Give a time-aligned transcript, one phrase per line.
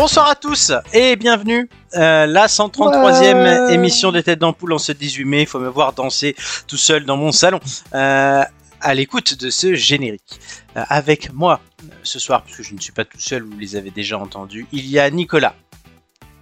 [0.00, 1.68] Bonsoir à tous et bienvenue.
[1.96, 5.40] Euh, la 133e émission des Têtes d'Ampoule en ce 18 mai.
[5.40, 6.36] Il faut me voir danser
[6.68, 7.58] tout seul dans mon salon
[7.96, 8.44] euh,
[8.80, 10.38] à l'écoute de ce générique.
[10.76, 11.58] Euh, avec moi
[12.04, 14.86] ce soir, puisque je ne suis pas tout seul, vous les avez déjà entendus, il
[14.86, 15.56] y a Nicolas.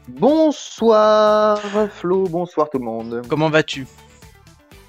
[0.06, 1.58] Bonsoir
[1.94, 3.22] Flo, bonsoir tout le monde.
[3.26, 3.86] Comment vas-tu?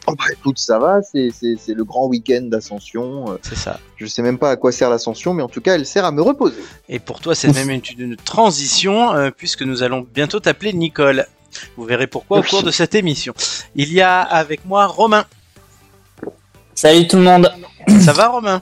[0.09, 3.31] Oh bah écoute, ça va, c'est c'est- c'est le grand week-end d'ascension.
[3.31, 3.79] Euh, C'est ça.
[3.97, 6.11] Je sais même pas à quoi sert l'ascension, mais en tout cas, elle sert à
[6.11, 6.63] me reposer.
[6.87, 11.25] Et pour toi, c'est même une, une transition, euh, puisque nous allons bientôt t'appeler Nicole.
[11.75, 13.33] Vous verrez pourquoi au cours de cette émission.
[13.75, 15.25] Il y a avec moi Romain.
[16.75, 17.51] Salut tout le monde.
[18.01, 18.61] Ça va Romain?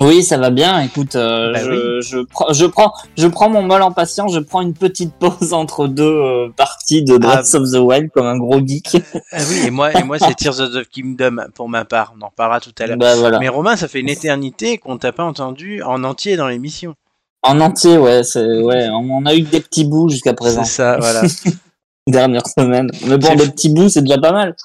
[0.00, 0.80] Oui, ça va bien.
[0.80, 2.02] Écoute, euh, Bah je, oui.
[2.02, 4.34] je, prends, je prends, je prends mon mal en patience.
[4.34, 8.26] Je prends une petite pause entre deux euh, parties de Breath of the Wild comme
[8.26, 8.98] un gros geek.
[9.32, 12.14] Ah oui, et moi, et moi c'est Tears of the Kingdom pour ma part.
[12.18, 12.98] On en reparlera tout à l'heure.
[12.98, 13.38] bah voilà.
[13.38, 16.94] Mais Romain, ça fait une éternité qu'on t'a pas entendu en entier dans l'émission.
[17.42, 18.88] En entier, ouais, c'est, ouais.
[18.90, 20.64] On a eu des petits bouts jusqu'à présent.
[20.64, 21.22] C'est ça, voilà.
[22.06, 22.90] Dernière semaine.
[23.06, 24.56] Mais bon, des petits bouts, c'est déjà pas mal.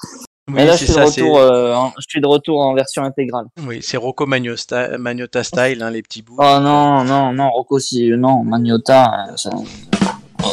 [0.48, 1.06] Oui, Et là, je c'est suis, de ça.
[1.06, 3.46] c'est- retour, euh, en, je suis de retour en version intégrale.
[3.66, 6.36] Oui, c'est Rocco Magno sta- Magnota style, hein, les petits bouts.
[6.38, 9.50] Oh non, non, non, Rocco, si, non, Magnota, euh, ça-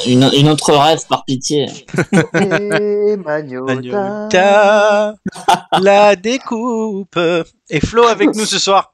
[0.05, 1.65] une, une autre rêve par pitié.
[2.35, 3.73] Et Magnota.
[3.73, 5.15] Magnota,
[5.81, 7.19] la découpe.
[7.71, 8.93] Et Flo avec nous ce soir.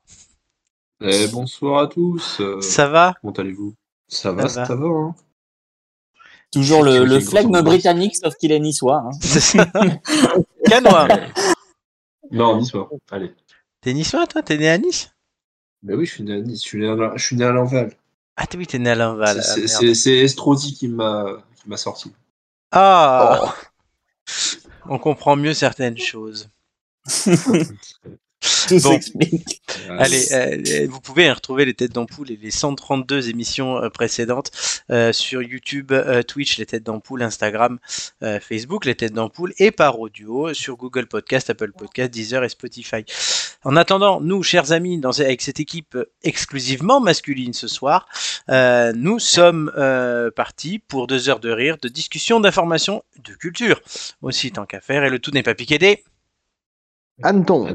[1.02, 2.42] Eh, bonsoir à tous.
[2.62, 3.14] Ça va?
[3.22, 3.74] Comment allez-vous?
[4.08, 4.82] Ça va, Ça ça va.
[4.82, 4.88] va.
[4.88, 5.16] hein
[6.56, 9.04] Toujours le, le flegme britannique, sauf qu'il est niçois.
[9.06, 9.12] hein.
[9.22, 9.72] C'est ça.
[10.70, 11.08] Canois.
[12.32, 12.90] Non, dis-moi.
[13.12, 13.34] Allez.
[13.82, 14.42] T'es niçois, toi?
[14.42, 15.12] T'es né à Nice?
[15.84, 17.52] Ben oui, je suis né à Nice, je suis né à, je suis né à
[17.52, 17.94] Lanval.
[18.38, 19.42] Ah, t'es- oui, t'es né à Linval.
[19.44, 22.12] C'est- ah, Estrosi qui m'a qui m'a sorti.
[22.72, 23.54] Ah
[24.90, 26.50] On comprend mieux certaines choses.
[28.68, 28.92] Tout Bon.
[28.92, 29.62] s'explique.
[29.90, 34.52] Euh, Allez, euh, vous pouvez retrouver les têtes d'ampoule et les 132 émissions euh, précédentes
[34.92, 37.80] euh, sur YouTube, euh, Twitch, les têtes d'ampoule, Instagram,
[38.24, 42.50] euh, Facebook, les têtes d'ampoule et par audio sur Google Podcast, Apple Podcast, Deezer et
[42.50, 43.04] Spotify.
[43.64, 48.08] En attendant, nous, chers amis, dans, avec cette équipe euh, exclusivement masculine ce soir,
[48.50, 53.82] euh, nous sommes euh, partis pour deux heures de rire, de discussion, d'information, de culture
[54.22, 56.04] aussi tant qu'à faire et le tout n'est pas piqué des...
[57.24, 57.74] Anton.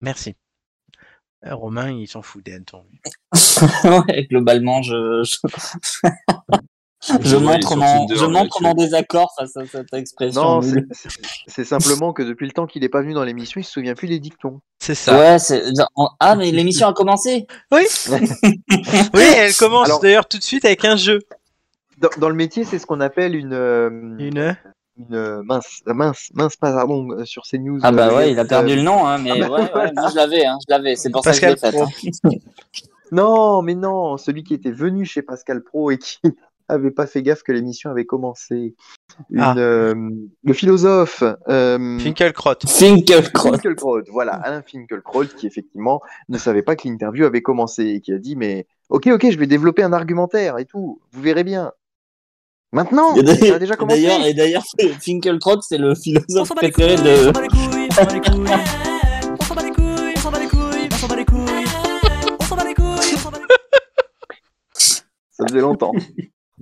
[0.00, 0.34] Merci.
[1.46, 2.44] Euh, Romain, il s'en fout
[2.82, 3.00] lui.
[3.84, 4.92] ouais, globalement, je,
[7.38, 10.60] montre, mon, je montre désaccord face à cette expression.
[10.60, 10.84] Non, c'est-
[11.64, 14.08] simplement que depuis le temps qu'il est pas venu dans l'émission, il se souvient plus
[14.08, 14.60] des dictons.
[14.80, 15.18] C'est ça.
[15.18, 15.38] Ouais.
[16.18, 17.46] Ah, mais l'émission a commencé.
[17.72, 17.84] Oui.
[19.14, 21.20] oui, elle commence d'ailleurs tout de suite avec un jeu.
[21.98, 24.56] Dans, dans le métier, c'est ce qu'on appelle une, euh, Une.
[24.98, 27.78] Une, euh, mince, euh, mince, mince, pardon, euh, sur ces news.
[27.82, 30.08] Ah bah ouais, il a perdu le nom, hein, mais Ah bah ouais, ouais, moi
[30.10, 30.96] je l'avais, hein, je l'avais.
[30.96, 32.04] C'est pour ça que je l'ai Pascal fait.
[32.26, 32.30] hein.
[33.12, 36.18] Non, mais non, celui qui était venu chez Pascal Pro et qui
[36.68, 38.76] avait pas fait gaffe que l'émission avait commencé.
[39.30, 39.54] Une, Ah.
[39.58, 39.94] euh,
[40.44, 42.54] le philosophe euh, Finkelkraut.
[42.64, 43.52] Finkelkraut.
[43.54, 48.12] Finkelkraut, voilà, Alain Finkelkraut, qui effectivement ne savait pas que l'interview avait commencé et qui
[48.12, 51.72] a dit mais ok ok je vais développer un argumentaire et tout, vous verrez bien.
[52.72, 54.02] Maintenant, ça a d'ailleurs- déjà commencé.
[54.02, 54.62] d'ailleurs, et d'ailleurs,
[55.00, 57.24] Finkelkraut, c'est le philosophe préféré de.
[57.24, 58.46] s'en bat les couilles, on s'en bat les couilles.
[59.40, 61.64] On s'en bat les couilles, on s'en bat les couilles, on s'en bat les couilles.
[62.40, 63.56] On s'en bat les couilles, on s'en bat les couilles.
[64.76, 65.92] Ça faisait longtemps.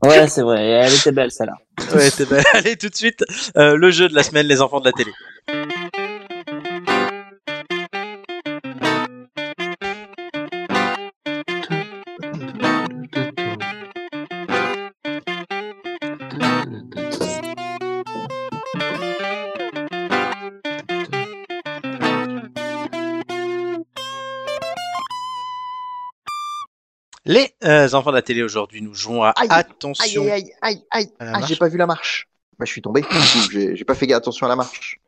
[0.05, 1.55] Ouais, c'est vrai, elle était belle celle-là.
[1.95, 2.45] Ouais, t'es belle.
[2.55, 3.25] Allez, tout de suite,
[3.57, 5.11] euh, le jeu de la semaine, les enfants de la télé.
[27.29, 30.23] Les euh, enfants de la télé aujourd'hui, nous jouons à Aïe, Aïe attention.
[30.23, 31.09] aïe aïe aïe aïe.
[31.21, 32.27] À la Ah, j'ai pas vu la marche.
[32.59, 33.05] Bah je suis tombé.
[33.53, 34.99] J'ai pas fait attention à la marche.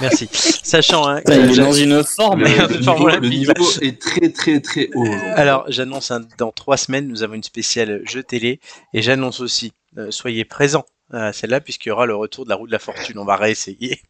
[0.00, 0.28] Merci.
[0.32, 2.40] Sachant, hein, il est dans une forme.
[2.40, 5.06] Le, le niveau, le niveau est très très très haut.
[5.36, 8.60] Alors, j'annonce hein, dans trois semaines, nous avons une spéciale jeu télé
[8.94, 12.56] et j'annonce aussi, euh, soyez présents à celle-là puisqu'il y aura le retour de la
[12.56, 13.18] roue de la fortune.
[13.18, 14.00] On va réessayer.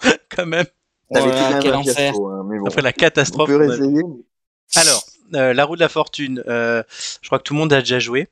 [0.34, 0.66] Quand même.
[1.10, 1.20] Ouais,
[1.60, 2.12] quel enfer.
[2.14, 2.66] hein, bon.
[2.66, 3.48] Après la On catastrophe.
[3.48, 4.02] peut on a- réessayer.
[4.76, 6.82] Alors, euh, la roue de la fortune, euh,
[7.22, 8.28] je crois que tout le monde a déjà joué.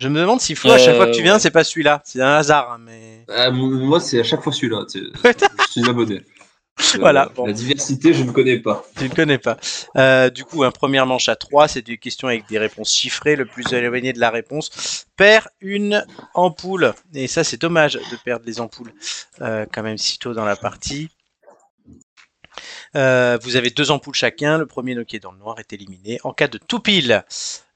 [0.00, 1.40] Je me demande si Flo, à chaque Euh, fois que tu viens, ouais.
[1.40, 2.02] c'est pas celui-là.
[2.04, 3.24] C'est un hasard, hein, mais.
[3.28, 4.84] Ah, moi, c'est à chaque fois celui-là.
[4.92, 5.00] je
[5.70, 6.22] suis abonné.
[6.94, 7.46] Euh, Voilà, bon.
[7.46, 8.82] La diversité, je ne connais pas.
[8.96, 9.58] Tu ne connais pas.
[9.96, 13.36] Euh, du coup, un première manche à 3, c'est des questions avec des réponses chiffrées.
[13.36, 16.94] Le plus éloigné de la réponse perd une ampoule.
[17.14, 18.92] Et ça, c'est dommage de perdre les ampoules
[19.42, 21.10] euh, quand même si tôt dans la partie.
[22.94, 24.58] Euh, vous avez deux ampoules chacun.
[24.58, 26.18] Le premier est dans le noir est éliminé.
[26.24, 27.24] En cas de tout pile,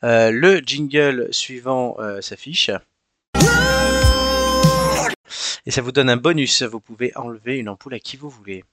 [0.05, 2.71] euh, le jingle suivant euh, s'affiche.
[5.65, 6.63] Et ça vous donne un bonus.
[6.63, 8.65] Vous pouvez enlever une ampoule à qui vous voulez.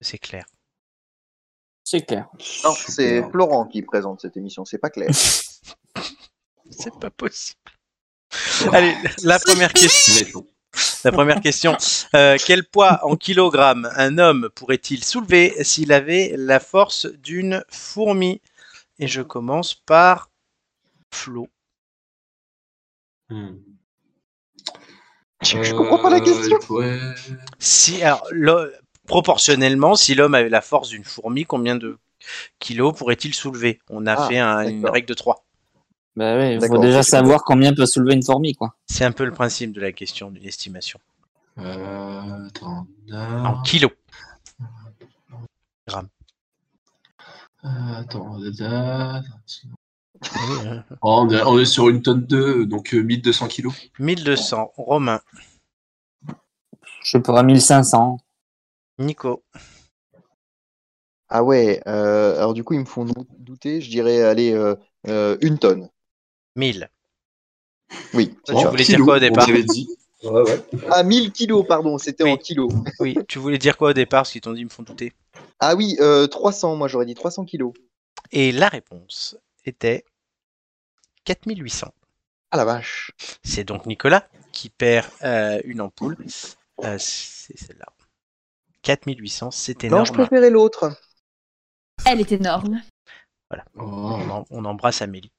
[0.00, 0.46] C'est clair.
[1.84, 2.28] C'est clair.
[2.64, 5.10] Non, c'est Florent qui présente cette émission, c'est pas clair.
[6.70, 7.60] C'est pas possible.
[8.72, 8.94] Allez,
[9.24, 10.46] la première question.
[11.04, 11.76] La première question.
[12.14, 18.40] Euh, quel poids en kilogrammes un homme pourrait-il soulever s'il avait la force d'une fourmi?
[18.98, 20.30] Et je commence par
[21.12, 21.48] Flo.
[23.28, 23.54] Hmm.
[25.42, 26.58] Je, je comprends pas la Euh, question?
[26.70, 26.98] Ouais.
[27.58, 28.72] Si, alors, le-
[29.06, 31.98] proportionnellement, si l'homme avait la force d'une fourmi, combien de
[32.60, 33.80] kilos pourrait-il soulever?
[33.90, 35.44] On a Ah, fait un- une règle de 3.
[36.14, 38.74] Bah ouais, il faut déjà savoir combien peut soulever une fourmi, quoi.
[38.86, 40.98] C'est un peu le principe de la question d'une estimation.
[41.58, 42.86] Euh, attends.
[43.12, 43.92] En kilos.
[47.64, 48.36] Euh, attends.
[48.58, 49.18] là.
[49.18, 49.20] Euh,
[51.02, 53.74] Oh, on, est, on est sur une tonne 2, donc euh, 1200 kilos.
[53.98, 54.72] 1200.
[54.76, 55.20] Romain.
[57.02, 58.18] Je pas, 1500.
[58.98, 59.42] Nico.
[61.28, 63.80] Ah ouais, euh, alors du coup, ils me font dou- douter.
[63.80, 64.76] Je dirais, allez, euh,
[65.08, 65.88] euh, une tonne.
[66.56, 66.88] 1000.
[68.14, 68.34] Oui.
[68.46, 69.88] Tu voulais dire quoi au départ On avait dit.
[70.22, 70.64] Ouais, ouais.
[70.90, 72.30] Ah, 1000 kilos, pardon, c'était Oui.
[72.32, 72.72] en kilos.
[73.00, 75.12] Oui, tu voulais dire quoi au départ Parce qu'ils t'ont dit, ils me font douter.
[75.58, 77.72] Ah oui, euh, 300, moi j'aurais dit 300 kilos.
[78.30, 80.04] Et la réponse était
[81.24, 81.92] 4800.
[82.52, 83.10] Ah la vache.
[83.42, 86.16] C'est donc Nicolas qui perd euh, une ampoule.
[86.84, 87.86] Euh, c'est celle-là.
[88.82, 90.12] 4800, c'est Non, je énorme.
[90.28, 90.92] préférais l'autre.
[92.06, 92.80] Elle est énorme.
[93.52, 93.56] Oh.
[93.76, 95.30] On, en- on embrasse Amélie.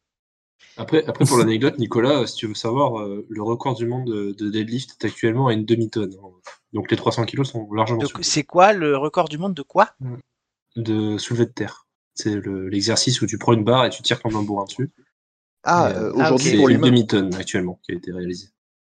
[0.76, 4.06] Après, après, pour l'anecdote, Nicolas, euh, si tu veux savoir, euh, le record du monde
[4.08, 6.14] de, de deadlift est actuellement à une demi-tonne.
[6.24, 6.30] hein.
[6.74, 9.90] Donc les 300 kilos sont largement Donc, c'est quoi le record du monde de quoi?
[10.76, 11.86] De soulevé de terre.
[12.16, 14.90] C'est le- l'exercice où tu prends une barre et tu tires comme un bourrin dessus.
[15.64, 18.50] Ah, euh, euh, aujourd'hui C'est pour les demi-tonne actuellement qui a été réalisée.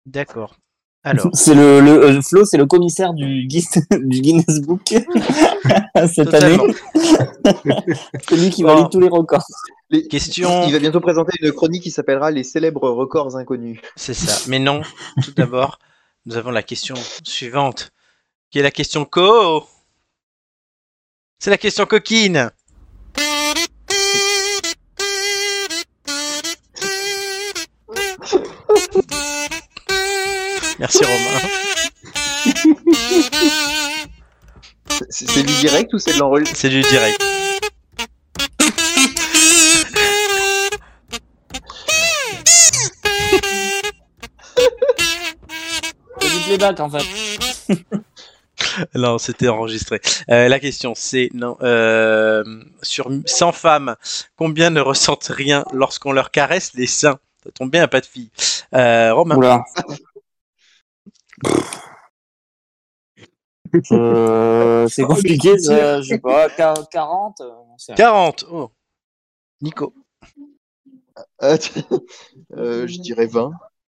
[0.06, 0.56] D'accord.
[1.02, 4.82] Alors, C'est le, le euh, Flo, c'est le commissaire du, Guinness- du Guinness Book
[5.94, 6.64] cette totalement.
[6.64, 6.74] année.
[8.28, 8.74] C'est lui qui Bon.
[8.74, 9.42] valide tous les records.
[9.88, 13.80] Les- Question- Il va bientôt présenter une chronique qui s'appellera Les célèbres records inconnus.
[13.96, 14.44] C'est ça.
[14.48, 14.82] Mais non,
[15.24, 15.78] tout d'abord,
[16.26, 16.94] nous avons la question
[17.24, 17.92] suivante,
[18.50, 19.64] qui est la question co.
[21.38, 22.50] C'est la question coquine.
[30.80, 31.40] Merci Romain.
[35.10, 36.58] C'est c'est du direct ou c'est de l'enregistrement?
[36.58, 37.22] C'est du direct.
[46.18, 47.74] C'est du playback, en fait.
[48.94, 50.00] Non, c'était enregistré.
[50.30, 52.44] Euh, la question, c'est non, euh,
[52.82, 53.96] sur 100 femmes,
[54.36, 57.18] combien ne ressentent rien lorsqu'on leur caresse les seins?
[57.42, 58.30] Ça tombe bien, pas de filles.
[58.74, 59.36] Euh, Romain.
[59.36, 59.64] Oula.
[63.92, 68.44] Euh, c'est compliqué, ça, je sais pas, quar- 40 euh, 40.
[68.50, 68.70] Oh.
[69.60, 69.94] Nico.
[71.42, 71.56] Euh,
[72.86, 73.52] Je dirais 20.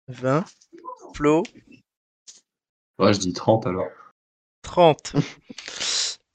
[0.07, 0.45] 20.
[1.13, 1.44] Flo.
[3.00, 3.88] Ouais, je dis 30 alors.
[4.61, 5.14] 30.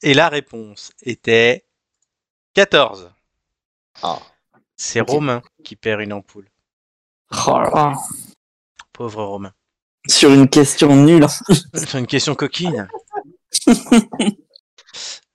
[0.03, 1.65] Et la réponse était
[2.53, 3.11] 14.
[4.03, 4.19] Ah.
[4.75, 4.99] C'est.
[5.01, 6.49] Romain qui perd une ampoule.
[7.47, 7.93] Oh là là.
[8.93, 9.53] Pauvre Romain.
[10.07, 11.27] Sur une question nulle.
[11.73, 12.87] C'est une question coquine.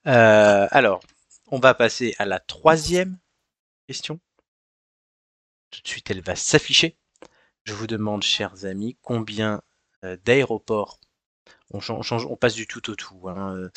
[0.05, 1.01] Euh, alors,
[1.47, 3.17] on va passer à la troisième
[3.89, 4.21] question.
[5.69, 6.95] Tout de suite, elle va s'afficher.
[7.65, 9.61] Je vous demande, chers amis, combien
[10.05, 11.01] euh, d'aéroports
[11.71, 13.69] on, change, on passe du tout au tout hein, euh,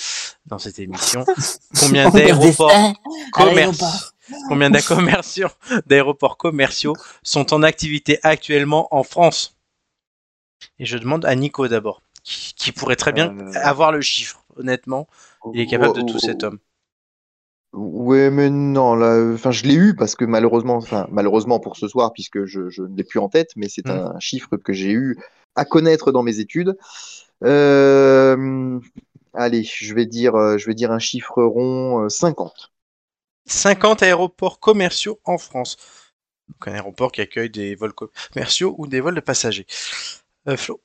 [0.47, 1.25] dans cette émission.
[1.81, 2.93] Combien d'aéroports
[3.33, 4.71] combien
[5.87, 9.60] d'aéroports commerciaux sont en activité actuellement en France?
[10.79, 14.45] Et je demande à Nico d'abord, qui, qui pourrait très bien Euh, avoir le chiffre,
[14.57, 15.09] honnêtement.
[15.53, 16.59] Il est capable de tout cet homme.
[17.73, 21.87] Ouais, mais non, là, enfin, je l'ai eu parce que malheureusement, enfin, malheureusement pour ce
[21.87, 23.91] soir, puisque je, je ne l'ai plus en tête, mais c'est Mm.
[23.91, 25.17] un chiffre que j'ai eu
[25.55, 26.77] à connaître dans mes études.
[27.45, 28.81] Euh,
[29.35, 32.73] allez, je vais dire, euh, je vais dire un chiffre rond, euh, 50.
[33.47, 35.77] 50 aéroports commerciaux en France.
[36.49, 39.67] Donc un aéroport qui accueille des vols commerciaux ou des vols de passagers.
[40.49, 40.81] Euh, Flo,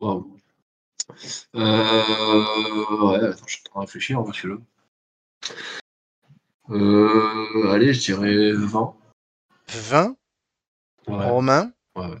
[0.00, 0.36] Wow.
[1.56, 2.42] Euh,
[3.02, 4.56] ouais, attends, je suis en train de réfléchir, parce que là.
[6.70, 8.94] Euh, allez, je dirais 20.
[9.68, 10.16] 20.
[11.08, 12.14] Ouais, Romain, ouais.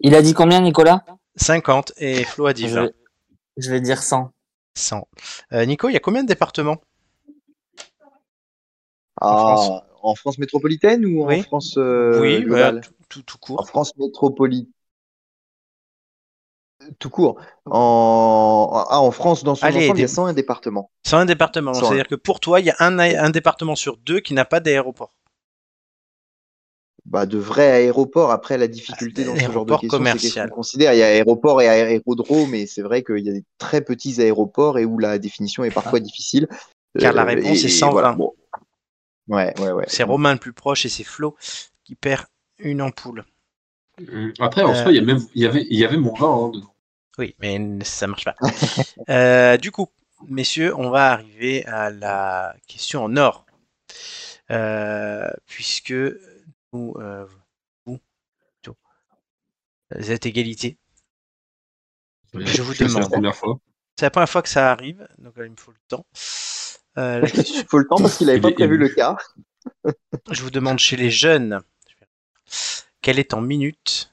[0.00, 1.04] Il a dit combien, Nicolas?
[1.36, 1.92] 50.
[1.96, 2.82] Et Flo a dit je 20.
[2.82, 2.94] vais,
[3.56, 4.32] je vais dire 100.
[4.74, 5.08] 100.
[5.52, 6.80] Euh, Nico, il y a combien de départements?
[9.20, 9.82] Ah, France.
[10.02, 11.40] En France métropolitaine ou Oui.
[11.40, 13.68] en France euh, Oui, globale ouais, tout, tout, tout En court.
[13.68, 14.70] France métropolitaine.
[16.98, 17.38] Tout court.
[17.66, 18.84] En...
[18.88, 20.90] Ah, en France, dans son Allez, ensemble, il y a des- 101 départements.
[21.06, 21.72] 101 départements.
[21.72, 21.88] Donc, 101.
[21.88, 24.60] C'est-à-dire que pour toi, il y a un, un département sur deux qui n'a pas
[24.60, 25.12] d'aéroport.
[27.04, 30.94] Bah, de vrais aéroports, après la difficulté dans ce genre de questions, c'est qu'on considère.
[30.94, 34.20] Il y a aéroport et aérodrome, et c'est vrai qu'il y a des très petits
[34.20, 36.46] aéroports et où la définition est parfois difficile.
[36.98, 37.92] Car la Euh, réponse et- est et 120.
[37.92, 38.32] voilà, bon.
[39.30, 39.84] Ouais, ouais, ouais.
[39.88, 41.36] C'est Romain le plus proche et c'est Flo
[41.84, 42.26] qui perd
[42.58, 43.24] une ampoule.
[44.00, 44.74] Hum, Après, en Euh.
[44.82, 44.96] soi, il
[45.34, 46.74] y, avait, il y avait mon vin hein, dedans.
[47.18, 48.36] Oui, mais ça marche pas.
[49.08, 49.88] Euh, du coup,
[50.28, 53.46] messieurs, on va arriver à la question en or.
[54.50, 55.92] Euh, puisque
[56.72, 57.24] nous, euh,
[57.86, 57.98] vous,
[58.52, 58.76] plutôt,
[59.94, 60.76] vous êtes égalité.
[62.34, 63.10] Je vous C'est la demande.
[63.10, 63.58] première fois.
[63.96, 66.06] C'est la première fois que ça arrive, donc euh, il me faut le temps.
[66.98, 68.84] Euh, Il faut le temps parce qu'il n'avait pas prévu ému.
[68.84, 69.16] le cas.
[70.30, 71.60] je vous demande chez les jeunes,
[73.00, 74.12] quelle est en minutes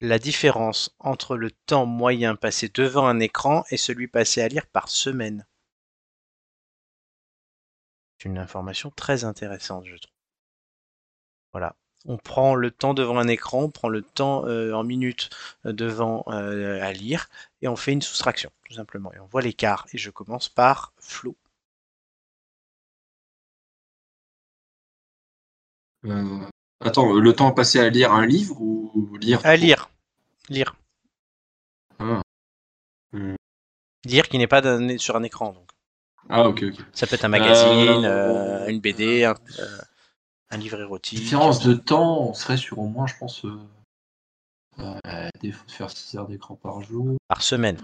[0.00, 4.66] la différence entre le temps moyen passé devant un écran et celui passé à lire
[4.66, 5.46] par semaine?
[8.18, 10.12] C'est une information très intéressante, je trouve.
[11.52, 11.76] Voilà.
[12.04, 15.30] On prend le temps devant un écran, on prend le temps euh, en minutes
[15.66, 17.28] euh, devant euh, à lire,
[17.60, 19.12] et on fait une soustraction, tout simplement.
[19.14, 19.86] Et on voit l'écart.
[19.92, 21.36] Et je commence par Flo.
[26.80, 29.90] Attends, le temps passé à lire un livre ou lire À lire.
[30.48, 30.76] Lire.
[31.98, 32.22] Ah.
[33.12, 33.34] Hmm.
[34.04, 34.62] Lire qui n'est pas
[34.98, 35.52] sur un écran.
[35.52, 35.68] Donc.
[36.28, 36.84] Ah, ok, ok.
[36.92, 39.78] Ça peut être un magazine, Euh, euh, une BD, un, euh,
[40.50, 41.18] un livre érotique.
[41.18, 43.58] Différence de temps, on serait sur au moins, je pense, euh,
[44.78, 47.16] euh, des- faire 6 heures d'écran par jour.
[47.28, 47.78] Par semaine.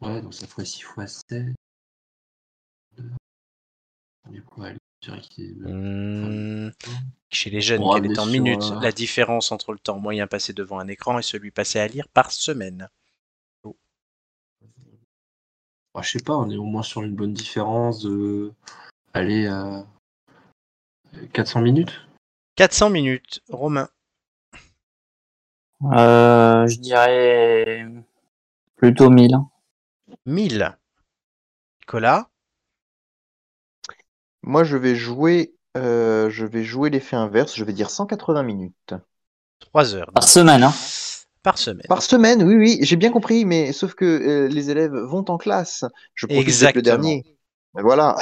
[0.00, 1.54] Ouais, donc ça ferait 6 fois 7.
[4.28, 6.70] Du coup, allez, je dirais qu'il est- Hmm,
[7.30, 10.52] Chez les jeunes, quelle est en minutes euh, la différence entre le temps moyen passé
[10.52, 12.88] devant un écran et celui passé à lire par semaine?
[15.94, 18.52] Bah, je sais pas, on est au moins sur une bonne différence de.
[19.14, 19.82] Allez, euh,
[21.32, 22.00] 400 minutes?
[22.54, 23.40] 400 minutes.
[23.48, 23.88] Romain.
[25.92, 27.86] Euh, je dirais
[28.76, 29.36] plutôt 1000.
[30.26, 30.76] 1000.
[31.80, 32.28] Nicolas?
[34.46, 37.54] Moi, je vais jouer, euh, je vais jouer l'effet inverse.
[37.56, 38.94] Je vais dire 180 minutes
[39.60, 40.10] 3 heures.
[40.12, 40.72] Par semaine, hein.
[41.42, 41.86] Par semaine.
[41.88, 42.42] par semaine.
[42.42, 45.84] Oui, oui, j'ai bien compris, mais sauf que euh, les élèves vont en classe.
[46.14, 46.78] Je Exactement.
[46.78, 47.38] le dernier.
[47.74, 48.16] Mais Voilà.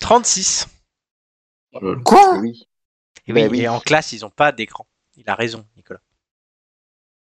[0.00, 0.68] 36.
[2.04, 2.36] Quoi?
[2.36, 2.68] Et Oui.
[3.28, 3.60] oui, Ben oui.
[3.62, 4.86] et en classe, ils n'ont pas d'écran.
[5.16, 6.00] Il a raison, Nicolas.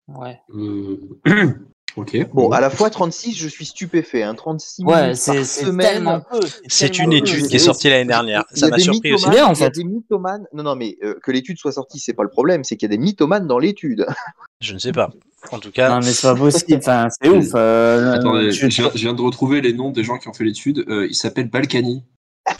[0.07, 0.39] Ouais.
[0.55, 0.97] Euh,
[1.97, 2.17] Ok.
[2.33, 4.23] Bon, à la fois 36, je suis stupéfait.
[4.23, 4.33] Hein.
[4.35, 5.87] 36 Ouais, minutes c'est par c'est semaine.
[5.87, 6.39] tellement peu.
[6.67, 7.15] C'est une peu.
[7.17, 8.45] étude qui est sortie l'année dernière.
[8.53, 9.29] Ça a m'a surpris aussi.
[9.29, 9.71] bien, en Il y a fait.
[9.75, 10.45] des mythomanes.
[10.53, 12.63] Non, non, mais euh, que l'étude soit sortie, c'est pas le problème.
[12.63, 14.05] C'est qu'il y a des mythomanes dans l'étude.
[14.61, 15.09] Je ne sais pas.
[15.51, 16.75] En tout cas, Non, mais c'est pas possible.
[16.77, 17.47] Enfin, c'est ouf.
[17.55, 20.43] euh, Attendez, je viens, je viens de retrouver les noms des gens qui ont fait
[20.43, 20.85] l'étude.
[20.87, 22.03] Euh, il s'appelle Balkany.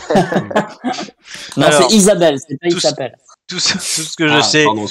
[1.57, 3.15] Non, c'est Isabelle, c'est pas Isabelle.
[3.47, 4.85] tout ce, tout ce que je Ah, sais, Pardon,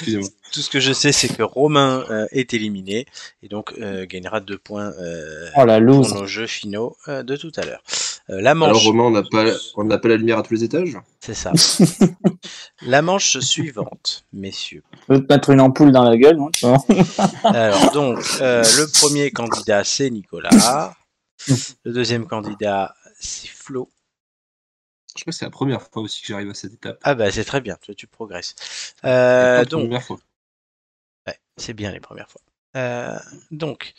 [0.52, 3.06] tout ce que je sais, c'est que Romain euh, est éliminé
[3.42, 7.36] et donc euh, gagnera deux points euh, Oh la pour nos jeux finaux euh, de
[7.36, 7.82] tout à l'heure.
[8.30, 9.44] Euh, la manche, Alors, Romain, on n'a pas,
[9.76, 11.52] on n'a pas la lumière à tous les étages c'est ça.
[12.86, 14.82] la manche suivante, messieurs.
[15.08, 16.78] Te mettre une ampoule dans la gueule, non vois
[17.44, 20.94] Alors donc, euh, le premier candidat c'est Nicolas.
[21.84, 23.90] Le deuxième candidat c'est Flo.
[25.20, 26.98] Je crois que c'est la première fois aussi que j'arrive à cette étape.
[27.02, 28.54] Ah bah c'est très bien, toi tu progresses.
[28.56, 30.18] C'est Euh, la donc première fois.
[31.26, 32.40] Ouais, c'est bien les premières fois.
[32.74, 33.18] Euh,
[33.50, 33.92] donc,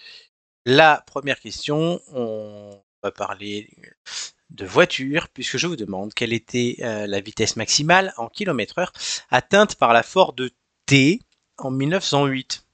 [0.65, 2.71] la première question, on
[3.03, 3.69] va parler
[4.49, 8.91] de voiture, puisque je vous demande quelle était euh, la vitesse maximale en kilomètres heure
[9.29, 10.35] atteinte par la Ford
[10.87, 11.21] T
[11.59, 12.65] en 1908.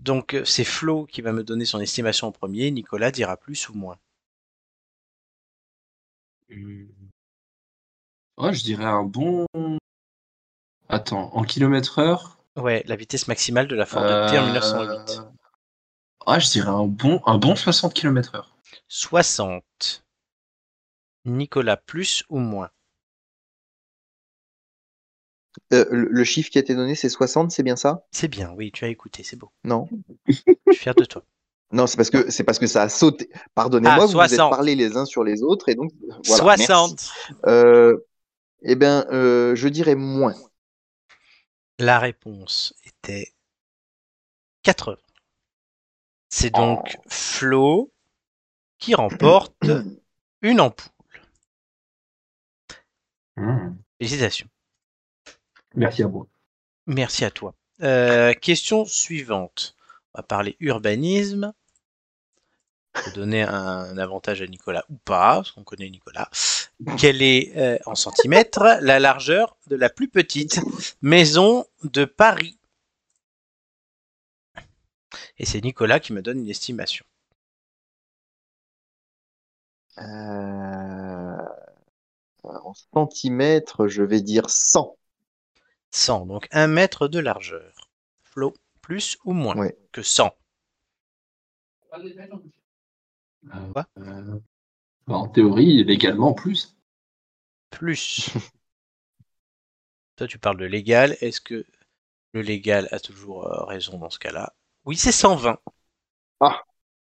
[0.00, 3.74] Donc, c'est Flo qui va me donner son estimation en premier, Nicolas dira plus ou
[3.74, 3.96] moins.
[6.50, 6.95] Hum.
[8.38, 9.46] Ouais, je dirais un bon.
[10.88, 12.38] Attends, en kilomètre heure?
[12.56, 15.18] Ouais, la vitesse maximale de la Ford T en 1908.
[15.18, 15.22] euh,
[16.26, 18.56] Ouais, je dirais un bon, un bon 60 km heure.
[18.88, 19.62] 60.
[21.24, 22.70] Nicolas plus ou moins?
[25.72, 28.04] Euh, le, le chiffre qui a été donné, c'est 60, c'est bien ça?
[28.12, 29.50] C'est bien, oui, tu as écouté, c'est beau.
[29.64, 29.88] Non
[30.28, 31.22] Je suis fier de toi.
[31.72, 33.28] Non, c'est parce que c'est parce que ça a sauté.
[33.54, 34.50] Pardonnez-moi, Ah, vous vous êtes 60.
[34.50, 35.90] parlé les uns sur les autres et donc
[36.26, 36.42] voilà.
[36.42, 36.90] 60.
[36.90, 37.32] merci.
[37.46, 37.96] Euh,
[38.68, 40.34] eh bien, euh, je dirais moins.
[41.78, 43.32] La réponse était
[44.62, 44.96] 80.
[46.28, 47.92] C'est donc Flo
[48.78, 49.54] qui remporte
[50.42, 50.90] une ampoule.
[53.36, 53.76] Mmh.
[53.98, 54.48] Félicitations.
[55.76, 56.28] Merci à vous.
[56.86, 57.54] Merci à toi.
[57.82, 59.76] Euh, question suivante.
[60.14, 61.52] On va parler urbanisme.
[63.14, 66.30] Donner un avantage à Nicolas ou pas, parce qu'on connaît Nicolas.
[66.98, 70.60] Quelle est, euh, en centimètres, la largeur de la plus petite
[71.00, 72.58] maison de Paris
[75.38, 77.04] Et c'est Nicolas qui me donne une estimation.
[79.98, 81.36] Euh,
[82.44, 84.96] En centimètres, je vais dire 100.
[85.90, 87.88] 100, donc 1 mètre de largeur.
[88.22, 89.76] Flo, plus ou moins Ouais.
[89.92, 90.30] que 100
[91.94, 93.86] Euh, Quoi?
[93.98, 94.38] Euh,
[95.06, 96.76] bah, en théorie, légalement plus.
[97.70, 98.30] Plus.
[100.16, 101.16] Toi, tu parles de légal.
[101.20, 101.64] Est-ce que
[102.32, 104.54] le légal a toujours euh, raison dans ce cas-là?
[104.84, 105.58] Oui, c'est 120.
[106.40, 106.62] Ah,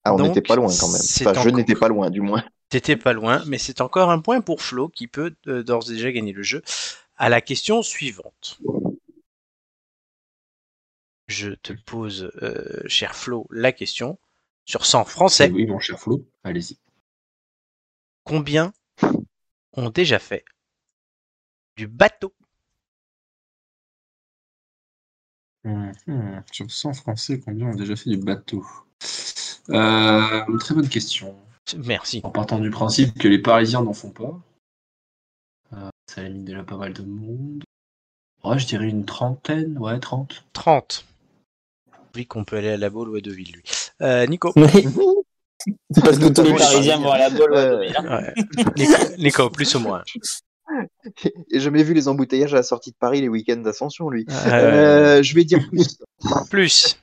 [0.06, 1.01] on Donc, n'était pas loin quand même.
[1.44, 2.44] je n'étais pas loin, du moins.
[2.70, 5.94] T'étais pas loin, mais c'est encore un point pour Flo qui peut euh, d'ores et
[5.94, 6.62] déjà gagner le jeu.
[7.18, 8.60] À la question suivante.
[11.27, 14.18] Je te pose, euh, cher Flo, la question.
[14.66, 16.77] Sur 100 français, oui, mon cher Flo, allez-y.
[18.27, 18.74] Combien
[19.74, 20.43] ont déjà fait
[21.77, 22.34] du bateau
[25.63, 26.43] Mhm.
[26.51, 28.65] Sur 100 Français, combien ont déjà fait du bateau?
[29.69, 31.36] Euh, une Très bonne question.
[31.77, 32.22] Merci.
[32.24, 34.39] En partant du principe que les Parisiens n'en font pas,
[35.74, 37.63] euh, ça limite déjà pas mal de monde.
[38.46, 40.46] Ouais, je dirais une trentaine, ouais, 30.
[40.53, 41.05] 30.
[42.15, 43.63] Oui, qu'on peut aller à la Baule ou à Deauville, lui.
[44.01, 44.53] Euh, Nico.
[44.55, 44.63] Oui,
[45.95, 47.53] parce que tous les Ouais, Parisiens vont à la bolle.
[47.53, 49.17] Euh, ouais, ouais.
[49.17, 50.03] Nico, plus ou moins.
[51.51, 54.25] Et jamais vu les embouteillages à la sortie de Paris les week-ends d'ascension, lui.
[54.29, 55.97] Euh, Euh, je vais dire plus.
[56.50, 57.00] plus.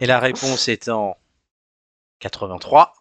[0.00, 1.16] Et la réponse étant
[2.20, 2.92] 83.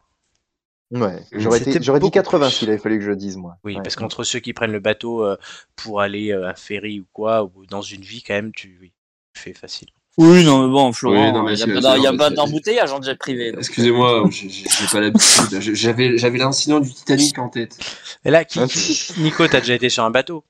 [0.91, 2.55] Ouais, j'aurais C'était été- j'aurais dit beaucoup 80 plus.
[2.55, 3.58] s'il avait fallu que je dise, moi.
[3.63, 3.84] Oui, Ouais.
[3.84, 5.38] parce qu'entre ceux qui prennent le bateau euh,
[5.75, 8.75] pour aller euh, à un ferry ou quoi, ou dans une vie, quand même, tu,
[8.82, 8.91] oui,
[9.36, 9.89] tu fais facile.
[10.21, 13.51] Oui, non, mais bon, Florent, Oui, il n'y a pas d'embouteillage en jet privé.
[13.51, 13.62] donc.
[13.62, 15.62] Excusez-moi, j'ai pas l'habitude.
[15.73, 17.79] J'avais j'avais l'incident du Titanic en tête.
[18.25, 20.43] Et là, qui, Ah, qui- Nico, t'as déjà été sur un bateau?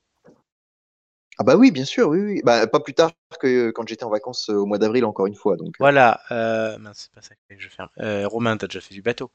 [1.38, 2.40] Ah bah oui, bien sûr, oui, oui.
[2.44, 5.36] Bah, pas plus tard que quand j'étais en vacances euh, au mois d'avril, encore une
[5.36, 5.56] fois.
[5.56, 6.20] Donc, euh, Voilà.
[6.32, 7.88] Euh, mince, c'est pas ça que je ferme.
[8.00, 9.30] Euh, Romain, t'as déjà fait du bateau?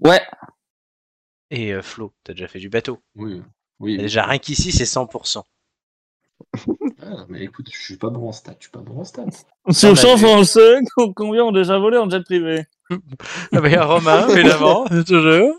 [0.00, 0.22] Ouais,
[1.50, 3.00] Et euh, Flo, t'as déjà fait du bateau?
[3.14, 3.42] Oui,
[3.80, 3.98] oui.
[3.98, 5.44] Déjà, rien qu'ici, c'est 100%.
[7.10, 9.24] Ah, mais écoute, je suis pas bon en stats, je suis pas bon en stats.
[9.70, 10.26] sur a 100 vu.
[10.26, 10.78] français,
[11.16, 12.66] combien ont déjà volé en jet privé?
[13.52, 15.58] Ah bah, il y a Romain, évidemment, toujours.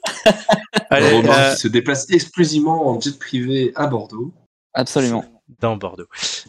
[0.90, 4.34] Allez, Romain euh, qui se déplace exclusivement en jet privé à Bordeaux.
[4.74, 5.24] Absolument.
[5.60, 6.08] dans Bordeaux.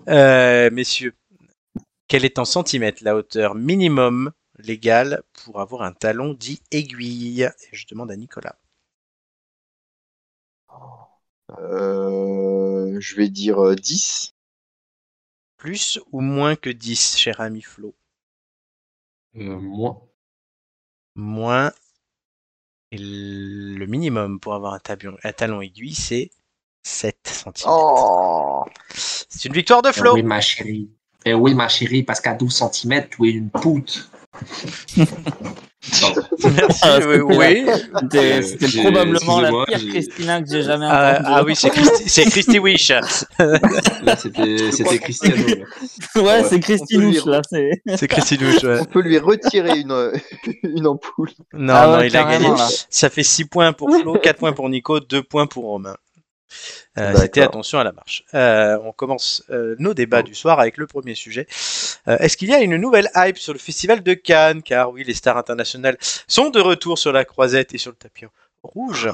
[0.08, 1.14] Euh, messieurs,
[2.08, 7.42] quelle est en centimètres la hauteur minimum légale pour avoir un talon dit aiguille?
[7.42, 8.56] Et je demande à Nicolas.
[11.58, 14.34] euh, je vais dire euh, 10.
[15.60, 17.94] Plus ou moins que 10, cher ami Flo?
[19.34, 20.08] Euh, moi.
[21.14, 21.72] Moins.
[22.92, 26.30] Et le minimum pour avoir un, tabion- un talon aiguille, c'est
[26.82, 27.70] 7 centimètres.
[27.70, 30.90] Oh C'est une victoire de Flo oui, ma chérie.
[31.26, 34.08] Eh oui, ma chérie, parce qu'à 12 cm, tu es une pute.
[36.00, 36.22] Pardon.
[36.56, 37.20] Merci, Ah, oui.
[37.20, 37.66] oui.
[38.44, 41.28] C'était Euh, probablement la pire Christina que j'ai jamais Ah, entendue.
[41.34, 42.88] ah oui, c'est Christy, c'est Christy Wish.
[43.38, 45.44] Là, c'était c'était Cristiano.
[45.46, 46.22] là.
[46.22, 47.42] Ouais, c'est peut là.
[47.48, 47.80] c'est-
[48.42, 48.78] Wish, ouais.
[48.80, 50.12] On peut lui retirer une, euh,
[50.62, 51.30] une ampoule.
[51.54, 52.48] Non, Ah non, ouais, il a gagné.
[52.48, 52.68] là.
[52.88, 55.96] Ça fait 6 points pour Flo, 4 points pour Nico, 2 points pour Romain.
[56.98, 57.14] Euh.
[57.16, 58.24] C'était attention à la marche.
[58.34, 61.46] Euh, on commence euh, nos débats du soir avec le premier sujet.
[62.06, 64.62] Est-ce qu'il y a une nouvelle hype sur le festival de Cannes?
[64.62, 68.24] Car oui, les stars internationales sont de retour sur la croisette et sur le tapis
[68.62, 69.10] rouge.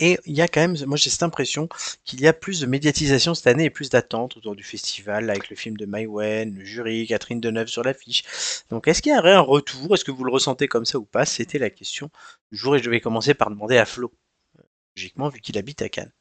[0.00, 1.68] Et il y a quand même, moi j'ai cette impression
[2.04, 5.48] qu'il y a plus de médiatisation cette année et plus d'attentes autour du festival avec
[5.48, 8.24] le film de Maïwen, le jury, Catherine Deneuve sur l'affiche.
[8.70, 9.94] Donc est-ce qu'il y a un retour?
[9.94, 11.24] Est-ce que vous le ressentez comme ça ou pas?
[11.24, 12.10] C'était la question
[12.50, 14.12] du jour et je vais commencer par demander à Flo,
[14.96, 16.12] logiquement vu qu'il habite à Cannes.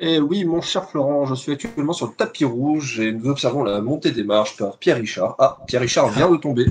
[0.00, 3.62] Eh oui, mon cher Florent, je suis actuellement sur le tapis rouge et nous observons
[3.62, 5.36] la montée des marches par Pierre Richard.
[5.38, 6.66] Ah, Pierre Richard vient de tomber,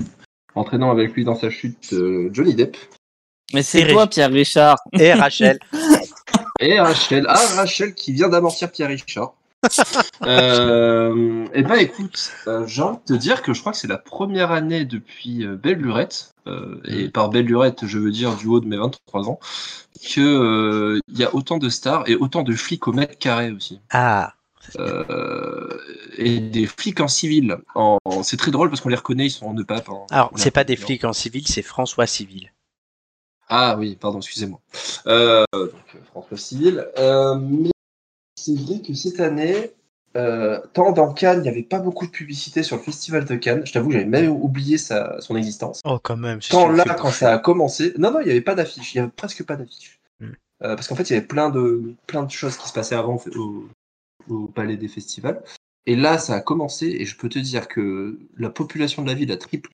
[0.54, 2.76] entraînant avec lui dans sa chute euh, Johnny Depp.
[3.54, 4.06] Mais c'est toi.
[4.06, 4.76] Pierre Richard.
[4.92, 5.58] Et Rachel,
[6.60, 9.34] Et Rachel, ah Rachel qui vient d'amortir Pierre Richard.
[10.26, 13.88] euh, eh ben écoute, euh, j'ai envie de te dire que je crois que c'est
[13.88, 18.34] la première année depuis euh, Belle Lurette, euh, et par Belle Lurette je veux dire
[18.36, 19.38] du haut de mes 23 ans,
[20.14, 23.50] que euh, il y a autant de stars et autant de flics au mètre carré
[23.52, 23.80] aussi.
[23.90, 24.34] ah,
[26.16, 27.58] et des flics en civil.
[27.74, 29.88] En, c'est très drôle parce qu'on les reconnaît, ils sont en EPAP.
[29.90, 30.06] hein.
[30.10, 32.50] alors c'est pas des flics en civil, c'est François Civil.
[33.48, 34.58] Ah oui, pardon, excusez-moi.
[35.06, 35.70] Euh, donc,
[36.10, 36.86] François Civil.
[36.98, 37.70] Euh, mais
[38.44, 39.72] c'est vrai que cette année,
[40.16, 43.36] euh, tant dans Cannes, il n'y avait pas beaucoup de publicité sur le festival de
[43.36, 43.64] Cannes.
[43.64, 45.80] Je t'avoue, j'avais même oublié sa, son existence.
[45.84, 46.40] Oh, quand même.
[46.40, 48.94] Tant là, quand ça a commencé, non, non, il n'y avait pas d'affiche.
[48.94, 49.98] Il n'y avait presque pas d'affiche.
[50.20, 50.32] Hmm.
[50.62, 52.94] Euh, parce qu'en fait, il y avait plein de, plein de choses qui se passaient
[52.94, 53.64] avant au,
[54.28, 55.42] au palais des festivals.
[55.86, 59.14] Et là, ça a commencé, et je peux te dire que la population de la
[59.14, 59.72] ville a triplé.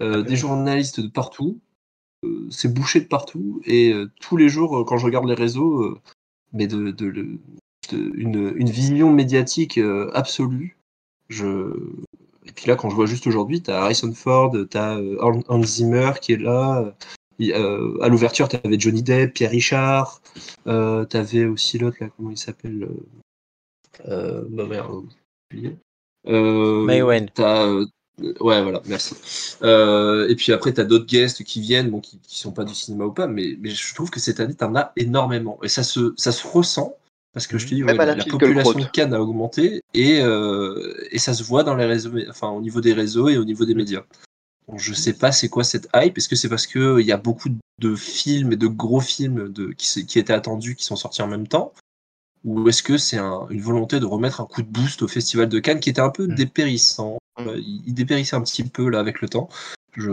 [0.00, 1.58] Euh, des journalistes de partout,
[2.50, 5.98] c'est bouché de partout, et tous les jours, quand je regarde les réseaux,
[6.52, 7.38] mais de, de, de-
[7.92, 10.76] une, une vision médiatique euh, absolue.
[11.28, 11.72] Je...
[12.46, 16.12] Et puis là, quand je vois juste aujourd'hui, t'as Harrison Ford, t'as euh, Hans Zimmer
[16.20, 16.94] qui est là.
[17.40, 20.20] Euh, à l'ouverture, t'avais Johnny Depp, Pierre Richard.
[20.64, 22.88] T'avais aussi l'autre, là, comment il s'appelle
[24.06, 25.04] merde,
[25.50, 25.76] j'ai oublié.
[28.40, 29.56] Ouais, voilà, merci.
[29.62, 32.74] Euh, et puis après, t'as d'autres guests qui viennent, bon, qui, qui sont pas du
[32.74, 35.58] cinéma ou pas, mais, mais je trouve que cette année, t'en as énormément.
[35.62, 36.94] Et ça se, ça se ressent,
[37.32, 40.20] parce que je te dis, Même ouais, Alain la population de Cannes a augmenté, et,
[40.20, 43.44] euh, et ça se voit dans les réseaux, enfin, au niveau des réseaux et au
[43.44, 44.02] niveau des médias.
[44.68, 46.16] Donc, je sais pas c'est quoi cette hype.
[46.18, 49.72] Est-ce que c'est parce qu'il y a beaucoup de films et de gros films de,
[49.72, 51.72] qui, étaient attendus, qui sont sortis en même temps?
[52.44, 55.48] Ou est-ce que c'est un- une volonté de remettre un coup de boost au Festival
[55.48, 56.34] de Cannes qui était un peu Mm.
[56.34, 57.18] dépérissant?
[57.40, 59.48] Euh, il, il dépérissait un petit peu là avec le temps.
[59.96, 60.10] Je...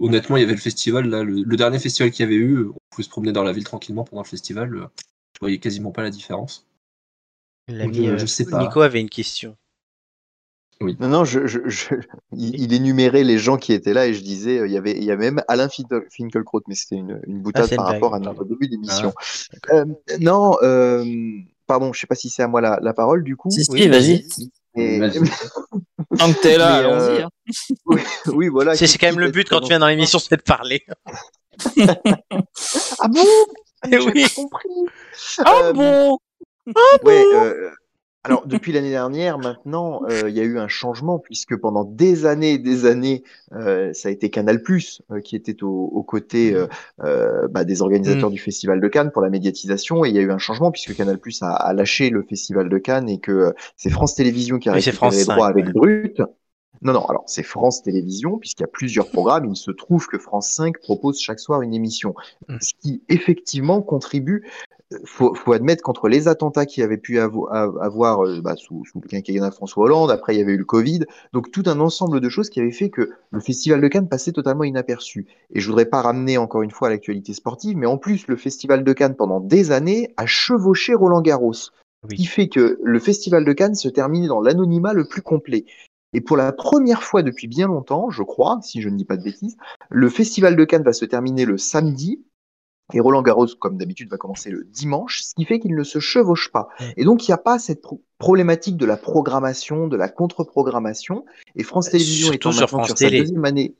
[0.00, 2.66] Honnêtement, il y avait le festival, là, le, le dernier festival qu'il y avait eu,
[2.66, 4.88] on pouvait se promener dans la ville tranquillement pendant le festival.
[5.34, 6.66] Je voyais quasiment pas la différence.
[7.68, 8.60] L'ami, Je- euh, je sais pas.
[8.60, 9.56] Nico avait une question.
[10.80, 11.94] Non, non, je, je, je-
[12.36, 14.92] il, il énumérait les gens qui étaient là et je disais, euh, il y avait,
[14.92, 18.14] il y avait même Alain Finkielkraut, mais c'était une, une boutade Ah, par blague, rapport
[18.14, 19.14] à notre début d'émission.
[19.52, 19.78] d'accord.
[19.78, 21.04] Euh, non, euh,
[21.66, 23.50] pardon, je sais pas si c'est à moi la, la parole du coup.
[23.50, 24.26] Si, si, Oui, vas-y.
[24.76, 25.00] Et-.
[26.18, 27.22] Tant que t'es là, Mais, euh, allons-y.
[27.22, 27.30] hein.
[28.34, 28.76] oui, voilà.
[28.76, 30.84] C'est c'est quand même le but quand tu viens dans l'émission, c'est de parler.
[32.98, 33.24] Ah bon?
[34.14, 34.26] J'ai oui.
[34.30, 34.68] compris.
[35.44, 36.18] Ah Euh, bon?
[37.02, 37.70] Ouais, euh,
[38.24, 42.24] alors depuis l'année dernière, maintenant, euh, il y a eu un changement puisque pendant des
[42.26, 44.62] années et des années, euh, ça a été Canal+
[45.10, 46.66] euh, qui était au- aux côtés euh,
[47.02, 50.22] euh, bah, des organisateurs du Festival de Cannes pour la médiatisation et il y a
[50.22, 53.52] eu un changement puisque Canal+ a, a lâché le Festival de Cannes et que euh,
[53.76, 55.70] c'est France Télévisions qui a récupéré les droits 5, avec.
[55.72, 56.22] Brut.
[56.82, 59.46] Non, non, alors c'est France Télévisions, puisqu'il y a plusieurs programmes.
[59.46, 62.14] Il se trouve que France 5 propose chaque soir une émission.
[62.48, 62.56] Mm.
[62.60, 64.44] Ce qui, effectivement, contribue.
[64.92, 68.40] euh, Faut, faut admettre qu'entre les attentats qu'il y avait pu avo- av- avoir euh,
[68.42, 71.00] bah, sous, sous le quinquennat de François Hollande, après il y avait eu le Covid,
[71.32, 74.32] donc tout un ensemble de choses qui avaient fait que le Festival de Cannes passait
[74.32, 75.26] totalement inaperçu.
[75.54, 78.36] Et je voudrais pas ramener encore une fois à l'actualité sportive, mais en plus, le
[78.36, 81.54] Festival de Cannes, pendant des années, a chevauché Roland Garros.
[81.54, 81.70] Ce
[82.10, 82.16] Oui.
[82.16, 85.64] qui fait que le Festival de Cannes se termine dans l'anonymat le plus complet.
[86.14, 89.16] Et pour la première fois depuis bien longtemps, je crois, si je ne dis pas
[89.16, 89.56] de bêtises,
[89.90, 92.24] le Festival de Cannes va se terminer le samedi.
[92.92, 96.00] Et Roland Garros, comme d'habitude, va commencer le dimanche, ce qui fait qu'il ne se
[96.00, 96.68] chevauche pas.
[96.98, 101.24] Et donc, il n'y a pas cette pro- problématique de la programmation, de la contre-programmation.
[101.56, 103.20] Et France Euh, Télévisions étant sur France sur sa Télé.
[103.20, 103.74] deuxième année,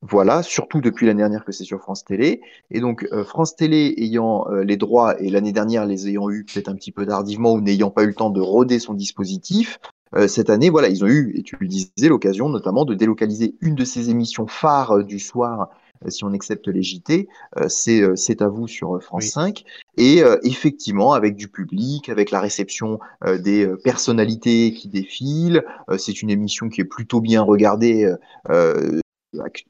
[0.00, 2.40] voilà, surtout depuis l'année dernière que c'est sur France Télé.
[2.72, 6.44] Et donc, euh, France Télé ayant euh, les droits et l'année dernière les ayant eu
[6.44, 9.78] peut-être un petit peu tardivement ou n'ayant pas eu le temps de roder son dispositif,
[10.14, 13.54] euh, cette année, voilà, ils ont eu, et tu le disais, l'occasion notamment de délocaliser
[13.60, 15.70] une de ces émissions phares euh, du soir,
[16.04, 17.28] euh, si on accepte les JT,
[17.68, 19.30] c'est C'est à vous sur France Oui.
[19.30, 19.64] 5.
[19.96, 22.98] Et effectivement, avec du public, avec la réception
[23.38, 25.62] des personnalités qui défilent,
[25.98, 28.12] c'est une émission qui est plutôt bien regardée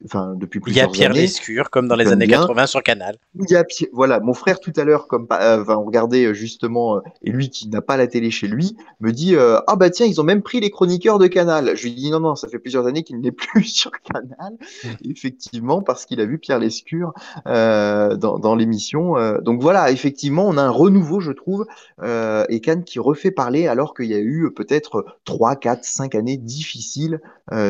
[0.05, 1.21] enfin, depuis Il y a plusieurs Pierre années.
[1.21, 2.41] Lescure, comme dans les années bien.
[2.41, 3.17] 80 sur Canal.
[3.35, 6.33] Il y a voilà, mon frère tout à l'heure, comme euh, enfin, on regardait euh,
[6.33, 9.75] justement, euh, et lui qui n'a pas la télé chez lui, me dit euh, ah
[9.75, 11.75] bah tiens ils ont même pris les chroniqueurs de Canal.
[11.75, 14.57] Je lui dis non non, ça fait plusieurs années qu'il n'est plus sur Canal,
[15.03, 17.13] effectivement parce qu'il a vu Pierre Lescure
[17.47, 19.15] euh, dans, dans l'émission.
[19.41, 21.65] donc voilà, effectivement on a un renouveau je trouve
[22.03, 26.37] et Cannes qui refait parler alors qu'il y a eu peut-être trois, quatre, cinq années
[26.37, 27.21] difficiles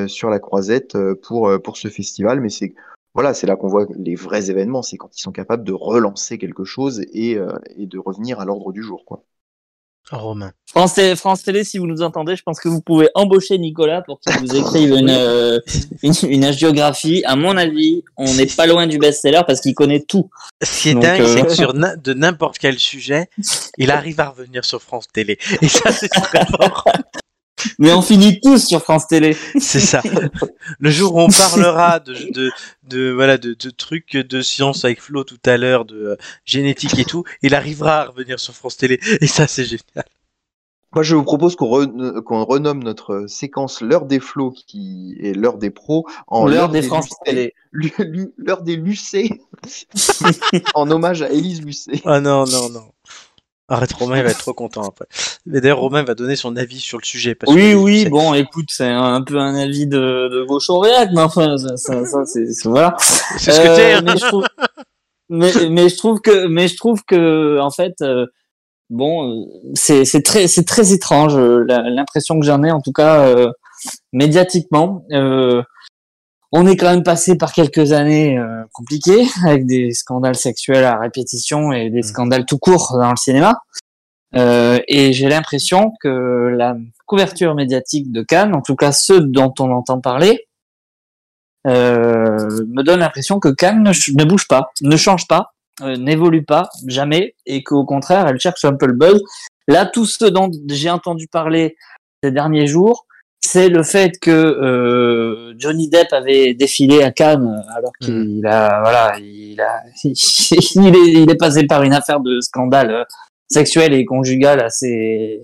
[0.08, 2.74] sur la croisette pour pour ce festival, mais c'est
[3.15, 6.39] voilà, c'est là qu'on voit les vrais événements, c'est quand ils sont capables de relancer
[6.39, 9.06] quelque chose et, euh, et de revenir à l'ordre du jour.
[9.06, 9.24] Quoi.
[10.12, 10.52] Romain.
[10.69, 14.02] France, Télé- France Télé, si vous nous entendez, je pense que vous pouvez embaucher Nicolas
[14.02, 15.60] pour qu'il vous écrive une, euh,
[16.04, 16.43] une.
[17.26, 20.30] À mon avis, on n'est pas loin du best-seller parce qu'il connaît tout.
[20.62, 23.30] Ce qui est Donc, dingue, euh, c'est que sur de n'importe quel sujet,
[23.78, 25.38] il arrive à revenir sur France Télé.
[25.62, 26.86] Et ça, c'est très fort.
[27.80, 29.36] Mais on finit tous sur France Télé.
[29.60, 30.02] C'est ça.
[30.80, 32.52] Le jour où on parlera de, de,
[32.84, 36.97] de, voilà, de, de trucs de science avec Flo tout à l'heure, de euh, génétique
[36.99, 38.99] et tout, il arrivera à revenir sur France Télé.
[39.21, 40.06] Et ça, c'est génial.
[40.95, 45.34] Moi, je vous propose qu'on re- qu'on renomme notre séquence l'heure des flots qui est
[45.34, 46.88] l'heure des pros en L'heure des Lucé.
[46.88, 47.56] France télé.
[48.38, 49.41] L'heure des Lucé
[50.76, 52.02] en hommage à Élise Lucé.
[52.06, 52.91] Ah non, non, non.
[53.69, 55.06] Arrête, Romain, il va être trop content après.
[55.45, 57.34] Mais d'ailleurs, Romain va donner son avis sur le sujet.
[57.34, 60.80] Parce Oui, que, oui, bon, écoute, c'est un peu un avis de, de gauche au
[60.80, 62.95] réac, mais enfin, ça, ça, ça, c'est, c'est- voilà.
[62.99, 63.93] C'est ce que Euh, t'es.
[63.93, 64.02] hein.
[64.04, 64.45] mais je trouve,
[65.30, 68.26] mais, mais je trouve que, mais je trouve que, en fait, euh,
[68.89, 69.45] bon, euh,
[69.76, 73.26] c'est, c'est très, c'est très étrange, euh, la- l'impression que j'en ai, en tout cas,
[73.28, 73.49] euh,
[74.12, 75.06] médiatiquement.
[75.12, 75.63] Euh,
[76.56, 81.00] on est quand même passé par quelques années euh, compliquées, avec des scandales sexuels à
[81.00, 83.58] répétition et des scandales tout court dans le cinéma.
[84.36, 86.08] Euh, et j'ai l'impression que
[86.56, 90.48] la couverture médiatique de Cannes, en tout cas ceux dont on entend parler,
[91.68, 96.70] euh, me donne l'impression que Cannes ne bouge pas, ne change pas, euh, n'évolue pas
[96.88, 99.22] jamais, et qu'au contraire, elle cherche un peu le buzz.
[99.68, 101.78] Là, tout ce dont j'ai entendu parler
[102.24, 103.06] ces derniers jours,
[103.45, 109.17] c'est le fait que euh, Johnny Depp avait défilé à Cannes alors qu'il a voilà
[109.19, 113.03] il a il est, il est passé par une affaire de scandale euh,
[113.49, 115.41] sexuel et conjugal assez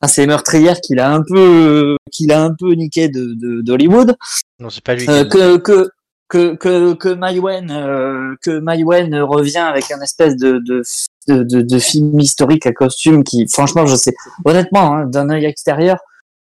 [0.00, 4.16] assez meurtrière qu'il a un peu qu'il a un peu niqué de d'Hollywood
[4.60, 5.04] Non, c'est pas lui.
[5.04, 5.30] qui euh, l'a dit.
[5.30, 5.90] que que
[6.28, 10.82] que que que Maïwen euh, que Maïwen revient avec un espèce de de,
[11.28, 15.46] de de de film historique à costume qui franchement je sais honnêtement hein, d'un œil
[15.46, 15.98] extérieur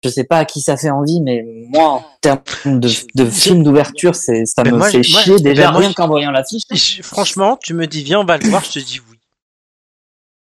[0.03, 3.63] je sais pas à qui ça fait envie mais moi en termes de de film
[3.63, 7.73] d'ouverture c'est ça me moi, fait moi- chier déjà rien qu'en voyant l'affiche Franchement, tu
[7.73, 9.17] me dis, viens, on va le voir, je te dis oui.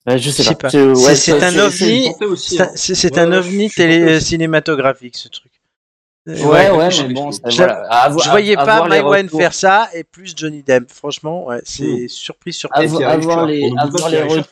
[0.09, 2.11] Euh, je sais Je sais pas, C'est- ouais, c'est ça- un ovni.
[2.35, 2.69] C'est hein.
[2.75, 4.25] c'est- Ouais, un ouais, ovni télé aussi.
[4.25, 5.51] cinématographique, ce truc.
[6.27, 7.83] Euh, Ouais, ouais, je- mais bon, je- ça, je- voilà.
[7.89, 8.79] À avoir- Je voyais à pas
[9.27, 9.39] retours.
[9.39, 10.89] faire ça et plus Johnny Depp.
[10.91, 12.91] Franchement, ouais, c'est surprise, À surprise.
[12.91, 14.47] vo- Et Thierry avoir les- les Richard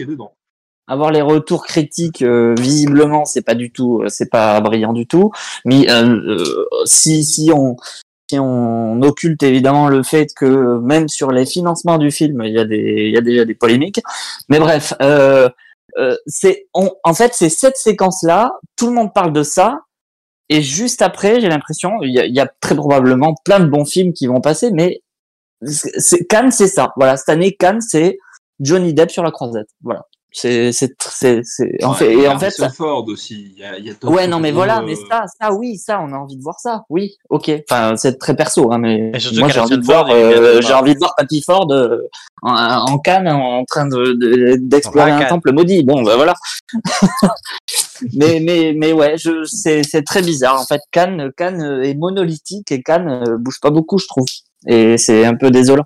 [0.91, 5.07] avoir les retours critiques euh, visiblement c'est pas du tout euh, c'est pas brillant du
[5.07, 5.31] tout.
[5.63, 7.77] Mais euh, euh, si si on
[8.29, 12.59] si on occulte évidemment le fait que même sur les financements du film il y
[12.59, 14.01] a des il y a déjà des polémiques.
[14.49, 15.49] Mais bref euh,
[15.97, 19.79] euh, c'est on en fait c'est cette séquence là tout le monde parle de ça
[20.49, 23.85] et juste après j'ai l'impression il y a, y a très probablement plein de bons
[23.85, 25.01] films qui vont passer mais
[26.29, 26.91] Cannes c'est ça.
[26.97, 28.17] Voilà cette année Cannes c'est
[28.59, 29.69] Johnny Depp sur la croisette.
[29.83, 33.51] Voilà c'est c'est c'est c'est en fait et a en fait ça- Ford aussi.
[33.55, 35.51] Il y a, il y a d'autres ouais non mais voilà euh, mais ça ça
[35.53, 36.83] oui ça on a envie de voir ça.
[36.89, 37.51] Oui ok.
[37.69, 40.99] Enfin c'est très perso hein, mais moi j'ai envie de voir euh, j'ai envie de
[40.99, 41.97] voir Patty Ford euh,
[42.43, 45.83] en, en Cannes en train de de- d'explorer un temple maudit.
[45.83, 46.33] Bon bah voilà.
[48.13, 50.59] Mais mais mais ouais je c'est c'est très bizarre.
[50.59, 54.25] En fait Cannes Cannes est monolithique et Cannes euh, bouge pas beaucoup je trouve.
[54.67, 55.83] Et c'est un peu désolant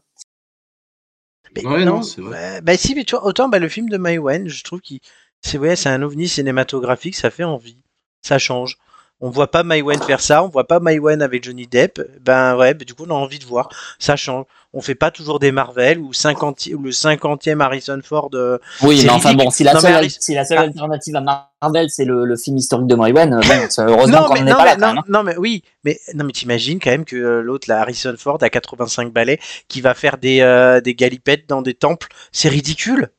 [1.56, 2.62] Mais Ouais, non, c'est vrai.
[2.62, 5.00] bah si, mais tu vois, autant bah, le film de Maïwen, je trouve qu'il
[5.42, 7.78] c'est ouais, c'est un ovni cinématographique, ça fait envie,
[8.22, 8.78] ça change.
[9.22, 12.02] On voit pas Maïwen faire ça, on voit pas Maïwen avec Johnny Depp.
[12.22, 14.46] Ben ouais, bah, du coup on a envie de voir, ça change.
[14.74, 18.30] On fait pas toujours des Marvel ou 50 ou le 50e Harrison Ford.
[18.34, 20.62] euh, oui mais enfin bon si la Non, seule Harris- si la seule Ah.
[20.64, 21.22] alternative à
[21.62, 23.42] Marvel c'est le, le film historique de Maïwen euh,
[23.80, 25.04] heureusement qu'on mais, n'en est non, pas là quand non, même hein.
[25.08, 28.38] non, mais oui, mais non, mais t'imagines quand même que euh, l'autre, la Harrison Ford,
[28.42, 33.10] à 85 balais, qui va faire des, euh, des galipettes dans des temples, c'est ridicule.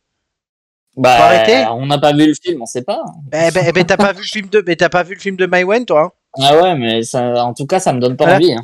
[0.96, 3.02] Bah, arrêter on n'a pas vu le film, on sait pas.
[3.32, 5.20] Eh ben, eh ben, t'as pas vu le film de, mais t'as pas vu le
[5.20, 6.11] film de Maïwen, toi hein
[6.42, 8.38] Ah ouais, mais ça, en tout cas, ça me donne pas Voilà.
[8.38, 8.54] envie.
[8.54, 8.62] Hein.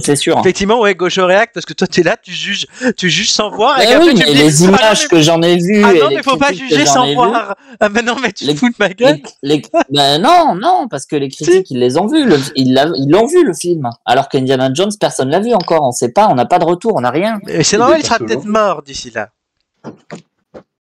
[0.00, 0.38] C'est sûr.
[0.38, 2.66] Effectivement, ouais, gauche au parce que toi, t'es là, tu juges,
[2.96, 5.08] tu juges sans voir, et Eh oui, tu mais dis, les ah non, images mais-
[5.16, 5.82] que j'en ai vues.
[5.84, 7.56] Ah non, mais faut pas juger sans voir.
[7.80, 9.18] Ah ben non, mais tu te Les- fous de ma gueule.
[9.42, 12.24] Les, les- ben non, non, parce que les critiques, ils les ont vus.
[12.24, 12.74] le- ils
[13.10, 13.90] l'ont vu, le film.
[14.04, 15.82] Alors qu'Indiana Jones, personne l'a vu encore.
[15.82, 17.40] On sait pas, on n'a pas de retour, on n'a rien.
[17.62, 19.30] C'est normal, il sera peut-être mort d'ici là.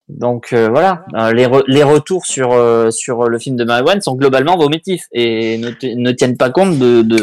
[0.09, 4.03] Donc euh, voilà, Euh, les, re- les retours sur, euh, sur le film de Maïwan
[4.03, 7.17] sont globalement vomitifs et ne, ne tiennent pas compte de, de,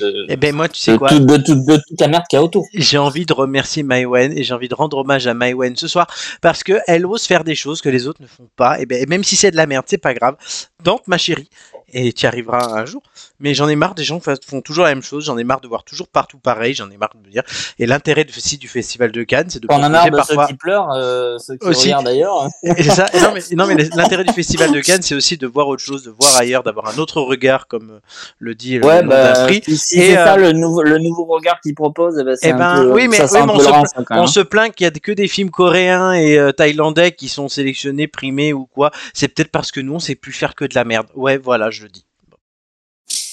[0.00, 1.10] de, Eh ben, moi, tu sais de quoi?
[1.10, 2.66] tout- de tout- de toute la merde qu'il y a autour.
[2.72, 6.06] J'ai envie de remercier Maïwen et j'ai envie de rendre hommage à Maïwen ce soir
[6.40, 8.80] parce que elle ose faire des choses que les autres ne font pas.
[8.80, 10.36] Et, ben, et même si c'est de la merde, c'est pas grave.
[10.82, 11.50] Dante, ma chérie,
[11.94, 13.02] et tu y arriveras un jour.
[13.40, 15.24] Mais j'en ai marre des gens qui font toujours la même chose.
[15.24, 16.74] J'en ai marre de voir toujours partout pareil.
[16.74, 17.42] J'en ai marre de me dire.
[17.78, 20.44] Et l'intérêt aussi du festival de Cannes, c'est de On en a marre de parfois.
[20.46, 21.86] ceux qui pleurent, euh, ceux qui Aussi.
[21.86, 22.48] regardent d'ailleurs.
[22.64, 26.02] Non, mais, non, mais l'intérêt du festival de Cannes, c'est aussi de voir autre chose,
[26.02, 28.00] de voir ailleurs, d'avoir un autre regard, comme euh,
[28.38, 29.62] le dit le Ouais, d'un bah, prix.
[29.66, 29.76] si, Et,
[30.08, 32.82] c'est euh, ça le nouveau, le nouveau regard qu'ils proposent, eh ben, c'est Eh ben,
[32.82, 34.26] peu, oui, mais- ça, oui, mais on se le hein, On même.
[34.26, 38.06] se plaint qu'il y a que des films coréens et euh, thaïlandais qui sont sélectionnés,
[38.08, 38.90] primés ou quoi.
[39.12, 41.06] C'est peut-être parce que nous, on sait plus faire que de la merde.
[41.14, 42.04] Ouais, voilà, je le dis.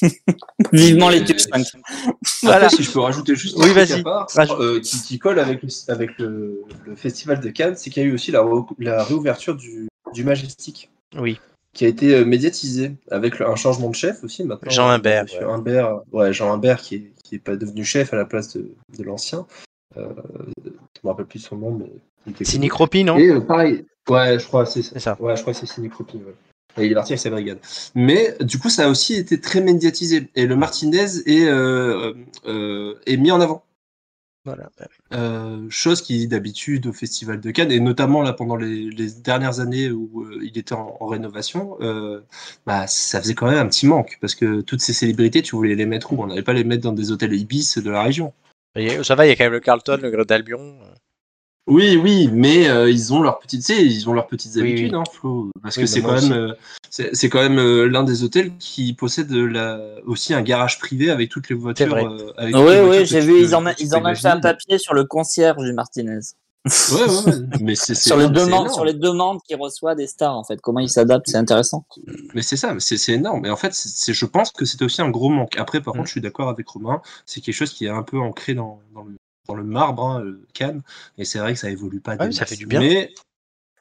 [0.72, 1.66] Vivement les tubes 5.
[2.44, 2.66] Voilà.
[2.66, 4.28] Après, si je peux rajouter juste Oui, un truc vas-y, à part,
[4.60, 8.06] euh, qui, qui colle avec, le, avec le, le festival de Cannes, c'est qu'il y
[8.06, 10.90] a eu aussi la, re- la réouverture du, du Majestic.
[11.18, 11.40] Oui.
[11.74, 14.72] qui a été euh, médiatisé avec le- un changement de chef aussi maintenant.
[14.72, 15.54] Jean Imbert, Monsieur ouais.
[15.54, 18.72] Imbert, ouais, Jean Imbert qui est, qui est pas devenu chef à la place de,
[18.98, 19.46] de l'ancien.
[19.98, 20.08] Euh,
[20.66, 20.72] je
[21.04, 21.92] me rappelle plus son nom, mais
[23.04, 23.18] non?
[23.18, 25.16] Et euh, pareil, ouais, je crois c'est C'est ça.
[25.20, 26.18] Ouais, je crois que c'est Sidney Cropi.
[26.18, 26.36] Ouais.
[26.78, 27.60] Et il est parti avec sa brigade.
[27.96, 30.30] Mais du coup, ça a aussi été très médiatisé.
[30.36, 32.14] Et le Martinez est, euh,
[32.46, 33.64] euh, est mis en avant.
[34.44, 34.72] Voilà.
[35.14, 39.60] Euh, chose qui d'habitude au Festival de Cannes, et notamment là pendant les, les dernières
[39.60, 42.22] années où euh, il était en, en rénovation, euh,
[42.66, 44.18] bah, ça faisait quand même un petit manque.
[44.20, 46.24] Parce que toutes ces célébrités, tu voulais les mettre où?
[46.24, 48.34] On n'allait pas les mettre dans des hôtels Ibis de la région.
[48.76, 50.76] Et Ça va, il y a quand même le Carlton, le Greux d'Albion.
[51.68, 55.00] Oui, oui, mais euh, ils ont leurs petites, ils ont leurs petites Oui, habitudes, oui.
[55.00, 56.54] hein, Flo, parce Oui, que mais c'est moi quand, même, euh,
[56.90, 61.10] c'est c'est quand même euh, l'un des hôtels qui possède la, aussi un garage privé
[61.12, 61.94] avec toutes les voitures.
[61.96, 64.40] euh, avec toutes Oui, les oui, j'ai vu, peux- ils en, ils ont fait un
[64.40, 66.20] papier sur le concierge du Martinez.
[66.66, 70.06] Ouais, ouais, mais c'est c'est Sur les, c'est demandes, sur les demandes qu'il reçoit des
[70.08, 70.60] stars, en fait.
[70.62, 71.86] Comment il s'adapte, c'est intéressant.
[72.36, 73.46] Mais c'est ça, c'est c'est énorme.
[73.46, 75.58] Et en fait, c'est- c'est- je pense que c'était aussi un gros manque.
[75.58, 75.98] Après, par Mm.
[75.98, 78.80] contre, je suis d'accord avec Romain, c'est quelque chose qui est un peu ancré dans,
[78.94, 79.14] dans le,
[79.48, 80.24] dans le marbre, hein,
[80.54, 80.82] Cannes.
[81.18, 82.16] Et c'est vrai que ça évolue pas.
[82.16, 82.80] Ouais, ça fait du bien.
[82.80, 83.14] Mais,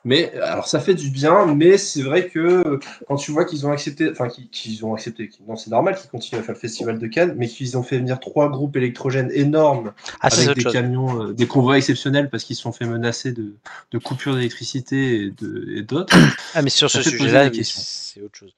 [0.03, 3.67] mais alors, ça fait du bien, mais c'est vrai que euh, quand tu vois qu'ils
[3.67, 6.99] ont accepté, enfin, qu'ils ont accepté, non, c'est normal qu'ils continuent à faire le festival
[6.99, 10.73] de Cannes, mais qu'ils ont fait venir trois groupes électrogènes énormes Ah, avec des chose.
[10.73, 13.55] camions, euh, des convois exceptionnels parce qu'ils se sont fait menacer de,
[13.91, 16.17] de coupures d'électricité et d'autres.
[16.55, 18.55] Ah, mais sur Ça ce sujet-là, c'est autre chose.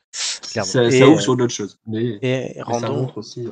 [0.53, 0.71] Clairement.
[0.71, 1.79] ça, ça ouvre euh, sur d'autres choses.
[1.89, 3.47] Mais, Et mais ça montre aussi.
[3.47, 3.51] euh,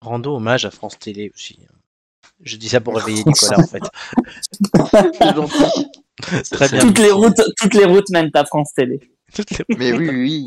[0.00, 1.58] rendons hommage à France Télé aussi.
[2.42, 3.82] Je dis ça pour réveiller Nicolas en fait.
[6.22, 6.50] C'est.
[6.50, 6.80] Très bien.
[6.80, 9.00] Toutes les routes, toutes les routes mènent à France Télé.
[9.78, 10.46] Mais oui, oui,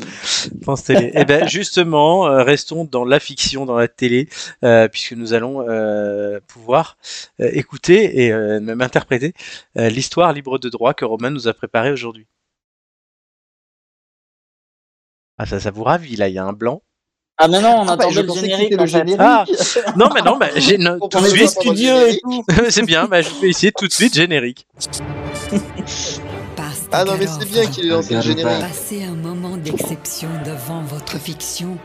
[0.62, 1.10] France Télé.
[1.14, 4.28] Eh ben justement, euh, restons dans la fiction, dans la télé,
[4.62, 6.96] euh, puisque nous allons euh, pouvoir
[7.40, 9.32] euh, écouter et euh, même interpréter
[9.78, 12.26] euh, l'histoire libre de droit que Romain nous a préparée aujourd'hui.
[15.38, 16.82] Ah ça, ça vous ravit là, il y a un blanc.
[17.36, 18.76] Ah, mais non, on Ah bah, attendait je le générique.
[18.78, 19.16] le générique.
[19.20, 19.44] Ah,
[19.96, 21.48] Non mais non, mais j'ai On tout de suite.
[21.48, 22.20] Studio et générique.
[22.22, 22.44] tout.
[22.70, 24.66] c'est bien, bah, je vais essayer tout de suite générique.
[26.96, 28.60] Ah non, mais c'est bien qu'il ait lancé le générique.
[28.60, 31.76] Passez un moment d'exception devant votre fiction.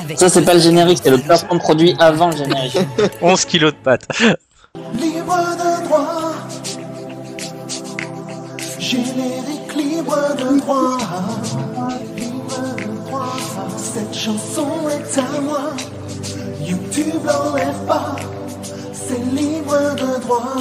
[0.00, 2.78] Avec Ça, c'est pas le générique, c'est le placement de produit avant le générique.
[3.20, 4.06] 11 kilos de pâtes.
[4.94, 6.32] Libre de droit.
[8.78, 10.98] Générique libre de droit.
[13.94, 15.72] Cette chanson est à moi.
[16.60, 18.16] YouTube l'enlève pas.
[18.92, 20.54] C'est libre de droit.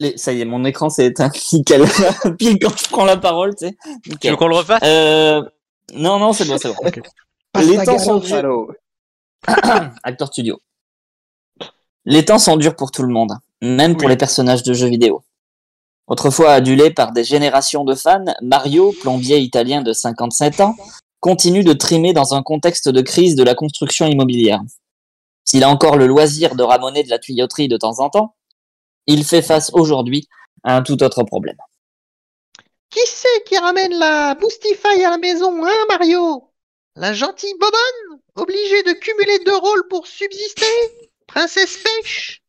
[0.00, 1.30] Les- Ça y est, mon écran s'est éteint.
[1.52, 1.84] Nickel.
[2.38, 3.76] Pile quand je prends la parole, tu sais.
[4.20, 4.80] Tu veux qu'on le refasse?
[4.82, 5.42] Euh...
[5.94, 6.76] Non, non, c'est bon, c'est bon.
[7.60, 8.68] Les temps sont durs.
[10.02, 10.58] Acteur studio.
[12.04, 14.10] Les temps sont durs pour tout le monde, même pour Oui.
[14.12, 15.22] les personnages de jeux vidéo.
[16.12, 20.74] Autrefois adulé par des générations de fans, Mario, plombier italien de 57 ans,
[21.20, 24.60] continue de trimer dans un contexte de crise de la construction immobilière.
[25.46, 28.36] S'il a encore le loisir de ramoner de la tuyauterie de temps en temps,
[29.06, 30.28] il fait face aujourd'hui
[30.64, 31.56] à un tout autre problème.
[32.90, 36.46] Qui c'est qui ramène la Boostify à la maison, hein, Mario?
[36.94, 40.66] La gentille bobonne Obligée de cumuler deux rôles pour subsister?
[41.26, 42.41] Princesse Pêche?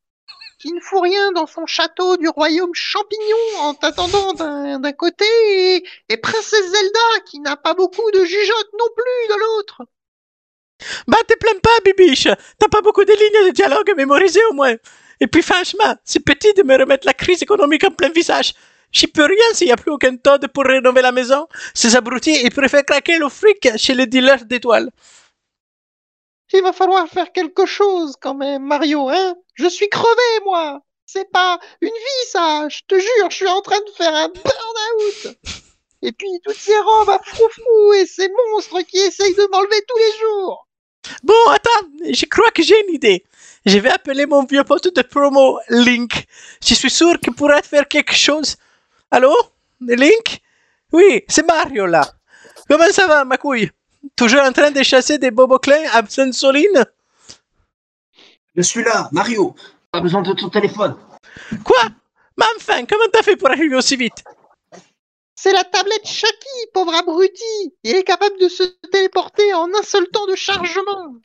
[0.64, 5.84] Qui ne fout rien dans son château du royaume champignon en t'attendant d'un côté et,
[6.08, 9.82] et Princesse Zelda qui n'a pas beaucoup de jugeote non plus de l'autre
[11.06, 12.30] Bah, te plains pas, Bibiche.
[12.58, 14.76] T'as pas beaucoup de lignes de dialogue mémorisées au moins.
[15.20, 18.54] Et puis, franchement, c'est petit de me remettre la crise économique en plein visage.
[18.94, 21.46] J'y peux rien s'il n'y a plus aucun Todd pour rénover la maison.
[21.74, 24.92] Ces abrutis, ils préfèrent craquer le fric chez les dealers d'étoiles.
[26.54, 31.30] Il va falloir faire quelque chose quand même, Mario, hein Je suis crevé, moi C'est
[31.32, 35.38] pas une vie, ça Je te jure, je suis en train de faire un burn-out
[36.04, 39.98] Et puis, toutes ces robes à froufrou et ces monstres qui essayent de m'enlever tous
[39.98, 40.68] les jours
[41.24, 43.26] Bon, attends, je crois que j'ai une idée.
[43.66, 46.26] Je vais appeler mon vieux poste de promo, Link.
[46.64, 48.56] Je suis sûr qu'il pourrait faire quelque chose.
[49.12, 49.36] Allô?
[49.82, 50.40] Link?
[50.94, 52.04] Oui, c'est Mario là.
[52.70, 53.70] Comment ça va, ma couille?
[54.16, 56.86] Toujours en train de chasser des boboclins à Sainte-Soline
[58.56, 59.56] Je suis là, Mario.
[59.92, 60.96] Pas besoin de ton téléphone.
[61.64, 61.82] Quoi?
[62.38, 64.24] Mais enfin, comment t'as fait pour arriver aussi vite?
[65.36, 67.74] C'est la tablette Shaki, pauvre abruti.
[67.84, 71.16] Il est capable de se téléporter en un seul temps de chargement.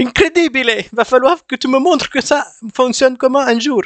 [0.00, 3.82] Incroyable Va falloir que tu me montres que ça fonctionne comment un jour.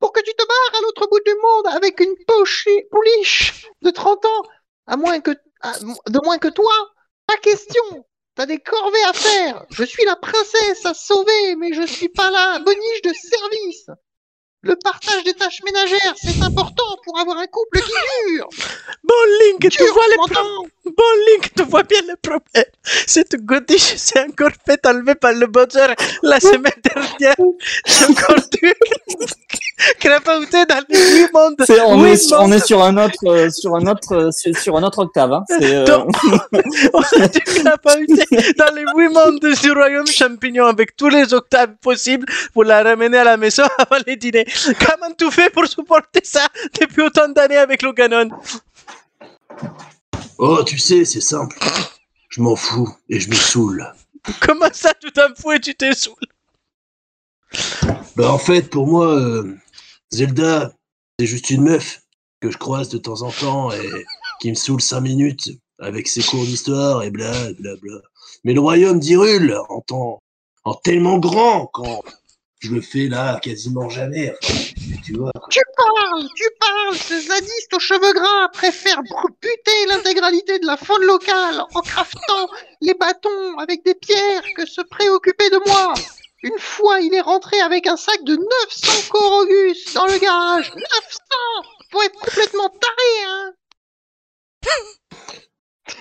[0.00, 3.90] Pour que tu te barres à l'autre bout du monde avec une poche pouliche de
[3.90, 4.42] 30 ans,
[4.86, 6.72] à moins que, à- de moins que toi,
[7.26, 8.04] pas question.
[8.34, 9.64] T'as des corvées à faire.
[9.70, 13.86] Je suis la princesse à sauver, mais je suis pas la boniche de service.
[14.62, 17.92] Le partage des tâches ménagères, c'est important pour avoir un couple qui
[18.28, 18.48] dure.
[19.04, 20.70] Bon, Link, tu vois les problèmes.
[20.84, 22.64] Bon, Link, tu vois bien le problème.
[23.06, 27.36] Cette godiche s'est encore fait enlever par le buzzer la semaine dernière.
[27.86, 28.74] C'est encore dur.
[30.00, 31.54] Crapauté dans les huit mondes.
[31.66, 34.30] C'est- on, huit est, sur- on est sur un autre, euh, sur un autre, euh,
[34.54, 35.32] sur, un autre octave.
[35.32, 35.44] Hein.
[35.48, 36.10] C'est, euh, Donc,
[36.94, 41.74] on a du crapauté dans les huit mondes du royaume champignon avec tous les octaves
[41.82, 44.46] possibles pour la ramener à la maison avant les dîners.
[44.78, 46.46] Comment tu fais pour supporter ça
[46.80, 48.30] depuis autant d'années avec le canon
[50.38, 51.56] Oh, tu sais, c'est simple.
[52.28, 53.86] Je m'en fous et je me saoule.
[54.40, 56.16] Comment ça, tu t'en fous et tu t'es saoul
[58.16, 59.56] Bah, en fait, pour moi, euh,
[60.12, 60.72] Zelda,
[61.18, 62.00] c'est juste une meuf
[62.40, 63.90] que je croise de temps en temps et
[64.40, 67.98] qui me saoule cinq minutes avec ses cours d'histoire et bla bla bla.
[68.44, 70.22] Mais le royaume d'Hyrule, en, temps-
[70.64, 72.02] en tellement grand, quand
[72.60, 74.34] je le fais là quasiment jamais,
[75.02, 75.12] tu
[75.76, 76.96] parles, tu parles.
[76.96, 82.48] Ce zadiste aux cheveux gras préfère buter l'intégralité de la faune locale en craftant
[82.80, 85.94] les bâtons avec des pierres que se préoccuper de moi.
[86.42, 90.72] Une fois, il est rentré avec un sac de 900 Corogus dans le garage.
[90.74, 90.82] 900
[91.90, 93.52] Faut être complètement taré, hein?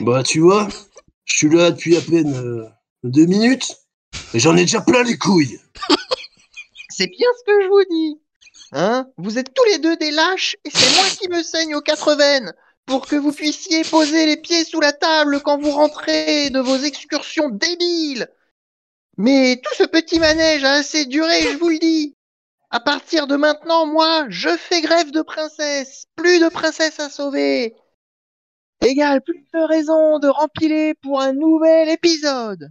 [0.01, 0.67] Bah, tu vois,
[1.25, 2.65] je suis là depuis à peine euh,
[3.03, 3.75] deux minutes
[4.33, 5.59] et j'en ai déjà plein les couilles.
[6.89, 8.21] C'est bien ce que je vous dis.
[8.71, 9.07] Hein?
[9.17, 12.15] Vous êtes tous les deux des lâches et c'est moi qui me saigne aux quatre
[12.15, 12.53] veines
[12.85, 16.77] pour que vous puissiez poser les pieds sous la table quand vous rentrez de vos
[16.77, 18.27] excursions débiles.
[19.17, 22.15] Mais tout ce petit manège a assez duré, je vous le dis.
[22.69, 26.05] À partir de maintenant, moi, je fais grève de princesse.
[26.15, 27.75] Plus de princesse à sauver.
[28.81, 32.69] Égal, plus de raison de rempiler pour un nouvel épisode.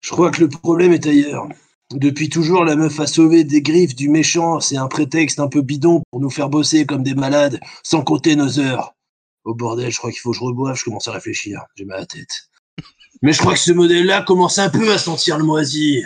[0.00, 1.46] Je crois que le problème est ailleurs.
[1.92, 5.62] Depuis toujours, la meuf a sauvé des griffes du méchant, c'est un prétexte un peu
[5.62, 8.94] bidon pour nous faire bosser comme des malades, sans compter nos heures.
[9.44, 11.98] Au bordel, je crois qu'il faut que je reboive, je commence à réfléchir, j'ai mal
[11.98, 12.48] à la tête.
[13.22, 16.02] Mais je crois que ce modèle-là commence un peu à sentir le moisi.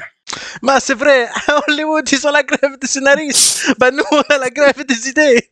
[0.63, 3.73] Bah, c'est vrai, à Hollywood, ils ont la grève des scénaristes.
[3.79, 5.51] Bah, nous, on a la grève des idées.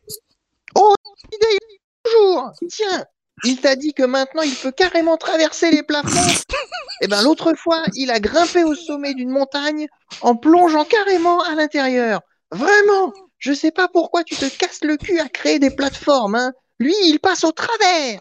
[1.33, 1.57] idée
[2.03, 2.51] toujours.
[2.69, 3.05] Tiens,
[3.43, 6.09] il t'a dit que maintenant il peut carrément traverser les plafonds.
[7.01, 9.87] Eh ben l'autre fois, il a grimpé au sommet d'une montagne
[10.21, 12.21] en plongeant carrément à l'intérieur.
[12.49, 16.33] Vraiment, je sais pas pourquoi tu te casses le cul à créer des plateformes.
[16.33, 16.53] Hein.
[16.79, 18.19] Lui, il passe au travers.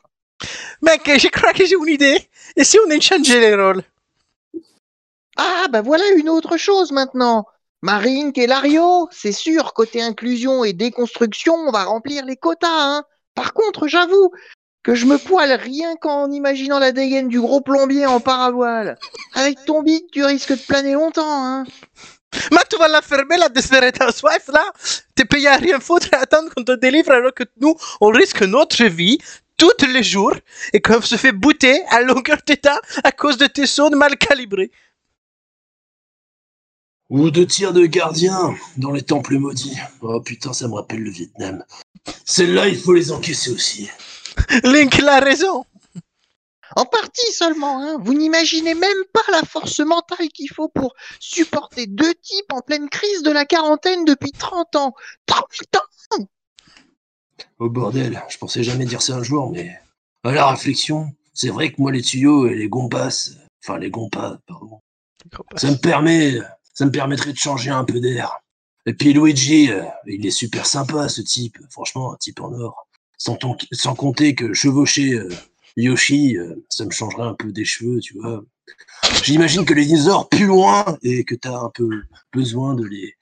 [0.83, 2.29] Mec, je crois que j'ai une idée.
[2.57, 3.83] Et si on échangeait les rôles?
[5.37, 7.47] Ah, bah voilà une autre chose maintenant.
[7.83, 12.69] Marine et Lario, c'est sûr, côté inclusion et déconstruction, on va remplir les quotas.
[12.71, 13.05] Hein.
[13.35, 14.31] Par contre, j'avoue
[14.83, 18.97] que je me poile rien qu'en imaginant la dégaine du gros plombier en paravoile.
[19.35, 21.45] Avec ton bide, tu risques de planer longtemps.
[21.45, 21.65] Hein.
[22.53, 24.65] Mais tu vas la fermer, la Housewife, là
[25.15, 28.43] T'es payé à rien foutre et attendre qu'on te délivre alors que nous, on risque
[28.43, 29.19] notre vie
[29.57, 30.35] tous les jours
[30.73, 34.71] et qu'on se fait bouter à longueur d'état à cause de tes sauts mal calibrés.
[37.09, 39.79] Ou de tirs de gardien dans les temples maudits.
[40.01, 41.65] Oh putain, ça me rappelle le Vietnam.
[42.25, 43.89] Celles-là, il faut les encaisser aussi.
[44.65, 45.65] Link a raison.
[46.75, 47.97] En partie seulement, hein.
[48.01, 52.89] Vous n'imaginez même pas la force mentale qu'il faut pour supporter deux types en pleine
[52.89, 54.95] crise de la quarantaine depuis 30 ans.
[55.27, 55.45] 30
[55.77, 55.86] ans
[57.59, 59.79] Au bordel, je pensais jamais dire ça un jour, mais
[60.25, 64.39] à la réflexion, c'est vrai que moi les tuyaux et les gompasses, enfin les gompas,
[64.47, 64.81] pardon,
[65.57, 66.39] ça me permet,
[66.75, 68.39] ça me permettrait de changer un peu d'air.
[68.87, 72.87] Et puis Luigi, euh, il est super sympa ce type, franchement un type en or.
[73.19, 75.29] Sans, ton- sans compter que chevaucher euh,
[75.77, 78.45] Yoshi, euh, ça me changerait un peu des cheveux, tu vois.
[79.23, 81.89] J'imagine que les dinosaures plus loin et que t'as un peu
[82.33, 83.15] besoin de les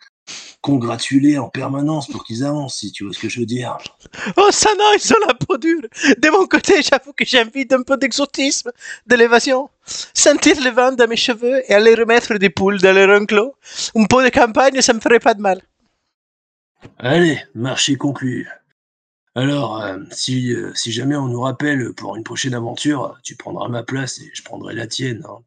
[0.65, 3.77] congratuler en permanence pour qu'ils avancent, si tu vois ce que je veux dire.
[4.39, 5.83] Oh, ça non, ils ont la peau dure.
[6.25, 8.71] De mon côté, j'avoue que j'ai envie d'un peu d'exotisme,
[9.07, 9.69] d'élévation.
[10.15, 13.55] Sentir le vent dans mes cheveux et aller remettre des poules dans leur enclos.
[13.95, 15.61] Un pot de campagne, ça me ferait pas de mal.
[16.99, 18.49] Allez, marché conclu.
[19.35, 23.69] Alors, euh, si, euh, si jamais on nous rappelle pour une prochaine aventure, tu prendras
[23.69, 25.23] ma place et je prendrai la tienne.
[25.29, 25.41] hein.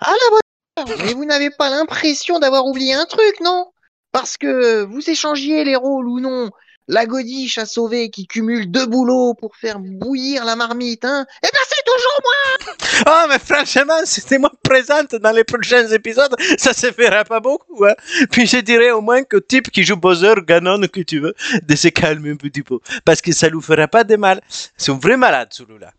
[0.00, 1.06] Ah la bonne heure.
[1.06, 3.70] Mais vous n'avez pas l'impression d'avoir oublié un truc, non?
[4.18, 6.50] Parce que vous échangiez les rôles ou non.
[6.88, 11.48] La godiche à sauver qui cumule deux boulots pour faire bouillir la marmite, hein Eh
[11.52, 12.74] ben c'est toujours moi
[13.08, 17.40] Oh, mais franchement, si c'était moi présente dans les prochains épisodes, ça se fera pas
[17.40, 17.84] beaucoup.
[17.84, 17.94] Hein.
[18.30, 21.74] Puis je dirais au moins que type qui joue Bowser, Ganon, que tu veux, de
[21.76, 22.78] se calmer un petit peu.
[23.04, 24.40] Parce que ça lui fera pas de mal.
[24.76, 25.92] C'est un vrai malade, celui-là.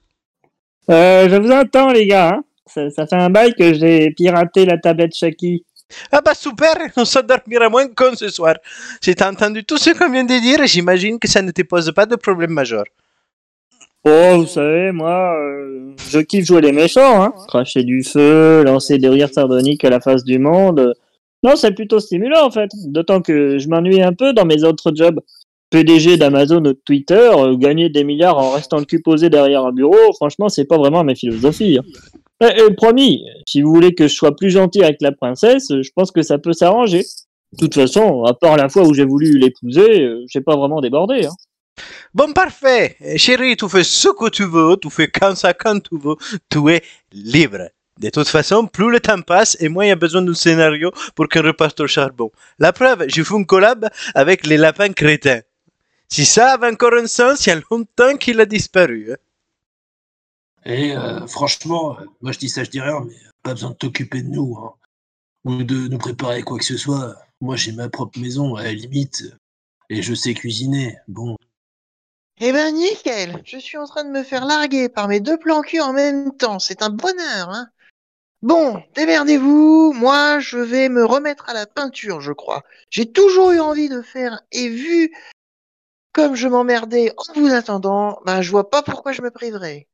[0.90, 2.30] Euh, je vous entends, les gars.
[2.30, 2.44] hein.
[2.66, 5.66] Ça, ça fait un bail que j'ai piraté la tablette Shaki.
[6.12, 8.56] Ah bah super, on s'endormira moins con ce soir.
[9.02, 11.92] Si t'as entendu tout ce qu'on vient de dire, j'imagine que ça ne te pose
[11.94, 12.84] pas de problème majeur.
[14.06, 17.34] Oh, vous savez, moi, euh, je kiffe jouer les méchants, hein.
[17.48, 20.94] Cracher du feu, lancer des rires sardoniques à la face du monde.
[21.44, 22.70] Non, c'est plutôt stimulant, en fait.
[22.86, 25.20] D'autant que je m'ennuie un peu dans mes autres jobs.
[25.70, 29.66] PDG d'Amazon ou de Twitter, euh, gagner des milliards en restant le cul posé derrière
[29.66, 31.78] un bureau, franchement, c'est pas vraiment ma philosophie.
[31.80, 31.84] hein.
[32.42, 36.12] Eh, promis, si vous voulez que je sois plus gentil avec la princesse, je pense
[36.12, 37.04] que ça peut s'arranger.
[37.54, 40.82] De toute façon, à part la fois où j'ai voulu l'épouser, euh, j'ai pas vraiment
[40.82, 41.26] débordé.
[41.26, 41.32] Hein.
[42.14, 42.96] Bon, parfait.
[43.18, 46.16] Chérie, tu fais ce que tu veux, tu fais quand ça quand tu veux,
[46.50, 47.70] tu es libre.
[48.00, 50.92] De toute façon, plus le temps passe et moins il y a besoin d'un scénario
[51.16, 52.32] pour qu'on reparte au charbon.
[52.60, 55.42] La preuve, j'ai fait une collab avec les lapins crétins.
[56.08, 59.12] Si ça avait encore un sens, il y a longtemps qu'il a disparu.
[59.12, 59.16] hein.
[60.66, 63.76] Et euh, franchement, euh, moi je dis ça, je dis rien, mais pas besoin de
[63.76, 64.74] t'occuper de nous, hein,
[65.46, 67.16] ou de nous préparer quoi que ce soit.
[67.42, 69.24] Moi j'ai ma propre maison, à la limite,
[69.90, 70.98] et je sais cuisiner.
[71.08, 71.38] Bon,
[72.40, 75.62] Eh ben nickel, je suis en train de me faire larguer par mes deux plans
[75.62, 77.70] cul en même temps, c'est un bonheur, hein.
[78.44, 82.64] Bon, démerdez-vous, moi je vais me remettre à la peinture, je crois.
[82.92, 85.12] J'ai toujours eu envie de faire, et vu
[86.14, 89.88] comme je m'emmerdais en vous attendant, ben je vois pas pourquoi je me priverais.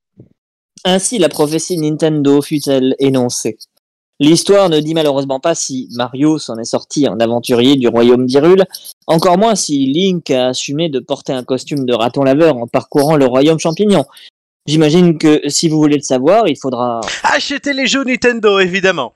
[0.85, 3.57] Ainsi, la prophétie Nintendo fut-elle énoncée.
[4.19, 8.65] L'histoire ne dit malheureusement pas si Mario s'en est sorti en aventurier du royaume d'Hyrule,
[9.07, 13.17] encore moins si Link a assumé de porter un costume de raton laveur en parcourant
[13.17, 14.05] le royaume champignon.
[14.65, 17.01] J'imagine que si vous voulez le savoir, il faudra...
[17.23, 19.13] Achetez les jeux Nintendo, évidemment.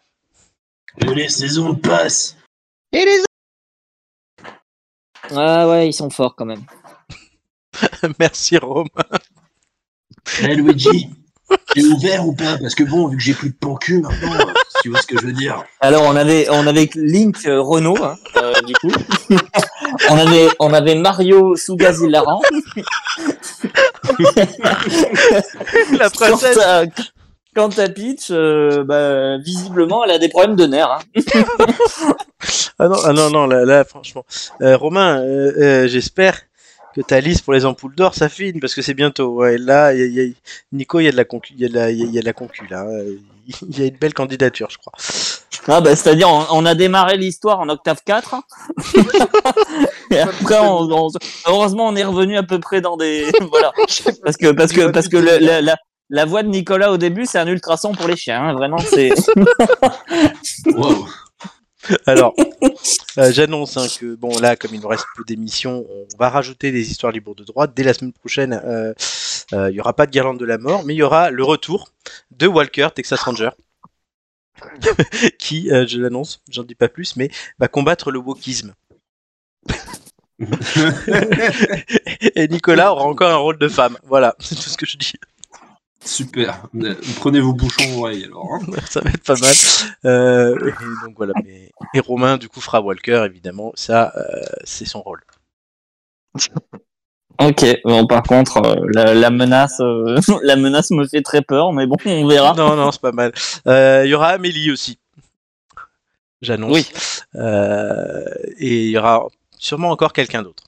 [0.99, 2.35] et les saisons passent.
[2.91, 3.23] Et les
[5.35, 6.65] Ah ouais, ils sont forts quand même.
[8.19, 8.89] Merci, Rome.
[10.41, 11.09] Eh Luigi,
[11.73, 12.57] t'es ouvert ou pas?
[12.59, 15.01] Parce que bon, vu que j'ai plus de pan cul maintenant, euh, si tu vois
[15.01, 15.63] ce que je veux dire.
[15.81, 18.91] Alors on avait on avait Link euh, Renault hein, euh, du coup.
[20.09, 22.41] on avait on avait Mario Sugazilaran.
[25.97, 26.57] La Quant princesse.
[26.59, 26.83] à,
[27.55, 30.99] quant à Peach, euh, bah, visiblement elle a des problèmes de nerfs.
[31.15, 31.21] hein.
[32.79, 34.23] Ah non, ah non, non, là, là, franchement.
[34.61, 36.41] Euh, Romain, euh, euh, j'espère
[36.97, 39.35] que ta liste pour les ampoules d'or s'affine parce que c'est bientôt.
[39.35, 40.33] Ouais, là, il y a- il y a-
[40.73, 42.31] Nico, il y a de la concu, il y a de la, y a- de
[42.31, 42.85] concu là.
[43.69, 44.91] Il y a une belle candidature, je crois.
[45.69, 48.43] Ah bah c'est-à-dire on, on a démarré l'histoire en octave 4 hein.
[50.11, 51.09] et après on, on-
[51.45, 53.71] heureusement on est revenu à peu près dans des voilà
[54.23, 55.75] parce que parce que parce que le- la, la,
[56.09, 58.53] la voix de Nicolas au début c'est un ultrason pour les chiens hein.
[58.53, 59.11] vraiment c'est
[60.65, 61.07] Wow.
[62.05, 62.33] Alors,
[63.17, 66.71] euh, j'annonce hein, que bon là, comme il nous reste peu d'émissions, on va rajouter
[66.71, 67.67] des histoires libres de droit.
[67.67, 68.93] Dès la semaine prochaine, euh,
[69.53, 71.43] euh, il y aura pas de guirlande de la mort, mais il y aura le
[71.43, 71.89] retour
[72.31, 73.51] de Walker, Texas Ranger,
[75.39, 77.29] qui, euh, je l'annonce, j'en dis pas plus, mais
[77.59, 78.73] va combattre le wokisme.
[82.35, 83.97] Et Nicolas aura encore un rôle de femme.
[84.03, 85.13] Voilà, c'est tout ce que je dis.
[86.03, 86.61] Super.
[87.19, 88.47] Prenez vos bouchons oreilles alors.
[88.53, 88.59] hein.
[88.89, 89.53] ça va être pas mal.
[90.05, 91.33] Euh, et donc voilà.
[91.43, 91.71] Mais...
[91.93, 93.71] Et Romain, du coup, fera Walker, évidemment.
[93.75, 95.21] Ça, euh, c'est son rôle.
[97.39, 101.71] ok bon par contre euh, la, la menace euh, la menace me fait très peur
[101.71, 103.31] mais bon on verra Non, non, c'est pas mal.
[103.67, 104.97] Euh, Il y aura Amélie aussi.
[106.41, 106.71] J'annonce.
[106.73, 106.87] Oui.
[107.35, 108.23] Euh,
[108.57, 109.27] et il y aura
[109.57, 110.63] sûrement encore quelqu'un d'autre.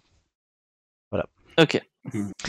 [1.60, 1.82] ok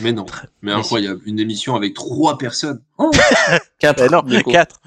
[0.01, 0.26] Mais non.
[0.62, 1.20] Mais incroyable.
[1.26, 2.82] Une émission avec trois personnes.
[2.98, 3.11] Oh
[3.78, 4.51] quatre Euh, non, coup.
[4.51, 4.80] 4.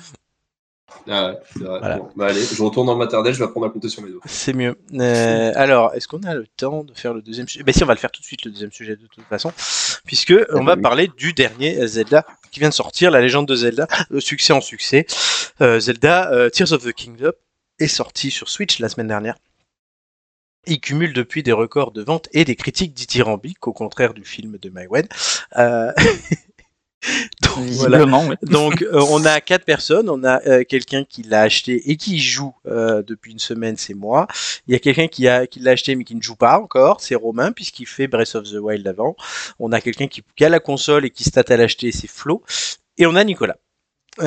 [1.09, 1.79] ah ouais, c'est vrai.
[1.79, 1.97] Voilà.
[1.97, 4.09] Bon, bah allez, je retourne dans le maternelle, je vais apprendre à compter sur mes
[4.09, 4.21] doigts.
[4.25, 4.75] C'est mieux.
[4.93, 7.63] Euh, alors, est-ce qu'on a le temps de faire le deuxième sujet?
[7.63, 9.51] Ben si, on va le faire tout de suite, le deuxième sujet de toute façon,
[10.05, 10.81] puisque on va oui.
[10.81, 14.61] parler du dernier Zelda qui vient de sortir, la légende de Zelda, euh, succès en
[14.61, 15.05] succès.
[15.61, 17.31] Euh, Zelda euh, Tears of the Kingdom
[17.79, 19.35] est sorti sur Switch la semaine dernière.
[20.65, 24.57] Il cumule depuis des records de vente et des critiques dithyrambiques, au contraire du film
[24.57, 25.07] de Maïwen.
[25.57, 25.91] Euh...
[27.41, 28.05] Donc, voilà.
[28.05, 28.35] oui.
[28.43, 30.09] Donc, euh, on a quatre personnes.
[30.09, 33.93] On a euh, quelqu'un qui l'a acheté et qui joue euh, depuis une semaine, c'est
[33.93, 34.27] moi.
[34.67, 37.01] Il y a quelqu'un qui a qui l'a acheté mais qui ne joue pas encore,
[37.01, 39.15] c'est Romain puisqu'il fait Breath of the Wild avant.
[39.59, 42.09] On a quelqu'un qui, qui a la console et qui se tâte à l'acheter, c'est
[42.09, 42.43] Flo.
[42.97, 43.57] Et on a Nicolas.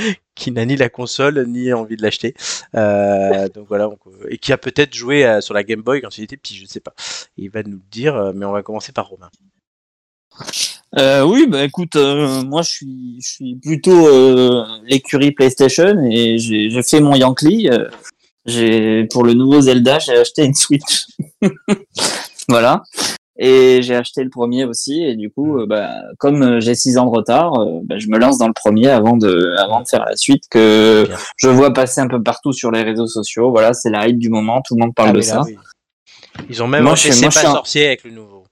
[0.34, 2.34] Qui n'a ni la console ni envie de l'acheter.
[2.74, 6.16] Euh, donc voilà, euh, et qui a peut-être joué euh, sur la Game Boy quand
[6.16, 6.94] il était petit, je ne sais pas.
[7.36, 9.30] Il va nous le dire, mais on va commencer par Romain.
[10.96, 14.08] Oui, bah écoute, moi je suis, je suis plutôt
[14.84, 17.68] l'écurie PlayStation et j'ai fait mon Yankee.
[18.46, 21.06] j'ai pour le nouveau Zelda, j'ai acheté une Switch.
[22.48, 22.82] voilà.
[23.42, 25.02] Et j'ai acheté le premier aussi.
[25.02, 28.08] Et du coup, euh, bah, comme euh, j'ai six ans de retard, euh, bah, je
[28.08, 31.16] me lance dans le premier avant de, avant de faire la suite que Bien.
[31.36, 33.50] je vois passer un peu partout sur les réseaux sociaux.
[33.50, 34.60] Voilà, c'est la hype du moment.
[34.60, 35.42] Tout le monde parle Ah, de là, ça.
[35.46, 35.56] oui.
[36.50, 38.44] Ils ont même Moi, suis- C'est pas sorcier avec le nouveau.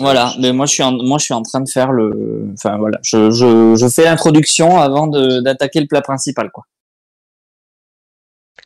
[0.00, 2.76] Voilà, mais moi je suis en, moi je suis en train de faire le, enfin
[2.78, 6.62] voilà, je, je, je fais l'introduction avant de d'attaquer le plat principal quoi.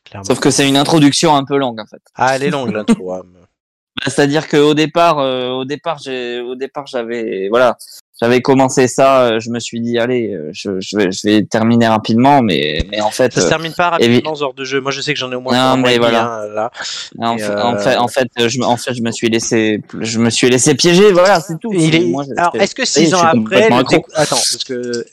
[0.04, 0.24] Clairement.
[0.24, 2.02] Sauf que c'est une introduction un peu longue en fait.
[2.16, 3.14] Ah, elle est longue l'intro.
[4.04, 7.76] Bah, C'est-à-dire que au départ, euh, au départ, j'ai, au départ, j'avais, voilà,
[8.20, 9.22] j'avais commencé ça.
[9.26, 12.84] euh, Je me suis dit, allez, euh, je, je vais, je vais terminer rapidement, mais,
[12.90, 14.80] mais en fait, Ça se euh, termine pas rapidement genre de jeu.
[14.80, 16.24] Moi, je sais que j'en ai au moins Non, mais voilà.
[16.24, 16.70] hein, là.
[17.18, 19.12] en, Et, fa- euh, en fait, en fait, euh, je, me- en fait, je me
[19.12, 21.12] suis laissé, je me suis laissé piéger.
[21.12, 21.72] Voilà, c'est tout.
[21.72, 22.00] Il est...
[22.06, 25.04] Moi, Alors, est-ce que six ans après, le attends, parce que euh,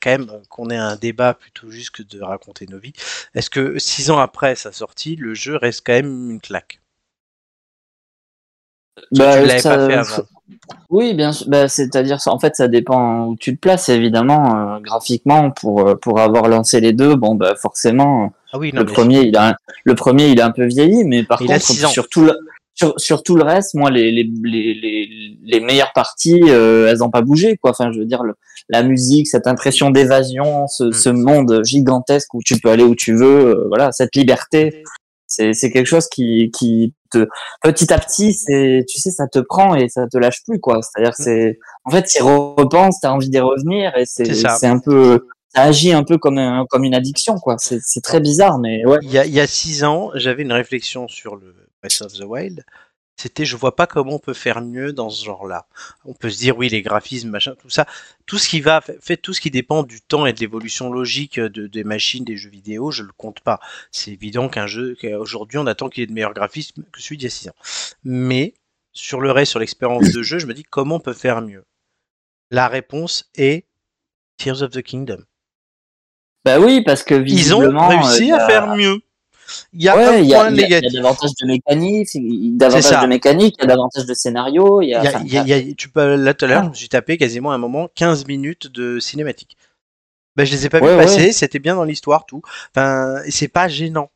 [0.00, 2.94] quand même qu'on ait un débat plutôt juste que de raconter nos vies,
[3.34, 6.80] est-ce que six ans après sa sortie, le jeu reste quand même une claque?
[9.12, 10.22] Bah, tu l'avais ça- pas fait avant.
[10.90, 11.46] Oui, bien sûr.
[11.48, 15.94] Bah, c'est-à-dire, en fait, ça dépend où tu te places, évidemment, euh, graphiquement, pour euh,
[15.96, 17.14] pour avoir lancé les deux.
[17.16, 20.38] Bon, bah, forcément, Ah oui, non, le mais premier, il a un- le premier, il
[20.38, 22.32] est un peu vieilli, mais par Il contre, sur tout le
[22.74, 27.02] sur, sur tout le reste, moi, les les les les, les meilleures parties, euh, elles
[27.02, 27.70] ont pas bougé, quoi.
[27.70, 28.34] Enfin, je veux dire, le-
[28.68, 30.92] la musique, cette impression d'évasion, ce, Mm.
[30.92, 34.82] ce monde gigantesque où tu peux aller où tu veux, euh, voilà, cette liberté.
[35.26, 37.26] C'est c'est quelque chose qui qui te
[37.62, 40.80] petit à petit, c'est tu sais, ça te prend et ça te lâche plus, quoi.
[40.82, 44.78] C'est-à-dire, que c'est en fait, tu repenses, t'as envie d'y revenir et c'est C'est un
[44.78, 47.56] peu ça agit un peu comme un, comme une addiction, quoi.
[47.58, 48.98] C'est c'est très bizarre, mais ouais.
[49.02, 52.12] il y a, il y a six ans, j'avais une réflexion sur le Breath of
[52.12, 52.64] the Wild.
[53.16, 55.66] C'était, je vois pas comment on peut faire mieux dans ce genre-là.
[56.04, 57.86] On peut se dire, oui, les graphismes, machin, tout ça,
[58.26, 61.40] tout ce qui va, fait tout ce qui dépend du temps et de l'évolution logique
[61.40, 63.58] de, des machines, des jeux vidéo, je le compte pas.
[63.90, 67.24] C'est évident qu'un jeu, qu'aujourd'hui, on attend qu'il ait de meilleurs graphismes que celui d'il
[67.24, 67.54] y a six ans.
[68.04, 68.52] Mais,
[68.92, 71.64] sur le reste, sur l'expérience de jeu, je me dis, comment on peut faire mieux?
[72.50, 73.64] La réponse est
[74.36, 75.22] Tears of the Kingdom.
[76.44, 79.00] Bah oui, parce que Ils ont réussi euh, à faire mieux.
[79.72, 80.92] Il y a Ouais, un point a- il y a négatif.
[80.92, 82.08] davantage de mécanique,
[82.56, 85.76] davantage de mécanique, il y a davantage de scénario, y a, y a- y y
[85.76, 88.26] tu peux, là tout à l'heure, je me suis tapé quasiment à un moment 15
[88.26, 89.56] minutes de cinématique.
[90.36, 91.32] Ben, je les ai pas Ouais, vus passer, ouais.
[91.32, 92.42] c'était bien dans l'histoire, tout.
[92.74, 94.10] Enfin, c'est pas gênant.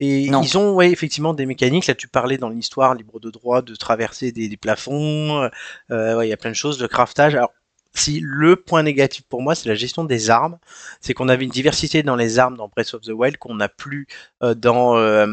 [0.00, 0.42] Et Non.
[0.42, 1.86] ils ont ouais, effectivement des mécaniques.
[1.86, 5.48] Là, tu parlais dans l'histoire libre de droit de traverser des, des plafonds.
[5.90, 7.34] euh, ouais, il y a plein de choses de craftage.
[7.36, 7.52] Alors,
[7.94, 10.58] si le point négatif pour moi, c'est la gestion des armes,
[11.00, 13.68] c'est qu'on avait une diversité dans les armes dans Breath of the Wild qu'on n'a
[13.68, 14.06] plus
[14.42, 15.26] euh, dans euh,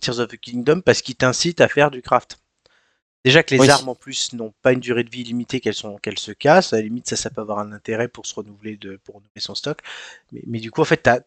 [0.00, 2.38] Tears of the Kingdom parce qu'ils t'incitent à faire du craft.
[3.24, 3.68] Déjà que les Oui.
[3.70, 6.72] armes en plus n'ont pas une durée de vie limitée, qu'elles sont qu'elles se cassent.
[6.72, 9.40] À la limite, ça, ça peut avoir un intérêt pour se renouveler de pour renouveler
[9.40, 9.80] son stock.
[10.32, 11.20] Mais, mais du coup, en fait, t'as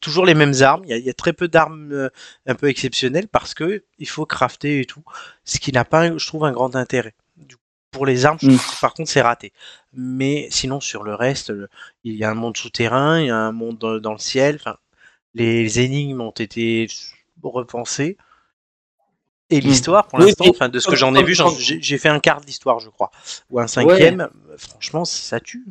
[0.00, 0.82] toujours les mêmes armes.
[0.84, 2.10] Il y a, il y a très peu d'armes euh,
[2.46, 5.04] un peu exceptionnelles parce que il faut crafter et tout,
[5.44, 7.14] ce qui n'a pas, je trouve, un grand intérêt.
[7.92, 8.56] Pour les armes, Mm.
[8.56, 9.52] que, par contre, c'est raté.
[9.92, 11.68] Mais sinon, sur le reste, le-
[12.04, 14.58] il y a un monde souterrain, il y a un monde dans, dans le ciel.
[15.34, 16.88] Les énigmes ont été
[17.42, 18.16] repensées.
[19.50, 22.46] Et l'histoire, pour l'instant, de ce que j'en ai vu, j'ai fait un quart de
[22.46, 23.10] l'histoire, je crois,
[23.50, 24.28] ou un cinquième.
[24.56, 25.64] Franchement, ça tue.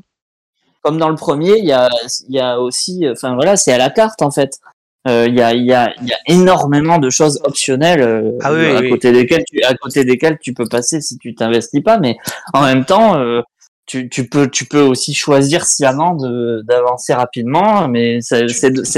[0.84, 1.90] comme dans le premier, il y a,
[2.28, 4.60] il y a aussi, enfin voilà, c'est à la carte en fait.
[5.08, 8.38] Euh, Il y, a, il y, a, il y a énormément de choses optionnelles euh,
[8.42, 8.90] Ah oui, à, oui.
[8.90, 12.18] côté desquelles tu, à côté desquelles tu peux passer si tu t'investis pas, mais
[12.54, 13.42] en même temps, euh,
[13.88, 16.16] tu, tu, peux, tu peux aussi choisir sciemment
[16.64, 18.46] d'avancer rapidement, mais c'est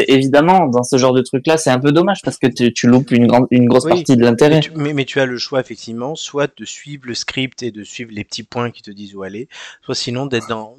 [0.10, 3.12] évidemment dans ce genre de truc-là, c'est un peu dommage parce que tu, tu loupes
[3.12, 3.91] une, grande, une grosse Oui.
[3.91, 4.60] partie de l'intérêt.
[4.76, 8.12] mais, mais tu as le choix, effectivement, soit de suivre le script et de suivre
[8.14, 9.47] les petits points qui te disent où aller,
[9.84, 10.28] soit sinon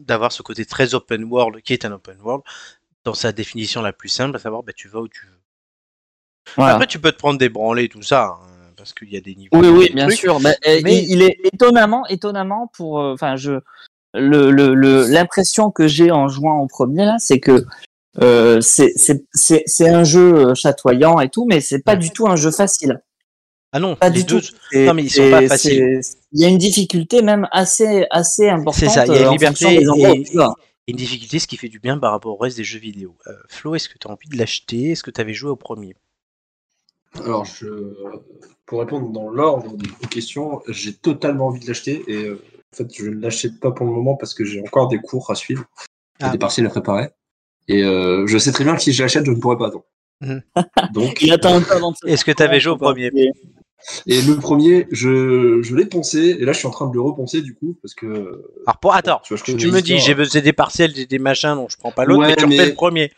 [0.06, 2.42] d'avoir ce côté très open world, qui est un open world,
[3.04, 5.40] dans sa définition la plus simple, à savoir, bah, tu vas où tu veux.
[6.56, 6.74] Voilà.
[6.74, 9.34] Après, tu peux te prendre des branlées, tout ça, hein, parce qu'il y a des
[9.34, 9.56] niveaux.
[9.58, 10.18] Oui, oui, bien trucs.
[10.18, 10.40] sûr.
[10.40, 13.52] Mais, euh, Mais- il, il est étonnamment, étonnamment pour, euh, enfin, je,
[14.14, 17.64] le, le, le- l'impression que j'ai en jouant au premier là, c'est que
[18.22, 18.94] euh, c'est,
[19.88, 23.02] un jeu euh, chatoyant et tout, mais c'est pas du tout un jeu facile.
[23.72, 24.54] Ah non, Pas les du deux, tout.
[24.72, 26.00] Non, mais ils sont pas faciles.
[26.30, 28.78] Il y a une difficulté même assez, assez importante.
[28.78, 30.40] C'est ça, il y a euh, une en liberté où
[30.86, 33.16] et- une difficulté, ce qui fait du bien par rapport au reste des jeux vidéo.
[33.26, 34.90] Euh, Flo, est-ce que tu as envie de l'acheter?
[34.90, 35.96] Est-ce que tu avais joué au premier?
[37.24, 37.66] Alors, je...
[38.66, 42.92] pour répondre dans l'ordre aux questions, j'ai totalement envie de l'acheter et euh, en fait,
[42.92, 45.62] je ne l'achète pas pour le moment parce que j'ai encore des cours à suivre,
[46.20, 46.30] et Ah.
[46.30, 47.10] des partiels à préparer.
[47.68, 49.84] Et euh, je sais très bien que si je l'achète, je ne pourrai pas attendre.
[50.92, 53.10] Donc, se Est-ce que tu avais joué au premier?
[54.06, 57.00] Et le premier, je, je l'ai poncé et là, je suis en train de le
[57.00, 58.06] reponcer du coup parce que
[58.66, 58.94] Alors, pour...
[58.94, 61.54] attends, tu vois, je tu, connais tu me dis, j'ai besoin des partiels, des machins,
[61.54, 63.12] donc je prends pas l'autre, Ouais, mais tu mais- refais le premier.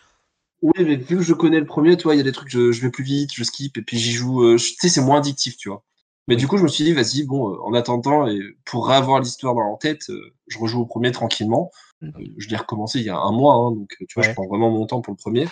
[0.62, 2.48] Oui, mais vu que je connais le premier, tu vois, il y a des trucs,
[2.48, 4.42] je, je vais plus vite, je skip, et puis j'y joue.
[4.42, 5.84] euh, tu sais, c'est moins addictif, tu vois.
[6.28, 9.20] Mais du coup, je me suis dit, vas-y, bon, euh, en attendant, et pour avoir
[9.20, 11.70] l'histoire dans la tête, euh, je rejoue au premier tranquillement.
[12.02, 12.08] Mm.
[12.08, 14.28] Euh, je l'ai recommencé il y a un mois, hein, donc tu vois, Ouais.
[14.30, 15.46] je prends vraiment mon temps pour le premier.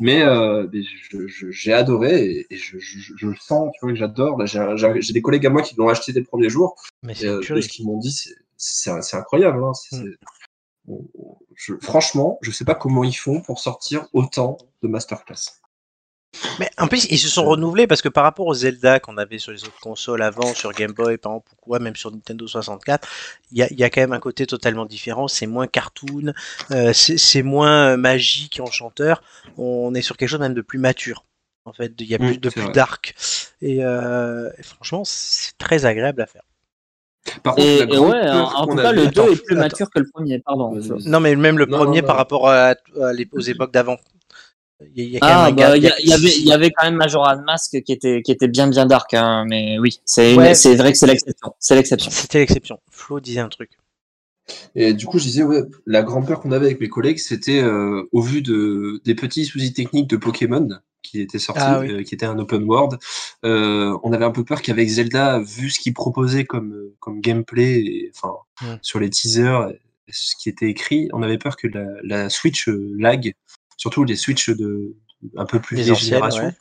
[0.00, 0.80] Mais, euh, mais
[1.50, 4.44] j'ai adoré et, et je, je, je le sens, tu vois, que j'adore.
[4.46, 6.74] J'ai des collègues à moi qui l'ont acheté dès le premier jour.
[7.02, 8.12] Mais Et, c'est euh, ce qu'ils m'ont dit,
[8.56, 9.62] c'est- incroyable.
[9.62, 10.10] Hein, Mm.
[10.88, 15.60] on- je- franchement, je sais pas comment ils font pour sortir autant de masterclass.
[16.60, 19.38] Mais en plus, ils se sont renouvelés parce que par rapport aux Zelda qu'on avait
[19.38, 22.46] sur les autres consoles avant, sur Game Boy, par exemple, ou quoi, même sur Nintendo
[22.46, 23.08] 64,
[23.52, 25.28] il y a, il y a quand même un côté totalement différent.
[25.28, 26.32] C'est moins cartoon,
[26.72, 29.22] euh, c'est moins euh, magique et enchanteur.
[29.56, 31.24] On est sur quelque chose même de plus mature.
[31.64, 32.72] En fait, il y a plus de plus vrai.
[32.72, 33.14] dark.
[33.60, 36.42] Et, euh, et franchement, c'est très agréable à faire.
[37.42, 39.08] Par contre, Et, la et grande ouais, en, peur en qu'on tout cas, avait- le
[39.10, 39.62] 2 Attends, est plus attends.
[39.62, 40.78] mature que le premier, pardon.
[41.06, 43.96] Non, mais même le Non, premier non, par rapport à, à l'ép- aux époques d'avant.
[44.94, 46.96] Il y a- a Ah, bah, y, a- y avait, il y avait quand même
[46.96, 50.54] Majora's Mask qui était, qui était bien, bien dark, hein, mais oui, c'est Ouais.
[50.54, 51.54] c'est vrai que c'est l'exception.
[51.58, 52.10] C'est l'exception.
[52.10, 52.78] C'était l'exception.
[52.90, 53.70] Flo disait un truc.
[54.74, 57.60] Et du coup, je disais, ouais, la grande peur qu'on avait avec mes collègues, c'était
[57.62, 60.68] euh, au vu de, des petits soucis techniques de Pokémon
[61.02, 61.90] qui étaient sortis, Ah oui.
[61.90, 62.98] euh, qui était un open world.
[63.44, 67.78] euh, on avait un peu peur qu'avec Zelda, vu ce qu'il proposait comme, comme gameplay,
[67.78, 68.78] et, enfin, Mm.
[68.82, 69.72] sur les teasers,
[70.10, 73.32] ce qui était écrit, on avait peur que la, la Switch euh, lag,
[73.76, 74.94] surtout les Switch de,
[75.36, 76.44] un peu plus Les vieille anciennes, génération.
[76.44, 76.54] ouais.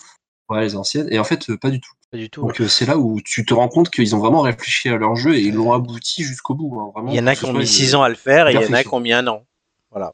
[0.49, 1.07] Ouais, les anciennes.
[1.11, 1.91] Et en fait, euh, pas du tout.
[2.11, 2.41] Pas du tout.
[2.41, 5.15] Donc euh, c'est là où tu te rends compte qu'ils ont vraiment réfléchi à leur
[5.15, 6.79] jeu et ils l'ont abouti jusqu'au bout.
[6.79, 8.47] hein, vraiment, Il y en a qui ont mis une- 6 ans à le faire
[8.47, 9.43] et il y en a qui ont mis un an.
[9.91, 10.13] Voilà.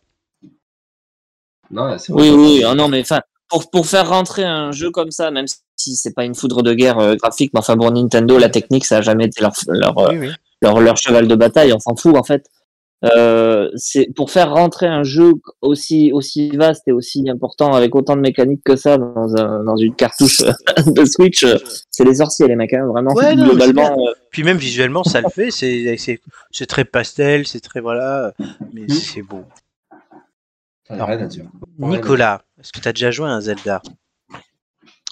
[1.69, 5.31] Non, Oui, oui, ah non, mais enfin, pour, pour faire rentrer un jeu comme ça,
[5.31, 5.45] même
[5.77, 8.85] si c'est pas une foudre de guerre euh, graphique, mais enfin pour Nintendo, la technique,
[8.85, 10.29] ça a jamais été leur, leur, Oui, oui.
[10.61, 12.49] leur, leur cheval de bataille, on s'en fout en fait.
[13.03, 15.31] Euh, c'est pour faire rentrer un jeu
[15.61, 19.75] aussi aussi vaste et aussi important avec autant de mécaniques que ça dans, un, dans
[19.75, 20.41] une cartouche
[20.85, 21.43] de Switch,
[21.89, 23.97] c'est les sorciers les mecs, hein, vraiment Ouais, non, mais globalement.
[24.07, 25.49] euh, Puis même visuellement, ça le fait.
[25.49, 26.21] C'est c'est-
[26.51, 28.33] c'est très pastel, c'est très voilà,
[28.71, 28.89] mais Mm.
[28.89, 29.45] c'est beau.
[30.89, 31.45] Rien à dire.
[31.79, 33.81] Nicolas, est-ce que tu as déjà joué à un Zelda?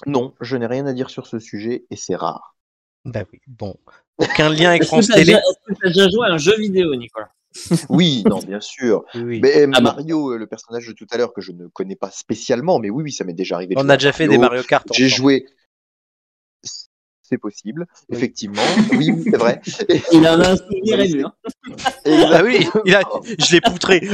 [0.06, 2.54] Non, je n'ai rien à dire sur ce sujet et c'est rare.
[3.04, 3.40] Bah oui.
[3.48, 3.74] Bon.
[4.18, 5.32] Aucun lien avec France Télé.
[5.32, 7.30] est-ce que t'as déjà joué à un jeu vidéo, Nicolas?
[7.88, 9.04] Oui, non, bien sûr.
[9.14, 9.40] Oui, oui.
[9.42, 9.80] Mais euh, Ah.
[9.80, 12.90] Mario, euh, le personnage de tout à l'heure que je ne connais pas spécialement, mais
[12.90, 13.74] oui, oui, ça m'est déjà arrivé.
[13.76, 14.86] On a à déjà fait des Mario Kart.
[14.92, 15.46] J'ai joué.
[17.22, 18.16] C'est possible, Oui.
[18.16, 18.62] effectivement.
[18.92, 19.60] Oui, oui, c'est vrai.
[20.12, 21.24] Il en a un souvenir ému.
[21.24, 21.32] hein.
[22.32, 23.02] Ah oui, il a-
[23.38, 24.08] je l'ai poutré.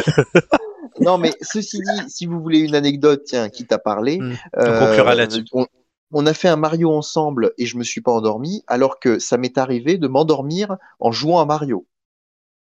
[1.00, 4.32] Non, mais ceci dit, si vous voulez une anecdote, tiens, qui t'a parlé, Hmm.
[4.58, 5.44] euh, On conclura là-dessus.
[5.52, 5.66] on,
[6.12, 9.38] on a fait un Mario ensemble et je me suis pas endormi, alors que ça
[9.38, 11.86] m'est arrivé de m'endormir en jouant à Mario.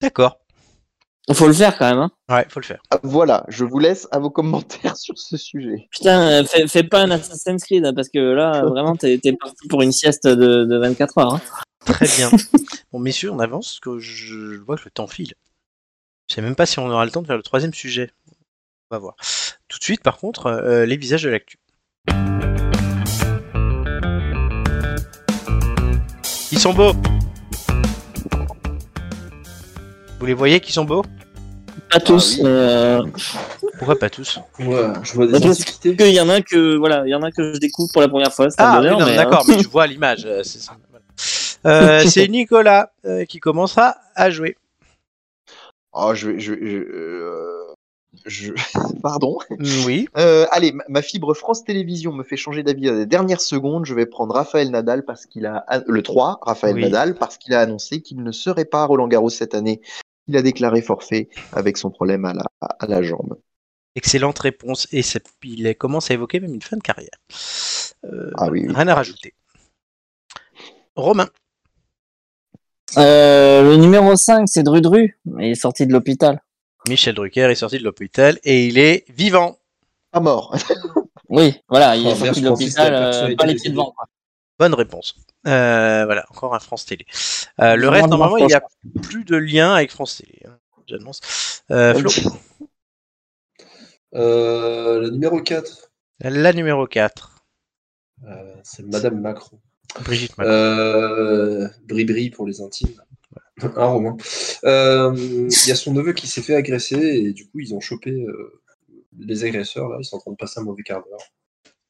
[0.01, 0.39] D'accord.
[1.31, 1.99] Faut le faire quand même.
[1.99, 2.11] Hein.
[2.29, 2.81] Ouais, faut le faire.
[2.91, 5.87] Ah, Voilà, je vous laisse à vos commentaires sur ce sujet.
[5.89, 9.31] Putain, euh, fais, fais pas un Assassin's Creed hein, parce que là, vraiment, t'es t'es
[9.33, 11.35] parti pour une sieste de, de 24 heures.
[11.35, 11.41] Hein.
[11.85, 12.29] Très bien.
[12.91, 15.33] Bon, messieurs, on avance, parce que je vois que le temps file.
[16.29, 18.11] Je sais même pas si on aura le temps de faire le troisième sujet.
[18.91, 19.15] On va voir.
[19.67, 21.57] Tout de suite, par contre, euh, les visages de l'actu.
[26.51, 26.93] Ils sont beaux.
[30.23, 31.03] Vous les voyez qui sont beaux?
[31.91, 32.37] Pas tous.
[32.37, 32.43] oui.
[32.43, 33.01] mais, euh,
[33.77, 34.39] Pourquoi pas tous?
[34.57, 35.97] Ouais, je vois des parce antiquités.
[35.97, 38.01] que il y en a que voilà, il y en a que je découvre pour
[38.01, 38.49] la première fois.
[38.49, 39.45] C'est un Ah, oui, bonheur, non, mais, d'accord, hein.
[39.49, 40.23] mais tu vois l'image.
[40.25, 41.03] euh, c'est ça, voilà.
[41.99, 44.55] Euh, c'est Nicolas euh, qui commencera à jouer.
[45.91, 47.73] Oh, je, je, je, euh,
[48.25, 48.53] je-
[49.03, 49.37] pardon.
[49.49, 50.07] Mm, Oui.
[50.17, 53.85] Euh, allez, ma, ma fibre France Télévisions me fait changer d'avis à la dernière seconde.
[53.85, 56.83] Je vais prendre Raphaël Nadal parce qu'il a le 3, Raphaël Oui.
[56.83, 59.81] Nadal parce qu'il a annoncé qu'il ne serait pas à Roland Garros cette année.
[60.27, 63.37] Il a déclaré forfait avec son problème à la, à la jambe.
[63.95, 64.87] Excellente réponse.
[64.91, 65.01] Et
[65.43, 67.17] il commence à évoquer même une fin de carrière.
[68.05, 68.73] Euh, Ah oui, oui.
[68.73, 69.33] Rien à rajouter.
[70.95, 71.29] Romain.
[72.97, 75.19] Euh, le numéro 5, c'est Drudru.
[75.39, 76.41] Il est sorti de l'hôpital.
[76.87, 79.57] Michel Drucker est sorti de l'hôpital et il est vivant.
[80.11, 80.55] Pas mort.
[81.29, 83.95] Oui, voilà, il Oh, est sorti de l'hôpital, la euh, pas les pieds devant.
[84.59, 85.15] Bonne réponse.
[85.45, 87.05] Euh, voilà, encore un France Télé.
[87.59, 88.63] Euh, le reste, normalement, il n'y a
[89.01, 90.39] plus de lien avec France Télé.
[90.47, 91.63] hein, J'annonce.
[91.71, 92.09] Euh, Flo,
[94.15, 97.43] Euh, le numéro 4, la numéro 4.
[98.27, 99.59] euh, c'est Madame Macron.
[100.03, 100.51] Brigitte Macron.
[100.53, 103.01] Euh, Bri-Bri pour les intimes.
[103.75, 104.17] Un roman.
[104.65, 107.79] Euh, Il y a son neveu qui s'est fait agresser et du coup ils ont
[107.79, 108.61] chopé euh,
[109.17, 111.19] les agresseurs là, ils sont en train de passer un mauvais quart d'heure.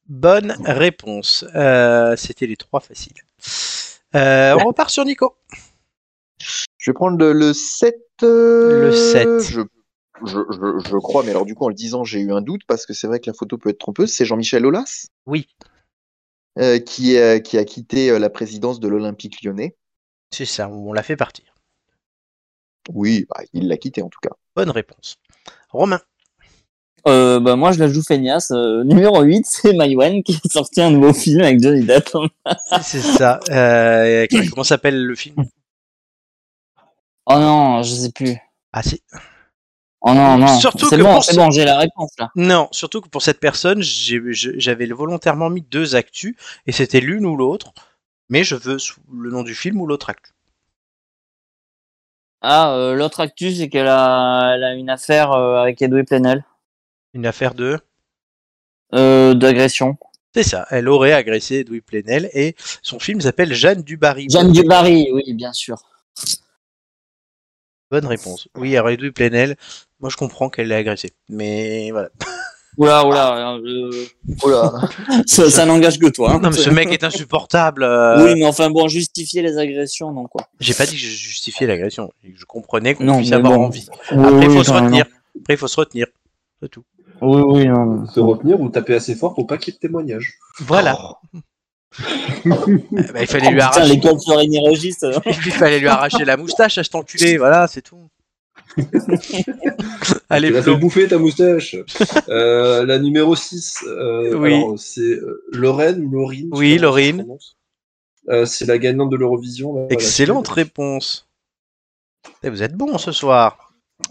[0.08, 1.44] Bonne réponse.
[1.54, 3.14] Euh, C'était les trois faciles.
[4.14, 5.34] Euh, on repart sur Nico.
[6.78, 7.96] Je vais prendre le, le 7.
[8.22, 9.28] euh, Le 7.
[9.40, 9.60] Je,
[10.24, 12.62] je, je, je crois, mais alors du coup, en le disant, j'ai eu un doute
[12.66, 14.12] parce que c'est vrai que la photo peut être trompeuse.
[14.12, 15.46] C'est Jean-Michel Aulas Oui.
[16.58, 19.76] euh, qui, euh, qui a quitté euh, la présidence de l'Olympique lyonnais.
[20.30, 21.54] C'est ça, on l'a fait partir.
[22.92, 24.30] Oui, bah, il l'a quitté en tout cas.
[24.54, 25.16] Bonne réponse.
[25.70, 26.00] Romain.
[27.06, 28.50] Euh, bah, moi, je la joue feignasse.
[28.50, 32.08] Euh, numéro 8, c'est Maïwan qui a sorti un nouveau film avec Johnny Depp.
[32.82, 33.40] C'est ça.
[33.50, 35.36] Euh, comment s'appelle le film?
[37.26, 38.36] Oh non, je sais plus.
[38.72, 39.02] Ah si.
[40.02, 40.58] Oh non, non.
[40.58, 42.30] Surtout c'est que bon, c'est ce- bon, j'ai la réponse là.
[42.36, 46.36] Non, surtout que pour cette personne, j'avais volontairement mis deux actus
[46.66, 47.72] et c'était l'une ou l'autre,
[48.28, 48.76] mais je veux
[49.12, 50.32] le nom du film ou l'autre actu.
[52.42, 56.44] Ah, euh, l'autre actu, c'est qu'elle a, elle a une affaire euh, avec Edoui Plenel
[57.14, 57.78] Une affaire de.
[58.94, 59.96] euh, d'agression.
[60.34, 64.26] C'est ça, elle aurait agressé Edoui Plenel et son film s'appelle Jeanne Dubarry.
[64.28, 65.76] Jeanne Dubarry, oui, bien sûr.
[67.90, 68.48] Bonne réponse.
[68.56, 69.56] Oui, alors Edoui Plenel,
[70.00, 72.08] moi je comprends qu'elle l'ait agressé, mais voilà.
[72.76, 74.04] Oula, oula, euh,
[74.42, 74.72] Oh là.
[75.28, 76.32] ça, ça n'engage que toi.
[76.32, 76.40] hein.
[76.40, 77.84] Non, mais ce mec est insupportable.
[77.84, 80.48] euh, Oui, mais enfin bon, justifier les agressions, non quoi.
[80.58, 83.66] J'ai pas dit que je justifiais l'agression, je comprenais qu'on puisse avoir bon.
[83.66, 83.86] envie.
[84.08, 85.06] Après, il oui, faut se retenir.
[85.40, 86.08] Après, il faut se retenir.
[86.60, 86.82] C'est tout.
[87.22, 88.06] Oui, oui, non.
[88.06, 90.34] Se retenir ou taper assez fort pour pas qu'il y ait de témoignage.
[90.60, 90.96] Voilà.
[92.46, 92.78] Euh,
[93.12, 93.94] bah, il fallait lui Oh, putain, arracher.
[93.94, 95.06] les codes florinistes.
[95.46, 98.08] Il fallait lui arracher la moustache à cet enculé, voilà, c'est tout.
[100.28, 101.76] Allez, tu fait bouffer ta moustache.
[102.28, 104.60] Euh, la numéro 6, euh, Oui.
[104.76, 107.24] c'est euh, Lorraine ou Laurine Oui, Laurine.
[108.28, 109.86] Euh, c'est la gagnante de l'Eurovision.
[109.88, 111.28] Excellente réponse.
[112.42, 113.63] Eh, vous êtes bon ce soir.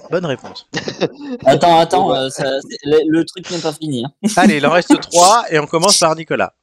[0.09, 0.67] Bonne réponse.
[1.45, 4.03] Attends, attends, euh, ça- c'est- le, le truc n'est pas fini.
[4.05, 4.11] hein.
[4.37, 6.53] Allez, il en reste trois et on commence par Nicolas.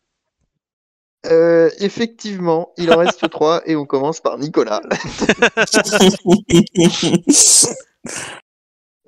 [1.27, 4.81] Euh, effectivement, il en reste trois et on commence par Nicolas.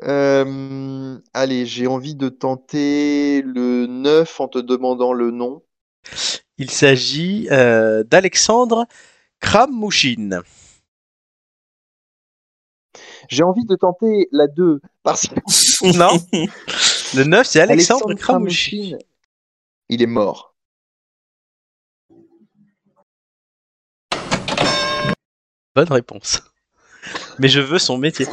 [0.02, 5.62] Euh, allez, j'ai envie de tenter le 9 en te demandant le nom.
[6.58, 8.86] Il s'agit euh, d'Alexandre
[9.40, 10.42] Kramouchine.
[13.32, 15.34] J'ai envie de tenter la 2 parce que
[15.98, 16.10] Non
[17.14, 18.98] Le 9, c'est Alexandre, Alexandre Kramouchine.
[19.88, 20.54] Il est mort.
[25.74, 26.42] Bonne réponse.
[27.38, 28.26] Mais je veux son métier.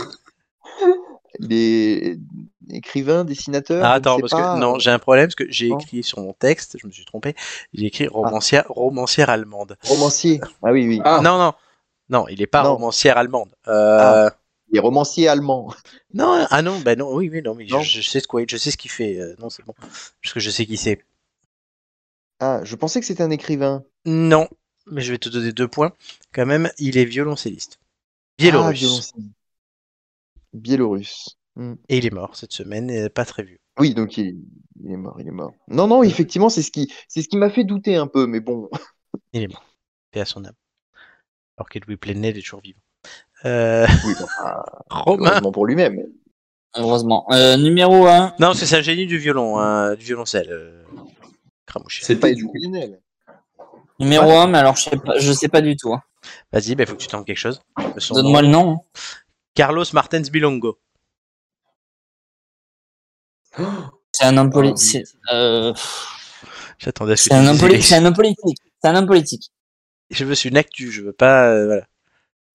[1.40, 2.18] Il est
[2.70, 3.84] écrivain, dessinateur.
[3.86, 4.56] Ah, attends, parce pas.
[4.56, 7.06] que non, j'ai un problème parce que j'ai écrit sur mon texte, je me suis
[7.06, 7.36] trompé,
[7.74, 9.78] j'ai écrit romancière, romancière allemande.
[9.86, 10.42] Romancier.
[10.62, 11.02] Ah oui, oui.
[11.06, 11.54] Ah, Non, non,
[12.10, 12.74] non, il est pas Non.
[12.74, 13.50] romancière allemande.
[13.70, 14.34] Euh, Il
[14.78, 15.74] est romancier allemand.
[16.14, 17.82] Non, ah non, bah non, oui, oui, non, mais Non.
[17.82, 19.20] Je, je sais de quoi, je sais ce qu'il fait.
[19.20, 21.04] euh, non, c'est bon, parce que je sais qui c'est.
[22.40, 23.84] Ah, je pensais que c'était un écrivain.
[24.06, 24.48] Non,
[24.88, 25.94] mais je vais te donner deux points.
[26.34, 27.80] Quand même, il est violoncelliste.
[27.82, 28.80] Ah, Biélorusse.
[28.80, 29.24] violoncelle.
[30.54, 31.36] Biélorusse.
[31.56, 31.74] Hmm.
[31.90, 33.60] et il est mort cette semaine, et pas très vieux.
[33.80, 34.38] Oui, donc il,
[34.82, 35.54] il est mort, il est mort.
[35.68, 38.40] Non, non, effectivement, c'est ce qui, c'est ce qui m'a fait douter un peu, mais
[38.40, 38.70] bon.
[39.34, 39.66] Il est mort.
[40.12, 40.56] Paix à son âme.
[41.58, 42.80] Alors qu'Edoui Plenel est toujours vivant.
[43.46, 45.30] Euh, Oui, enfin, Romain.
[45.32, 46.00] heureusement pour lui-même.
[46.76, 47.26] Heureusement.
[47.32, 48.36] Euh, numéro 1.
[48.40, 50.50] Non, parce que c'est un génie du violon, hein, du violoncelle.
[50.52, 50.84] Euh...
[51.90, 53.00] C'était Pas du criminel.
[54.00, 55.94] Numéro 1, mais alors je sais pas, je sais pas du tout.
[55.94, 56.02] hein.
[56.52, 57.62] Vas-y, il faut que tu tentes quelque chose.
[57.98, 58.72] Son Donne-moi le nom.
[58.72, 58.80] hein.
[59.56, 60.80] Carlos Martens Bilongo.
[64.12, 65.06] C'est un homme Ah, politique.
[65.32, 65.74] Euh,
[66.78, 67.86] J'attendais à ce que c'est un tu homme dises- politique.
[67.86, 68.58] C'est un homme politique.
[68.82, 69.52] C'est un homme politique.
[70.10, 71.48] Je veux une actu, je veux pas.
[71.52, 71.88] euh, voilà.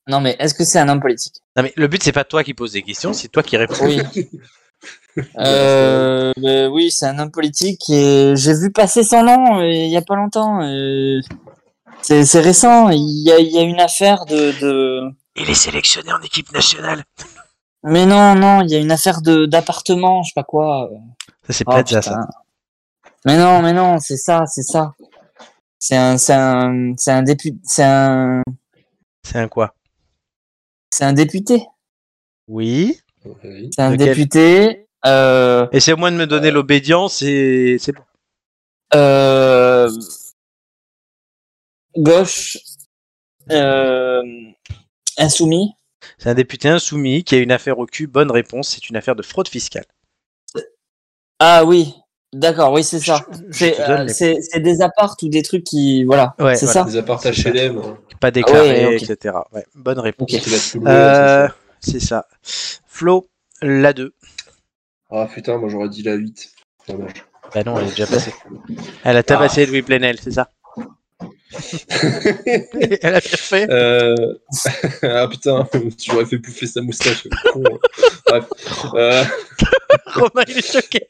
[0.06, 1.34] Non, mais est-ce que c'est un homme politique?
[1.56, 3.76] Non, mais le but, c'est pas toi qui poses des questions, c'est toi qui réponds.
[3.86, 4.00] Oui.
[5.38, 6.32] Euh,
[6.68, 10.02] oui, c'est un homme politique et j'ai vu passer son nom euh, il y a
[10.02, 10.60] pas longtemps.
[10.62, 11.20] euh,
[12.02, 12.90] C'est c'est récent.
[12.90, 15.02] Il y a, il y a une affaire de, de.
[15.36, 17.04] Il est sélectionné en équipe nationale.
[17.84, 20.90] Mais non, non, il y a une affaire de d'appartement, je sais pas quoi.
[21.46, 22.26] Ça, c'est Oh, pas ça.
[23.24, 24.94] Mais non, mais non, c'est ça, c'est ça.
[25.78, 28.42] C'est un, c'est un, c'est un député, c'est un,
[29.22, 29.74] C'est un quoi?
[30.94, 31.66] C'est un député.
[32.48, 33.00] Oui.
[33.24, 33.70] Oui.
[33.74, 34.86] C'est un Lequel député.
[35.06, 38.02] Euh, Et c'est au moins de me donner l'obédience et c'est bon.
[38.94, 39.90] euh,
[41.96, 42.58] gauche.
[43.50, 44.22] Euh,
[45.18, 45.72] insoumis.
[46.18, 48.06] C'est un député insoumis qui a une affaire au cul.
[48.06, 49.84] Bonne réponse, c'est une affaire de fraude fiscale.
[51.40, 51.94] Ah oui,
[52.32, 53.26] d'accord, oui, c'est ça.
[53.50, 56.04] C'est euh, les- des apparts ou des trucs qui.
[56.04, 56.84] Voilà, Ouais, c'est voilà.
[56.84, 57.20] ça Les apparts.
[57.24, 57.80] HLM.
[58.14, 58.18] Hein.
[58.20, 59.02] Pas déclaré, ouais, ok.
[59.02, 59.36] etc.
[59.52, 60.30] Ouais, bonne réponse.
[60.86, 61.48] Euh,
[61.80, 62.26] c'est ça.
[62.86, 63.28] Flo,
[63.60, 64.04] la 2.
[64.04, 64.30] sûr.
[65.10, 66.50] Ah putain, moi j'aurais dit la 8.
[66.88, 67.24] Dommage.
[67.54, 68.34] Bah non, elle est déjà passée.
[69.04, 70.50] Elle a tabassé Louis Plenel, c'est ça
[72.46, 73.70] Elle a bien fait.
[73.70, 74.34] Euh...
[75.02, 75.68] ah putain,
[76.04, 77.28] j'aurais fait bouffer sa moustache.
[78.26, 78.44] Bref.
[78.94, 79.24] Euh...
[80.06, 81.06] Romain, il est choqué.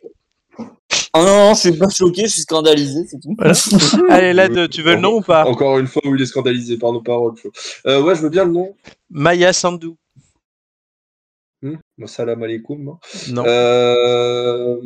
[0.59, 3.35] Oh non, non, je suis pas choqué, je suis scandalisé, c'est tout.
[3.39, 3.55] Voilà.
[4.11, 5.45] Allez, là, tu veux le nom ou pas?
[5.47, 7.35] Encore une fois où il est scandalisé par nos paroles.
[7.87, 8.75] Euh, ouais, je veux bien le nom.
[9.11, 9.97] Maya Sandou.
[11.63, 11.77] Hmm,
[12.07, 12.89] salam alaikum.
[12.89, 12.99] hein.
[13.31, 13.45] Non.
[13.47, 14.77] Euh,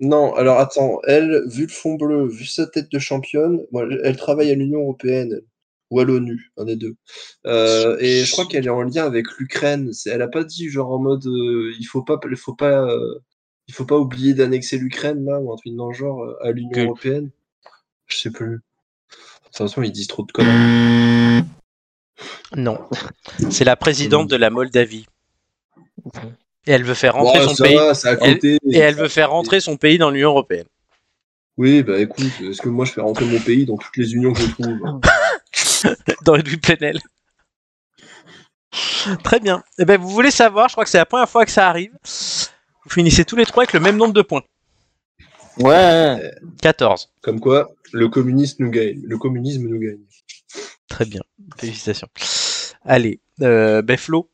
[0.00, 3.60] non, alors attends, elle, vu le fond bleu, vu sa tête de championne,
[4.04, 5.40] elle travaille à l'Union Européenne
[5.90, 6.94] ou à l'ONU, un des deux.
[7.46, 9.90] Euh, et je crois qu'elle est en lien avec l'Ukraine.
[10.06, 13.14] Elle a pas dit genre en mode euh, il faut pas, il faut pas, euh,
[13.68, 16.50] il faut pas oublier d'annexer l'Ukraine là ou un truc dans le genre euh, à
[16.50, 17.30] l'Union Que- Européenne.
[18.06, 18.56] Je sais plus.
[18.56, 18.60] De
[19.44, 21.44] toute façon, ils disent trop de conneries.
[22.56, 22.78] Non.
[23.50, 25.06] C'est la présidente de la Moldavie.
[26.66, 27.74] Et elle veut faire rentrer son pays.
[27.76, 27.92] va,
[28.22, 28.38] Elle-.
[28.42, 30.66] Et elle veut faire rentrer son pays dans l'Union européenne.
[31.58, 34.32] Oui, bah écoute, est-ce que moi je fais rentrer mon pays dans toutes les unions
[34.32, 35.00] que je trouve
[36.24, 37.00] dans Edoui Plenel.
[39.24, 39.64] Très bien.
[39.78, 41.92] Eh ben, vous voulez savoir, je crois que c'est la première fois que ça arrive.
[42.88, 44.44] Vous finissez tous les trois avec le même nombre de points.
[45.58, 46.32] Ouais.
[46.62, 47.10] 14.
[47.20, 49.02] Comme quoi, le communisme nous gagne.
[49.04, 49.98] Le communisme nous gagne.
[50.88, 51.20] Très bien.
[51.58, 52.08] Félicitations.
[52.86, 54.30] Allez, euh, ben Flo,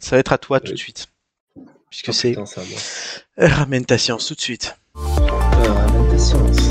[0.00, 1.08] ça va être à toi tout de suite.
[1.90, 2.34] Puisque Oh, c'est
[3.36, 4.74] ramène ta science tout de suite.
[4.96, 5.00] Euh,
[5.68, 6.70] ramène ta science.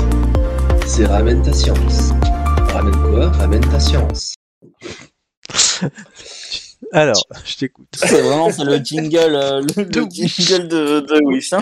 [0.84, 2.10] C'est ramène ta science.
[2.72, 3.30] Ramène quoi?
[3.30, 4.34] Ramène ta science.
[6.92, 7.86] Alors, je t'écoute.
[7.94, 11.52] C'est vraiment c'est le jingle, euh, le, le jingle de, de Wish.
[11.52, 11.60] hein.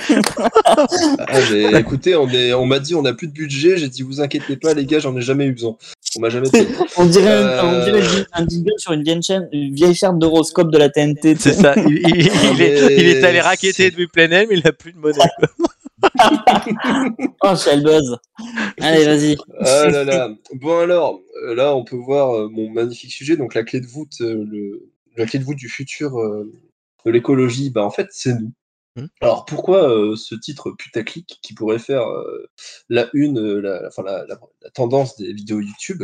[0.64, 3.76] Ah, j'ai écoutez, on, est, on m'a dit on n'a plus de budget.
[3.76, 5.76] J'ai dit vous inquiétez pas les gars, j'en ai jamais eu besoin.
[6.16, 6.66] On m'a jamais dit.
[6.96, 10.18] On dirait, un- Euh, on dirait un jingle sur une vieille chaîne, une vieille charte
[10.18, 11.36] d'horoscope de la TNT.
[11.38, 11.74] C'est ça.
[11.76, 14.92] Il, il- il est, Mais il est allé raqueter Edoui Plenel, mais il n'a plus
[14.92, 15.18] de monnaie.
[17.42, 18.16] Oh, Shellbuzz.
[18.80, 19.36] Allez, vas-y.
[19.60, 20.28] Ah là là.
[20.54, 24.12] Bon alors, euh, là on peut voir mon magnifique sujet, donc la clé de voûte,
[24.20, 24.88] le,
[25.18, 26.50] la clé de voûte du futur euh,
[27.04, 28.52] de l'écologie, bah en fait c'est nous.
[28.96, 29.06] Hmm.
[29.20, 32.46] Alors pourquoi euh, ce titre putaclic qui pourrait faire euh,
[32.88, 36.02] la une, la, la, la- la tendance des vidéos YouTube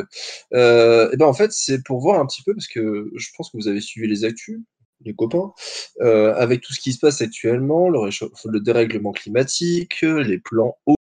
[0.53, 3.57] Et ben en fait c'est pour voir un petit peu parce que je pense que
[3.57, 4.61] vous avez suivi les actus,
[5.05, 5.53] les copains,
[6.01, 8.09] avec tout ce qui se passe actuellement, le,
[8.51, 10.95] le dérèglement climatique, les plans eau,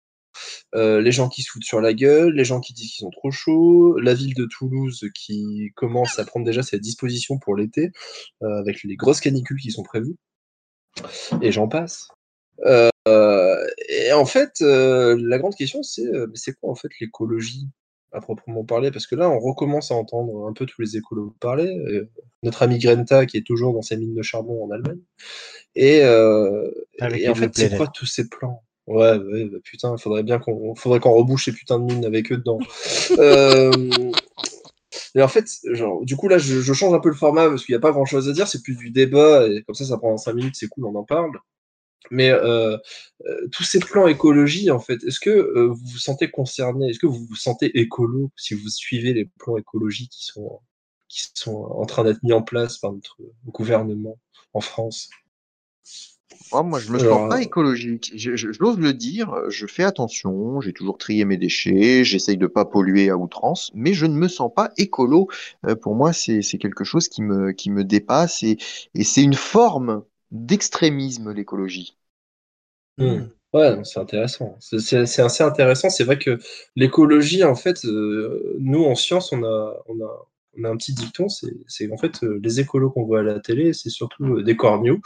[0.75, 3.11] euh, les gens qui se foutent sur la gueule, les gens qui disent qu'ils sont
[3.11, 7.91] trop chauds, la ville de Toulouse qui commence à prendre déjà ses dispositions pour l'été,
[8.43, 10.17] euh, avec les grosses canicules qui sont prévues,
[11.43, 12.09] et j'en passe.
[12.67, 12.89] Euh,
[13.89, 17.67] et en fait, la grande question, c'est c'est quoi en fait l'écologie
[18.13, 18.91] à proprement parler?
[18.91, 22.07] Parce que là, on recommence à entendre un peu tous les écolos parler.
[22.43, 25.01] notre ami Greta qui est toujours dans ses mines de charbon en Allemagne.
[25.75, 28.63] Et, et en fait, c'est quoi tous ces plans?
[28.91, 32.05] Ouais, ouais, bah, putain, il faudrait bien qu'on faudrait qu'on rebouche ces putains de mines
[32.05, 32.59] avec eux dedans.
[33.19, 33.71] Euh,
[35.15, 37.73] et en fait, genre, du coup, là, je, change un peu le format parce qu'il
[37.73, 39.99] n'y a pas grand chose à dire, c'est plus du débat, et comme ça, ça
[39.99, 41.33] prend 5 minutes, c'est cool, on en parle.
[42.11, 42.77] Mais euh,
[43.27, 46.99] euh, tous ces plans écologie, en fait, est-ce que euh, vous vous sentez concerné Est-ce
[46.99, 50.61] que vous vous sentez écolo si vous suivez les plans écologie qui sont,
[51.09, 54.19] qui sont en train d'être mis en place par notre gouvernement
[54.55, 55.11] en France?
[56.53, 58.13] Oh, moi, je me Alors, sens pas euh, écologique.
[58.17, 62.47] Je- je- J'ose le dire, je fais attention, j'ai toujours trié mes déchets, j'essaye de
[62.49, 65.29] pas polluer à outrance, mais je ne me sens pas écolo.
[65.67, 68.59] Euh, pour moi, c'est quelque chose qui me, qui me dépasse et,
[68.95, 70.03] et c'est une forme
[70.33, 71.97] d'extrémisme, l'écologie.
[72.99, 73.25] Hmm.
[73.53, 74.57] Ouais, c'est intéressant.
[74.61, 75.91] C'est- assez intéressant.
[75.91, 76.39] C'est vrai que
[76.77, 80.27] l'écologie, en fait, euh, nous en science, on a, on a,
[80.59, 81.29] on a un petit dicton.
[81.29, 84.43] C'est c'est en fait euh, les écolos qu'on voit à la télé, c'est surtout euh,
[84.45, 85.01] des corneaux.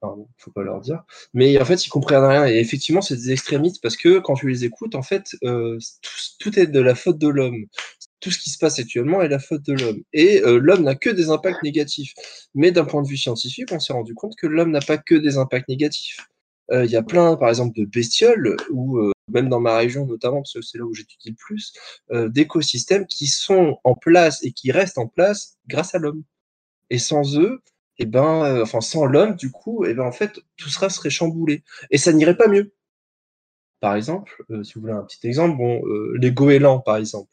[0.00, 1.02] Pardon, faut pas leur dire.
[1.34, 2.46] Mais en fait, ils comprennent rien.
[2.46, 5.78] Et effectivement, c'est des extrémistes parce que quand tu les écoutes, en fait, euh,
[6.38, 7.66] tout, est de la faute de l'homme.
[8.20, 10.02] Tout ce qui se passe actuellement est la faute de l'homme.
[10.12, 12.14] Et euh, l'homme n'a que des impacts négatifs.
[12.54, 15.16] Mais d'un point de vue scientifique, on s'est rendu compte que l'homme n'a pas que
[15.16, 16.18] des impacts négatifs.
[16.70, 20.42] Euh, Il y a plein, par exemple, de bestioles, ou même dans ma région notamment,
[20.42, 21.72] parce que c'est là où j'étudie le plus,
[22.30, 26.22] d'écosystèmes qui sont en place et qui restent en place grâce à l'homme.
[26.90, 27.62] Et sans eux,
[27.98, 31.10] et ben, euh, enfin sans l'homme, du coup, et ben en fait, tout sera serait
[31.10, 31.62] chamboulé.
[31.90, 32.72] Et ça n'irait pas mieux.
[33.80, 37.30] Par exemple, euh, si vous voulez un petit exemple, bon, euh, les goélands, par exemple.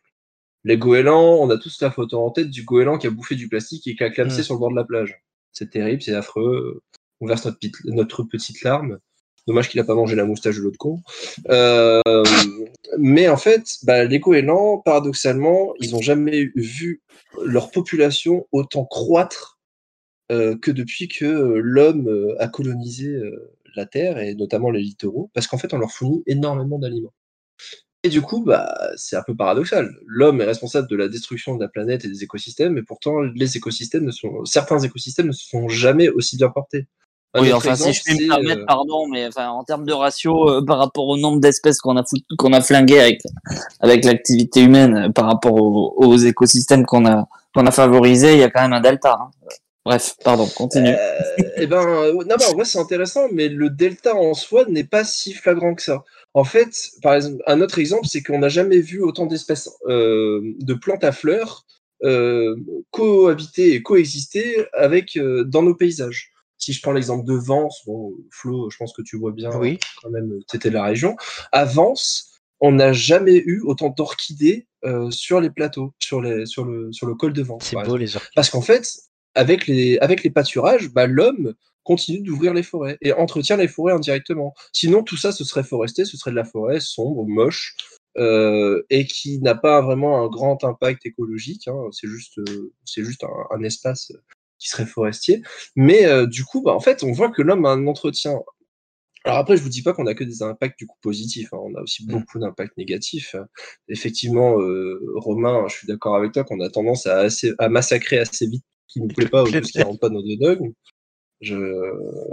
[0.63, 3.47] Les goélands, on a tous la photo en tête du goéland qui a bouffé du
[3.47, 4.43] plastique et qui a clamsé Mm.
[4.43, 5.21] sur le bord de la plage.
[5.51, 6.81] C'est terrible, c'est affreux.
[7.21, 8.99] On verse notre petite, notre petite larme.
[9.47, 11.01] Dommage qu'il a pas mangé la moustache de l'autre con.
[11.49, 12.01] Euh,
[12.97, 17.03] mais en fait, bah, les goélands, paradoxalement, ils n'ont jamais vu
[17.43, 19.54] leur population autant croître
[20.31, 23.19] euh, que depuis que euh, l'homme euh, a colonisé
[23.75, 27.13] la Terre et notamment les littoraux, parce qu'en fait, on leur fournit énormément d'aliments.
[28.03, 29.91] Et du coup, bah, c'est un peu paradoxal.
[30.05, 33.57] L'homme est responsable de la destruction de la planète et des écosystèmes, mais pourtant, les
[33.57, 36.87] écosystèmes ne sont, certains écosystèmes ne se sont jamais aussi bien portés.
[37.33, 39.85] Un Oui, enfin, si exemple, je puis me permettre, euh, pardon, mais enfin, en termes
[39.85, 42.03] de ratio, euh, par rapport au nombre d'espèces qu'on a
[42.37, 43.21] qu'on a flingué avec,
[43.81, 48.39] avec l'activité humaine, euh, par rapport aux, aux écosystèmes qu'on a, qu'on a favorisés, il
[48.39, 49.17] y a quand même un delta.
[49.19, 49.31] hein.
[49.85, 50.89] Bref, pardon, continue.
[50.89, 51.19] Euh,
[51.57, 54.83] eh ben, euh, non, mais en vrai, c'est intéressant, mais le delta en soi n'est
[54.83, 56.03] pas si flagrant que ça.
[56.33, 56.73] En fait,
[57.03, 61.03] par exemple, un autre exemple, c'est qu'on n'a jamais vu autant d'espèces euh, de plantes
[61.03, 61.65] à fleurs
[62.03, 62.55] euh,
[62.91, 66.31] cohabiter et coexister avec euh, dans nos paysages.
[66.57, 69.79] Si je prends l'exemple de Vence, bon, Flo, je pense que tu vois bien Oui.
[70.01, 71.15] quand même, tu étais de la région.
[71.51, 76.65] À Vence, on n'a jamais eu autant d'orchidées euh, sur les plateaux, sur, les, sur,
[76.65, 77.65] le, sur le col de Vence.
[77.65, 77.99] C'est beau exemple.
[77.99, 78.31] les orques.
[78.35, 78.87] Parce qu'en fait,
[79.35, 83.93] avec les, avec les pâturages, bah, l'homme continue d'ouvrir les forêts et entretient les forêts
[83.93, 84.53] indirectement.
[84.73, 87.75] Sinon, tout ça, ce serait foresté, ce serait de la forêt sombre, moche,
[88.17, 91.67] euh, et qui n'a pas vraiment un grand impact écologique.
[91.67, 91.89] hein.
[91.91, 94.11] C'est juste, euh, c'est juste un, un espace
[94.57, 95.43] qui serait forestier.
[95.75, 98.39] Mais euh, du coup, bah, en fait, on voit que l'homme a un entretien.
[99.25, 101.49] Alors après, je vous dis pas qu'on a que des impacts du coup positifs.
[101.53, 101.57] hein.
[101.61, 102.11] On a aussi Mm.
[102.11, 103.35] beaucoup d'impacts négatifs.
[103.89, 108.17] Effectivement, euh, Romain, je suis d'accord avec toi qu'on a tendance à, assez, à massacrer
[108.19, 110.71] assez vite qui ne plaît pas ou tout ce qui rentre pas dans nos dogmes.
[111.41, 111.55] Je...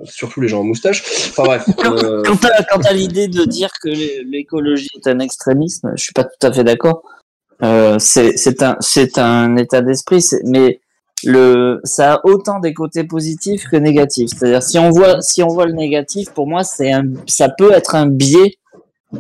[0.04, 1.02] Surtout les gens en moustache.
[1.30, 1.68] Enfin bref.
[1.84, 6.02] euh, Quant à, quant à l'idée de dire que l'é- l'écologie est un extrémisme, je
[6.02, 7.02] suis pas tout à fait d'accord.
[7.62, 8.76] Euh, c'est un
[9.16, 10.80] un état d'esprit, mais
[11.24, 14.30] le ça a autant des côtés positifs que négatifs.
[14.36, 17.72] C'est-à-dire si on voit si on voit le négatif, pour moi c'est un ça peut
[17.72, 18.56] être un biais,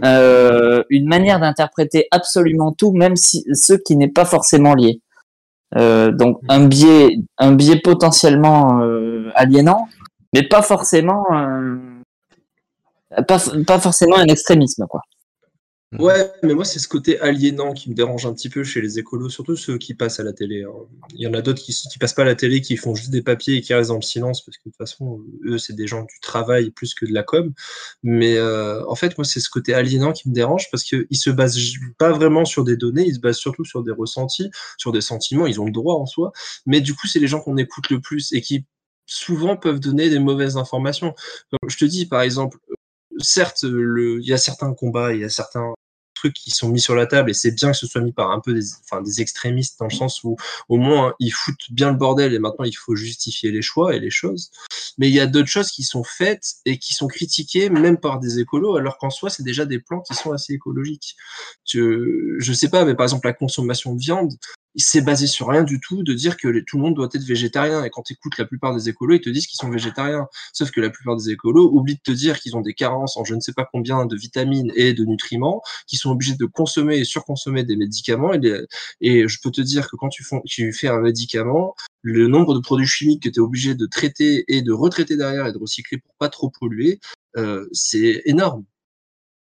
[0.04, 5.00] euh, une manière d'interpréter absolument tout, même si ce qui n'est pas forcément lié.
[5.76, 9.88] Euh, donc un biais un biais potentiellement euh, aliénant,
[10.34, 11.24] mais pas forcément
[13.26, 15.02] pas, pas forcément un extrémisme quoi.
[15.98, 18.98] Ouais, mais moi, c'est ce côté aliénant qui me dérange un petit peu chez les
[18.98, 20.62] écolos, surtout ceux qui passent à la télé.
[20.62, 20.72] hein.
[21.14, 23.10] Il y en a d'autres qui, qui passent pas à la télé, qui font juste
[23.10, 25.74] des papiers et qui restent dans le silence, parce que de toute façon, eux, c'est
[25.74, 27.52] des gens du travail plus que de la com.
[28.02, 31.28] Mais euh, en fait, moi, c'est ce côté aliénant qui me dérange, parce qu'ils se
[31.28, 31.58] basent
[31.98, 35.46] pas vraiment sur des données, ils se basent surtout sur des ressentis, sur des sentiments,
[35.46, 36.32] ils ont le droit en soi.
[36.64, 38.64] Mais du coup, c'est les gens qu'on écoute le plus et qui
[39.04, 41.14] souvent peuvent donner des mauvaises informations.
[41.50, 42.56] Comme je te dis, par exemple,
[43.18, 45.74] certes, le, il y a certains combats, il y a certains
[46.22, 48.30] trucs qui sont mis sur la table et c'est bien que ce soit mis par
[48.30, 50.36] un peu des, enfin, des extrémistes dans le sens où
[50.68, 53.98] au moins ils foutent bien le bordel et maintenant il faut justifier les choix et
[53.98, 54.50] les choses.
[54.98, 58.20] Mais il y a d'autres choses qui sont faites et qui sont critiquées même par
[58.20, 61.16] des écolos alors qu'en soi c'est déjà des plans qui sont assez écologiques.
[61.66, 64.32] Je, je sais pas, mais par exemple la consommation de viande,
[64.76, 67.84] c'est basé sur rien du tout de dire que tout le monde doit être végétarien.
[67.84, 70.26] Et quand tu écoutes la plupart des écolos, ils te disent qu'ils sont végétariens.
[70.52, 73.24] Sauf que la plupart des écolos oublient de te dire qu'ils ont des carences en
[73.24, 76.98] je ne sais pas combien de vitamines et de nutriments, qu'ils sont obligés de consommer
[76.98, 78.32] et surconsommer des médicaments.
[79.00, 82.54] Et, je peux te dire que quand tu, fon- tu fais un médicament, le nombre
[82.54, 85.58] de produits chimiques que tu es obligé de traiter et de retraiter derrière et de
[85.58, 87.00] recycler pour pas trop polluer,
[87.36, 88.64] euh, c'est énorme.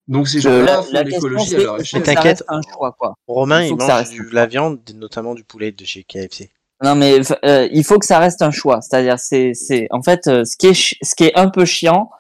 [0.09, 2.03] Donc ces gens-là la- font l'écologie à c'est- leur échelle.
[2.03, 2.45] T'inquiète.
[2.49, 3.15] un choix quoi.
[3.27, 6.51] Romain, Il il, mange de la viande, notamment du poulet de chez KFC.
[6.85, 8.81] Non mais euh, il faut que ça reste un choix.
[8.83, 12.11] C'est-à-dire c'est c'est en fait euh, ce qui est ce qui est un peu chiant,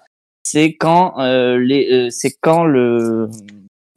[0.42, 3.28] c'est quand euh, les euh, c'est quand le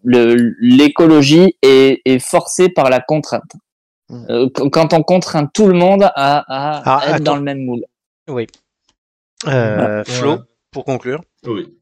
[0.04, 3.52] le l'écologie est, est forcée par la contrainte.
[4.10, 4.26] Mm.
[4.30, 6.44] Euh, qu- quand on contraint tout le monde à, à
[6.86, 7.24] Ah, être attends.
[7.24, 7.86] dans le même moule.
[8.30, 8.48] Oui.
[9.48, 10.04] Euh, Ouais.
[10.06, 10.38] Flo,
[10.72, 11.22] pour conclure.
[11.46, 11.74] Oui.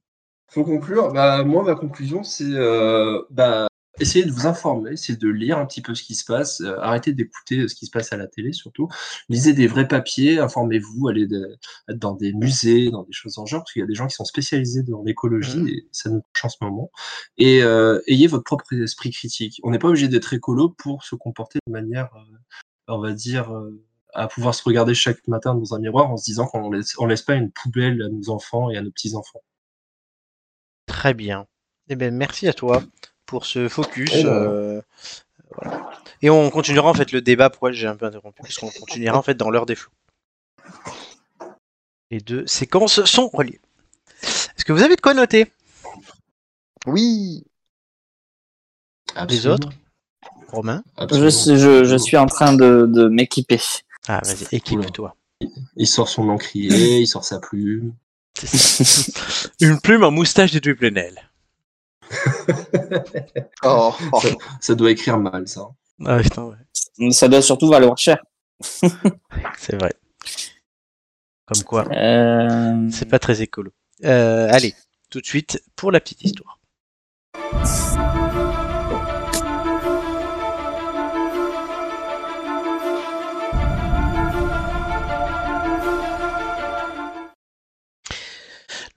[0.49, 1.11] Faut conclure.
[1.11, 3.67] Bah, moi, ma conclusion, c'est euh, bah,
[3.99, 6.77] essayer de vous informer, c'est de lire un petit peu ce qui se passe, euh,
[6.79, 8.87] arrêtez d'écouter ce qui se passe à la télé surtout.
[9.27, 11.57] Lisez des vrais papiers, informez-vous, allez de-
[11.89, 14.13] dans des musées, dans des choses en genre, parce qu'il y a des gens qui
[14.15, 15.67] sont spécialisés dans l'écologie Mhm.
[15.67, 16.91] et ça nous touche en ce moment.
[17.37, 19.59] Et euh, ayez votre propre esprit critique.
[19.63, 22.38] On n'est pas obligé d'être écolo pour se comporter de manière, euh,
[22.88, 26.23] on va dire, euh, à pouvoir se regarder chaque matin dans un miroir en se
[26.26, 29.41] disant qu'on laisse, on laisse pas une poubelle à nos enfants et à nos petits-enfants.
[30.98, 31.45] Très bien.
[31.90, 32.82] Eh bien, merci à toi
[33.28, 34.10] pour ce focus.
[34.15, 34.30] Eh ben.
[34.32, 34.82] euh,
[35.56, 35.91] voilà.
[36.24, 37.52] Et on continuera en fait le débat.
[37.52, 39.91] Pourquoi j'ai un peu interrompu Parce qu'on continuera en fait dans l'heure des flots.
[42.10, 43.60] Les deux séquences sont reliées.
[44.24, 45.52] Est-ce que vous avez de quoi noter?
[46.88, 47.44] Oui.
[49.30, 49.69] Les autres?
[50.48, 50.84] Romain?
[51.11, 53.60] Je, suis- je, je suis en train de, de m'équiper.
[54.07, 55.15] Ah, vas-y, équipe-toi.
[55.76, 57.94] Il sort son encrier, il sort sa plume.
[59.61, 61.30] Une plume en moustache de Duplenel.
[63.64, 64.19] Oh, oh.
[64.22, 64.30] Ça,
[64.61, 65.68] ça doit écrire mal, ça.
[66.05, 67.11] Ah, putain, ouais.
[67.11, 68.18] Ça doit surtout valoir cher.
[69.57, 69.93] C'est vrai.
[71.45, 73.72] Comme quoi, Euh, c'est pas très écolo.
[74.03, 74.76] Euh, allez,
[75.09, 76.59] tout de suite pour la petite histoire.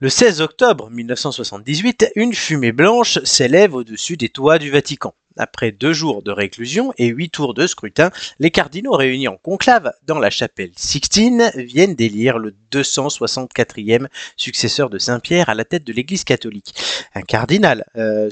[0.01, 5.13] Le 16 octobre 1978, une fumée blanche s'élève au-dessus des toits du Vatican.
[5.37, 8.09] Après deux jours de réclusion et huit tours de scrutin,
[8.39, 14.07] les cardinaux réunis en conclave dans la chapelle Sixtine viennent d'élire le 264e
[14.37, 16.73] successeur de Saint-Pierre à la tête de l'Église catholique.
[17.13, 18.31] Un cardinal euh,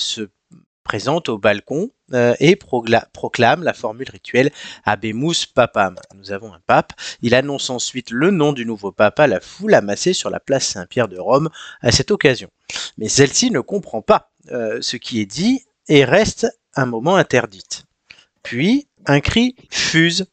[0.90, 4.50] présente au balcon euh, et proclame la formule rituelle
[4.86, 5.96] Habemus Papam.
[6.16, 6.94] Nous avons un pape.
[7.22, 10.66] Il annonce ensuite le nom du nouveau pape à la foule amassée sur la place
[10.66, 11.50] Saint-Pierre de Rome
[11.82, 12.50] à cette occasion.
[12.98, 17.86] Mais celle-ci ne comprend pas euh, ce qui est dit et reste un moment interdite.
[18.42, 20.26] Puis un cri fuse.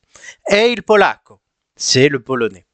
[0.49, 1.39] Hey il polacco
[1.77, 2.65] C'est le polonais.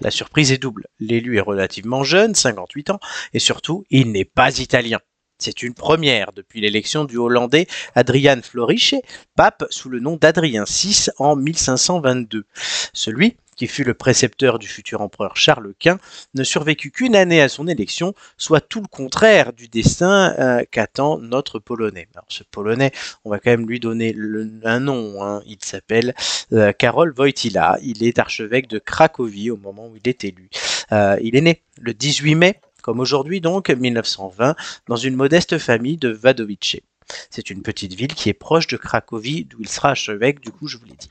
[0.00, 0.86] La surprise est double.
[0.98, 3.00] L'élu est relativement jeune, 58 ans,
[3.34, 5.00] et surtout, il n'est pas italien.
[5.38, 8.96] C'est une première depuis l'élection du Hollandais Adrian Floriche,
[9.36, 12.44] pape sous le nom d'Adrien VI en 1522.
[12.92, 15.98] Celui qui fut le précepteur du futur empereur Charles Quint
[16.34, 21.18] ne survécut qu'une année à son élection, soit tout le contraire du destin euh, qu'attend
[21.18, 22.08] notre Polonais.
[22.14, 22.92] Alors ce Polonais,
[23.24, 24.14] on va quand même lui donner
[24.64, 25.22] un nom.
[25.24, 25.42] hein.
[25.46, 26.14] Il s'appelle
[26.52, 27.78] euh, Karol Wojtyla.
[27.82, 30.48] Il est archevêque de Cracovie au moment où il est élu.
[30.92, 34.56] Euh, il est né le 18 mai comme aujourd'hui donc 1920,
[34.88, 36.80] dans une modeste famille de Wadowice.
[37.28, 40.68] C'est une petite ville qui est proche de Cracovie, d'où il sera archevêque, du coup
[40.68, 41.10] je vous l'ai dit.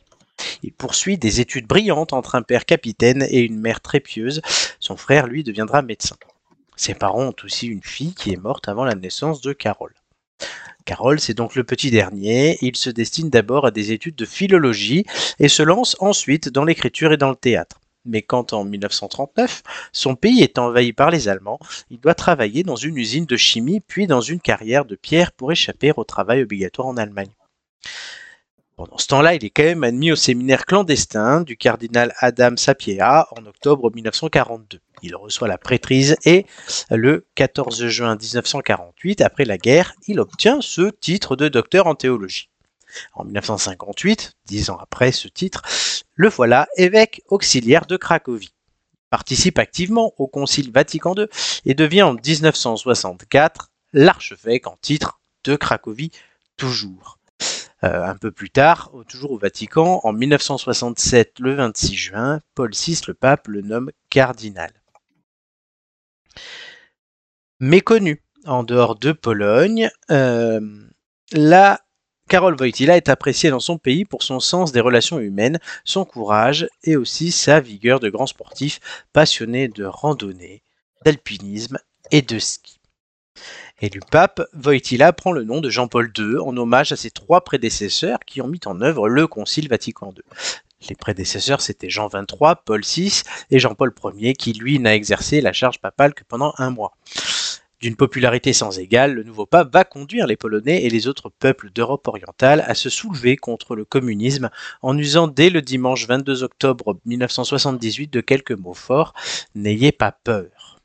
[0.63, 4.41] Il poursuit des études brillantes entre un père capitaine et une mère très pieuse.
[4.79, 6.15] Son frère, lui, deviendra médecin.
[6.75, 9.93] Ses parents ont aussi une fille qui est morte avant la naissance de Carole.
[10.83, 12.57] Carole, c'est donc le petit dernier.
[12.61, 15.05] Il se destine d'abord à des études de philologie
[15.37, 17.79] et se lance ensuite dans l'écriture et dans le théâtre.
[18.07, 21.59] Mais quand en 1939, son pays est envahi par les Allemands,
[21.89, 25.51] il doit travailler dans une usine de chimie puis dans une carrière de pierre pour
[25.51, 27.31] échapper au travail obligatoire en Allemagne.
[28.77, 33.27] Pendant ce temps-là, il est quand même admis au séminaire clandestin du cardinal Adam Sapieha
[33.35, 34.79] en octobre 1942.
[35.01, 36.45] Il reçoit la prêtrise et
[36.91, 42.49] le 14 juin 1948, après la guerre, il obtient ce titre de docteur en théologie.
[43.13, 45.61] En 1958, dix ans après ce titre,
[46.15, 48.53] le voilà évêque auxiliaire de Cracovie.
[49.09, 51.27] Participe activement au Concile Vatican II
[51.65, 56.11] et devient en 1964 l'archevêque en titre de Cracovie
[56.57, 57.17] toujours.
[57.83, 62.99] Euh, un peu plus tard, toujours au Vatican, en 1967, le 26 juin, Paul VI,
[63.07, 64.71] le pape, le nomme cardinal.
[67.59, 70.59] Méconnu en dehors de Pologne, euh,
[71.33, 71.81] la
[72.27, 76.67] Karol Wojtyla est apprécié dans son pays pour son sens des relations humaines, son courage
[76.83, 78.81] et aussi sa vigueur de grand sportif
[79.13, 80.61] passionné de randonnée,
[81.05, 81.77] d'alpinisme
[82.11, 82.79] et de ski.
[83.79, 88.19] Élu pape, Wojtyla prend le nom de Jean-Paul II en hommage à ses trois prédécesseurs
[88.25, 90.23] qui ont mis en œuvre le Concile Vatican II.
[90.89, 93.21] Les prédécesseurs, c'était Jean XXIII, Paul VI
[93.51, 96.97] et Jean-Paul Ier, qui lui n'a exercé la charge papale que pendant un mois.
[97.79, 101.69] D'une popularité sans égale, le nouveau pape va conduire les Polonais et les autres peuples
[101.69, 104.49] d'Europe orientale à se soulever contre le communisme
[104.81, 109.13] en usant dès le dimanche 22 octobre 1978 de quelques mots forts
[109.53, 110.79] N'ayez pas peur.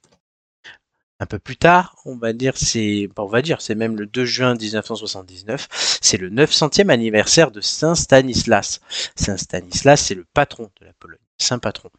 [1.18, 4.24] Un peu plus tard, on va dire, c'est, on va dire, c'est même le 2
[4.26, 5.68] juin 1979,
[6.02, 8.80] c'est le 900e anniversaire de Saint Stanislas.
[9.16, 11.90] Saint Stanislas, c'est le patron de la Pologne, saint patron.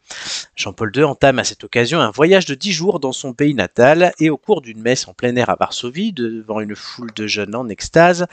[0.56, 4.12] Jean-Paul II entame à cette occasion un voyage de dix jours dans son pays natal
[4.18, 7.54] et au cours d'une messe en plein air à Varsovie, devant une foule de jeunes
[7.54, 8.26] en extase,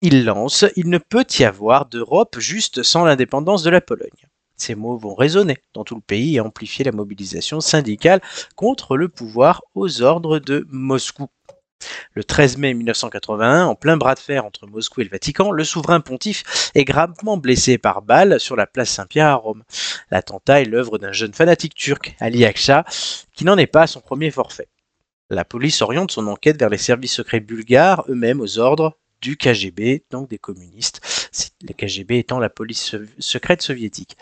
[0.00, 4.28] il lance Il ne peut y avoir d'Europe juste sans l'indépendance de la Pologne.
[4.56, 8.20] Ces mots vont résonner dans tout le pays et amplifier la mobilisation syndicale
[8.56, 11.28] contre le pouvoir aux ordres de Moscou.
[12.14, 15.64] Le 13 mai 1981, en plein bras de fer entre Moscou et le Vatican, le
[15.64, 19.62] souverain pontife est gravement blessé par balle sur la place Saint-Pierre à Rome.
[20.10, 22.84] L'attentat est l'œuvre d'un jeune fanatique turc, Ali Akça,
[23.34, 24.68] qui n'en est pas à son premier forfait.
[25.30, 30.04] La police oriente son enquête vers les services secrets bulgares, eux-mêmes aux ordres du KGB,
[30.10, 31.00] donc des communistes,
[31.62, 34.16] les KGB étant la police secrète soviétique.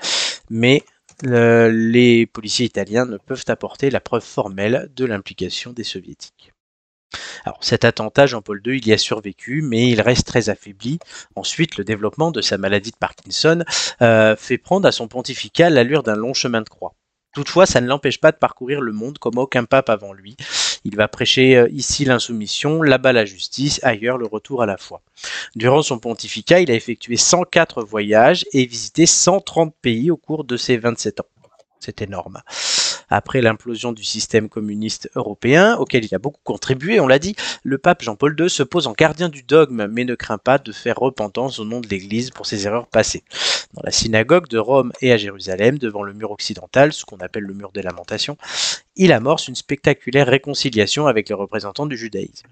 [0.50, 0.82] Mais
[1.22, 6.52] le, les policiers italiens ne peuvent apporter la preuve formelle de l'implication des soviétiques.
[7.60, 10.98] Cet attentat, Jean-Paul II, il y a survécu, mais il reste très affaibli.
[11.34, 13.64] Ensuite, le développement de sa maladie de Parkinson
[14.02, 16.94] euh, fait prendre à son pontificat l'allure d'un long chemin de croix.
[17.34, 20.36] Toutefois, ça ne l'empêche pas de parcourir le monde comme aucun pape avant lui.
[20.84, 25.02] Il va prêcher euh, ici l'insoumission, là-bas la justice, ailleurs le retour à la foi.
[25.54, 30.56] Durant son pontificat, il a effectué 104 voyages et visité 130 pays au cours de
[30.56, 31.26] ses 27 ans.
[31.78, 32.40] C'est énorme.
[33.08, 37.78] Après l'implosion du système communiste européen, auquel il a beaucoup contribué, on l'a dit, le
[37.78, 40.96] pape Jean-Paul II se pose en gardien du dogme, mais ne craint pas de faire
[40.96, 43.22] repentance au nom de l'Église pour ses erreurs passées.
[43.74, 47.44] Dans la synagogue de Rome et à Jérusalem, devant le mur occidental, ce qu'on appelle
[47.44, 48.36] le mur des lamentations,
[48.96, 52.48] il amorce une spectaculaire réconciliation avec les représentants du judaïsme.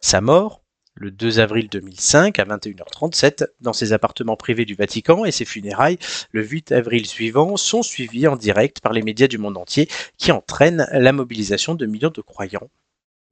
[0.00, 0.62] Sa mort,
[0.96, 5.98] le 2 avril 2005 à 21h37 dans ses appartements privés du Vatican et ses funérailles
[6.32, 10.32] le 8 avril suivant sont suivis en direct par les médias du monde entier qui
[10.32, 12.70] entraînent la mobilisation de millions de croyants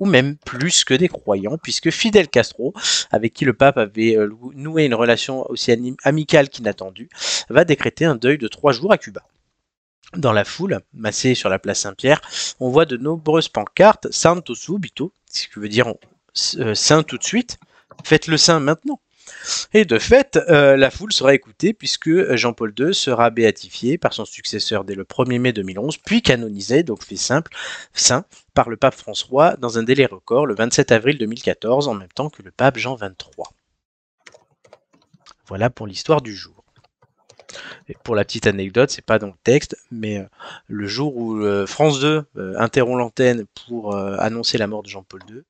[0.00, 2.74] ou même plus que des croyants, puisque Fidel Castro,
[3.12, 5.72] avec qui le pape avait euh, noué une relation aussi
[6.02, 7.08] amicale qu'inattendue,
[7.48, 9.22] va décréter un deuil de trois jours à Cuba.
[10.16, 12.20] Dans la foule, massée sur la place Saint-Pierre,
[12.60, 15.92] on voit de nombreuses pancartes Santo subito, ce qui veut dire
[16.34, 17.58] saint tout de suite,
[18.04, 19.00] faites le saint maintenant.
[19.72, 24.24] Et de fait, euh, la foule sera écoutée puisque Jean-Paul II sera béatifié par son
[24.24, 27.52] successeur dès le 1er mai 2011, puis canonisé, donc fait simple,
[27.92, 32.08] saint, par le pape François dans un délai record le 27 avril 2014, en même
[32.08, 33.46] temps que le pape Jean XXIII.
[35.46, 36.64] Voilà pour l'histoire du jour.
[37.88, 40.24] Et pour la petite anecdote, c'est pas dans le texte, mais euh,
[40.66, 44.88] le jour où euh, France 2 euh, interrompt l'antenne pour euh, annoncer la mort de
[44.88, 45.42] Jean-Paul II,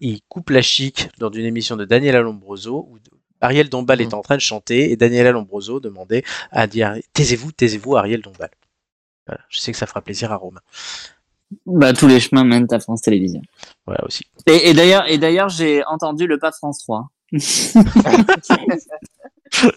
[0.00, 2.98] il coupe la chic dans une émission de Daniela Lombroso où
[3.40, 7.96] Ariel Dombal est en train de chanter et Daniela Lombroso demandait à dire taisez-vous, taisez-vous
[7.96, 8.50] Ariel Dombal.
[9.26, 10.60] Voilà, je sais que ça fera plaisir à Romain.
[11.64, 13.42] Bah, tous les chemins mènent à France Télévisions.
[13.86, 14.24] Voilà aussi.
[14.46, 17.08] Et, et d'ailleurs, et d'ailleurs, j'ai entendu le pas de France 3.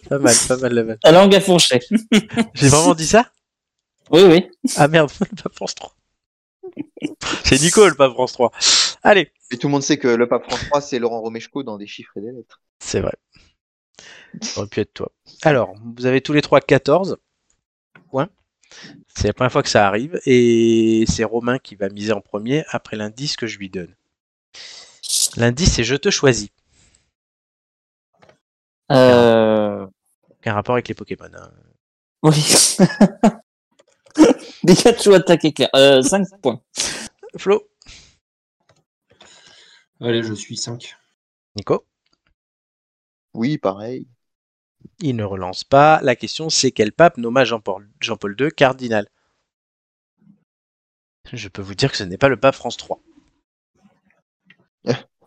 [0.09, 0.97] Pas mal, pas mal, la vanne.
[1.03, 1.79] La langue a fourché.
[2.53, 3.31] J'ai vraiment dit ça?
[4.11, 4.49] Oui, oui.
[4.75, 5.11] Ah merde,
[5.43, 5.95] pas France 3.
[7.43, 8.51] C'est Nicole, pas France 3.
[9.03, 11.87] Allez, Et tout le monde sait que le pape François, c'est Laurent Romeshko dans des
[11.87, 12.61] chiffres et des lettres.
[12.79, 13.13] c'est vrai.
[14.41, 15.11] Ça aurait pu être toi.
[15.41, 17.17] Alors, vous avez tous les trois 14
[18.11, 18.29] points.
[19.15, 20.19] C'est la première fois que ça arrive.
[20.25, 23.93] Et c'est Romain qui va miser en premier après l'indice que je lui donne.
[25.35, 26.49] L'indice, c'est Je te choisis.
[28.91, 29.85] Euh...
[30.29, 31.29] Aucun rapport avec les Pokémon.
[31.33, 31.51] hein.
[32.23, 32.77] Oui.
[34.65, 35.69] Pikachu attaque éclair.
[35.75, 36.61] Euh, 5 points.
[37.37, 37.63] Flo,
[40.01, 40.97] Allez, je suis 5.
[41.55, 41.85] Nico,
[43.33, 44.07] Oui, pareil.
[44.99, 45.99] il ne relance pas.
[46.03, 49.07] La question, c'est quel pape nomma Jean-Paul Jean-Paul II cardinal?
[51.31, 52.99] Je peux vous dire que ce n'est pas le pape France 3.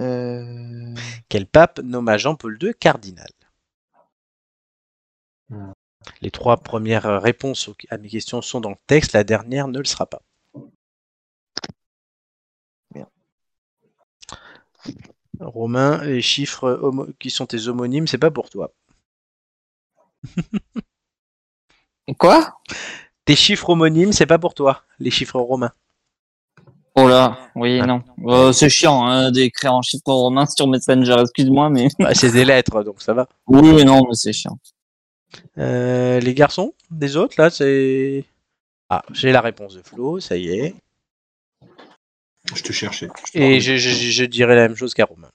[0.00, 0.94] Euh...
[1.28, 3.30] Quel pape nomma Jean-Paul II cardinal?
[5.50, 5.70] Hmm.
[6.20, 9.84] Les trois premières réponses à mes questions sont dans le texte, la dernière ne le
[9.84, 10.22] sera pas.
[15.40, 18.72] Romain, les chiffres homo- qui sont tes homonymes, c'est pas pour toi.
[22.18, 22.52] Quoi?
[23.24, 25.72] Tes chiffres homonymes, c'est pas pour toi, les chiffres romains.
[26.94, 28.02] Oh là, oui, non.
[28.26, 31.88] Euh, c'est chiant hein, d'écrire en chiffres romains sur Messenger, excuse-moi, mais.
[31.98, 33.26] Bah, c'est des lettres, donc ça va.
[33.46, 34.58] Oui, oui, non, mais c'est chiant.
[35.58, 38.24] Euh, les garçons, des autres, là, c'est.
[38.90, 40.74] Ah, j'ai la réponse de Flo, ça y est.
[42.54, 43.08] Je te cherchais.
[43.26, 45.30] Je te Et je, je, je dirais la même chose qu'à Romain.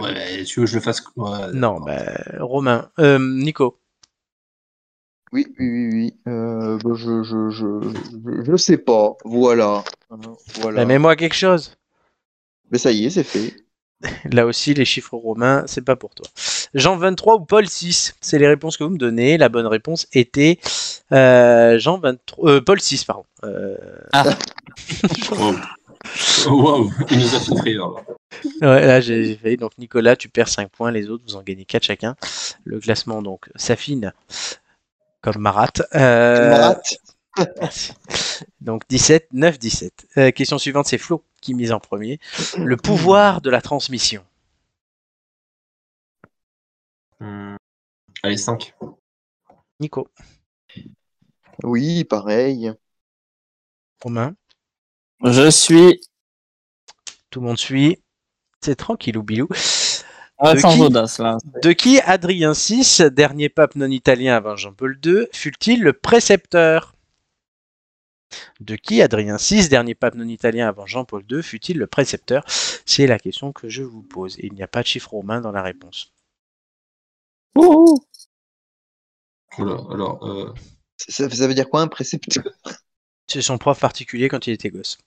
[0.00, 2.00] Ouais, mais tu veux que je le fasse ouais, Non, bah,
[2.40, 2.90] Romain.
[2.98, 3.78] Euh, Nico.
[5.32, 6.16] Oui, oui, oui, oui.
[6.28, 9.16] Euh, bah, je, je, je, je, je sais pas.
[9.24, 9.84] Voilà.
[10.10, 10.18] Hein,
[10.60, 10.80] Voilà.
[10.82, 11.76] Bah, Mets-moi quelque chose.
[12.70, 13.61] Mais ça y est, c'est fait.
[14.32, 16.26] Là aussi, les chiffres romains, c'est pas pour toi.
[16.74, 19.38] Jean 23 ou Paul 6 C'est les réponses que vous me donnez.
[19.38, 20.58] La bonne réponse était
[21.12, 23.24] euh, Jean 23, euh, Paul 6, pardon.
[23.44, 23.76] Euh,
[25.30, 25.54] Wow.
[26.46, 27.88] Wow, il nous a fait rire.
[28.60, 28.72] là.
[28.72, 29.56] ouais, là, j'ai j'ai failli.
[29.56, 30.90] Donc, Nicolas, tu perds 5 points.
[30.90, 32.16] Les autres, vous en gagnez 4 chacun.
[32.64, 34.12] Le classement, donc, s'affine
[35.20, 35.68] comme Marat.
[35.94, 36.80] Euh, Marat.
[37.60, 37.92] Merci.
[38.60, 40.06] Donc 17, 9, 17.
[40.18, 42.18] Euh, question suivante, c'est Flo qui mise en premier.
[42.56, 44.24] Le pouvoir de la transmission.
[47.20, 47.56] Hmm.
[48.22, 48.74] Allez, 5.
[49.80, 50.08] Nico,
[51.64, 52.72] Oui, pareil.
[54.02, 54.34] Romain,
[55.24, 56.00] Je suis.
[57.30, 57.98] tout le monde suit.
[58.60, 59.48] C'est tranquille ou bilou.
[60.38, 61.38] Ah, De sans qui audace, là.
[61.62, 66.94] De qui Adrien VI, dernier pape non italien avant Jean-Paul II, fut-il le précepteur?
[68.60, 72.44] De qui Adrien VI, dernier pape non italien avant Jean-Paul II, fut-il le précepteur?
[72.86, 74.38] C'est la question que je vous pose.
[74.38, 76.12] Et il n'y a pas de chiffre romain dans la réponse.
[77.56, 77.98] Ouh.
[79.58, 80.52] Oula, alors, euh,
[80.96, 82.44] Ça, ça veut dire quoi un précepteur?
[83.26, 84.98] C'est son prof particulier quand il était gosse.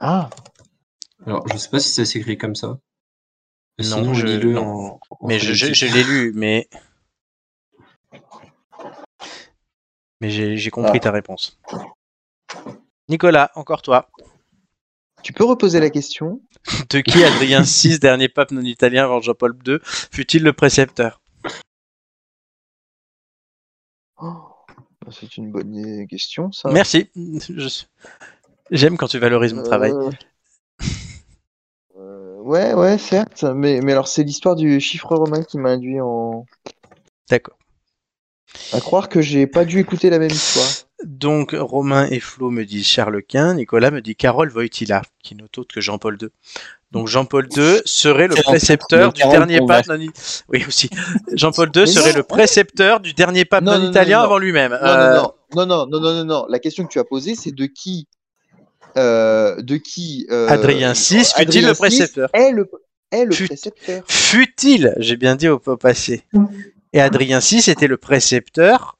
[0.00, 0.30] Ah,
[1.26, 2.78] alors, je sais pas si ça s'écrit comme ça.
[3.78, 4.62] Non, Sinon, je- lis-le non.
[4.62, 5.74] en, en Mais je, je- phonétique.
[5.74, 6.68] je l'ai lu, mais
[10.26, 11.00] Mais j'ai j'ai compris Ah.
[11.04, 11.56] ta réponse.
[13.08, 14.08] Nicolas, encore toi.
[15.22, 16.40] Tu peux reposer la question
[16.90, 21.20] De qui Adrien VI, dernier pape non italien avant Jean-Paul II, fut-il le précepteur?
[24.20, 24.48] Oh,
[25.12, 26.70] C'est une bonne question, ça.
[26.72, 27.08] Merci.
[27.14, 27.84] Je-
[28.72, 29.92] J'aime quand tu valorises mon travail.
[29.92, 30.10] Euh,
[31.98, 33.44] euh, ouais, ouais, certes.
[33.44, 36.44] Mais, mais alors, c'est l'histoire du chiffre romain qui m'a induit en...
[37.30, 37.56] D'accord.
[38.72, 40.66] À croire que j'ai pas dû écouter la même histoire.
[41.04, 45.42] Donc, Romain et Flo me disent Charles Quint, Nicolas me dit Carole Wojtyla, qui n'est
[45.58, 46.28] autre que Jean-Paul II.
[46.92, 49.98] Donc, Jean-Paul II serait le précepteur du dernier pape non
[50.48, 50.88] Oui, aussi.
[51.34, 54.72] Jean-Paul II serait le précepteur du dernier pape Non, italien non, avant lui-même.
[54.72, 55.16] Non, Euh,
[55.54, 56.46] non, non, non, non, non, non.
[56.48, 58.08] La question que tu as posée, c'est de qui,
[58.96, 62.70] euh, de qui euh, Adrien VI fut-il le précepteur est le,
[63.12, 64.02] est le Fut- précepteur?
[64.08, 66.22] Fut-il, j'ai bien dit au, au passé.
[66.96, 68.96] Et Adrien VI était le précepteur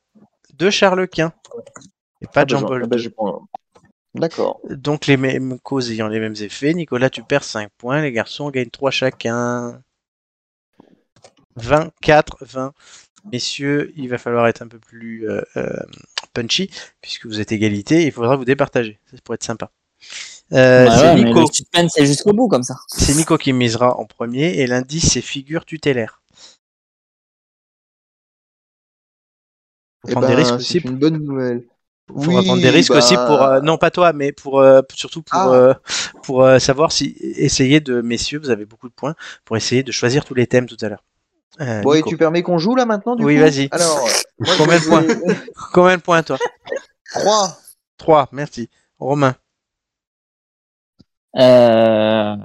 [0.53, 1.33] de Charles Quint.
[2.21, 3.11] Et pas de Ah bah, Jean-Paul ah bah, II.
[4.15, 4.61] D'accord.
[4.69, 8.51] Donc les mêmes causes ayant les mêmes effets, Nicolas, tu perds 5 points, les garçons
[8.51, 9.81] gagnent 3 chacun.
[11.57, 12.75] 24, 20.
[13.33, 15.81] Messieurs, il va falloir être un peu plus euh, euh,
[16.35, 16.71] punchy,
[17.01, 19.01] puisque vous êtes égalité, il faudra vous départager.
[19.11, 19.71] Ça pourrait être sympa.
[20.53, 21.41] Euh, Bah c'est ouais, Nico.
[21.41, 22.77] le suspense, c'est jusqu'au bout comme ça.
[22.89, 26.21] C'est Nico qui misera en premier, et l'indice c'est figure tutélaire.
[30.07, 30.79] Faut Eh prendre des ben, risques c'est aussi.
[30.79, 31.65] une bonne nouvelle.
[32.09, 35.23] Faut prendre des risques bah, aussi pour euh, non pas toi mais pour euh, surtout
[35.23, 35.53] pour Ah.
[35.55, 35.75] euh,
[36.23, 39.15] pour euh, savoir si essayer de messieurs vous avez beaucoup de points
[39.45, 41.03] pour essayer de choisir tous les thèmes tout à l'heure.
[41.61, 43.41] Euh, Bon, et tu permets qu'on joue là maintenant du Oui, coup?
[43.41, 43.69] vas-y.
[43.73, 44.09] Alors,
[44.39, 45.35] moi, Combien de vais points?
[45.73, 46.39] Combien de points toi?
[47.11, 47.59] Trois.
[47.99, 48.69] 3, merci.
[48.99, 49.35] Romain,
[51.37, 52.37] Euh...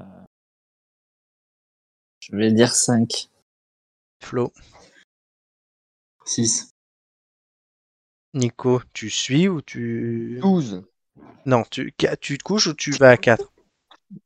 [2.19, 3.29] Je vais dire 5.
[4.19, 4.53] Flo,
[6.25, 6.70] 6.
[8.34, 10.84] Nico, tu suis ou tu 12.
[11.45, 13.52] Non, tu tu te couches ou tu vas à 4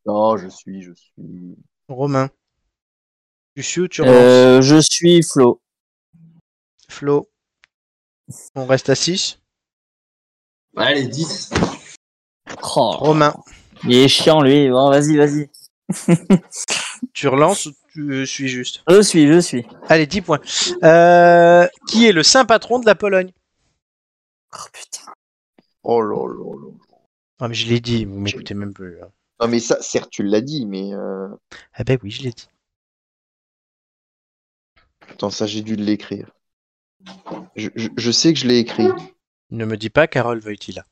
[0.06, 1.57] Non, je suis, je suis.
[1.88, 2.30] Romain.
[3.56, 4.15] Tu suis ou tu relances?
[4.15, 5.61] Euh, je suis Flo.
[6.88, 7.30] Flo.
[8.56, 9.40] On reste à 6
[10.77, 11.52] Allez, 10.
[12.76, 13.34] Oh, Romain,
[13.86, 14.69] il est chiant lui.
[14.69, 15.49] Bon, vas-y, vas-y.
[17.14, 18.84] tu relances ou tu euh, suis juste?
[18.88, 19.65] Je suis, je suis.
[19.88, 20.41] Allez, 10 points.
[20.84, 23.32] Euh, qui est le saint patron de la Pologne?
[24.56, 25.11] Oh putain.
[25.84, 26.72] Oh là là là.
[27.40, 29.02] Ah, mais je l'ai dit, vous m'écoutez même plus.
[29.02, 29.11] hein.
[29.41, 30.94] Non, mais ça, certes, tu l'as dit, mais.
[30.94, 31.27] euh,
[31.73, 32.48] Ah ben oui, je l'ai dit.
[35.10, 36.32] Attends, ça, j'ai dû l'écrire.
[37.56, 38.88] Je, je, je sais que je l'ai écrit.
[39.52, 40.86] Ne me dis pas Carole Wojtyla.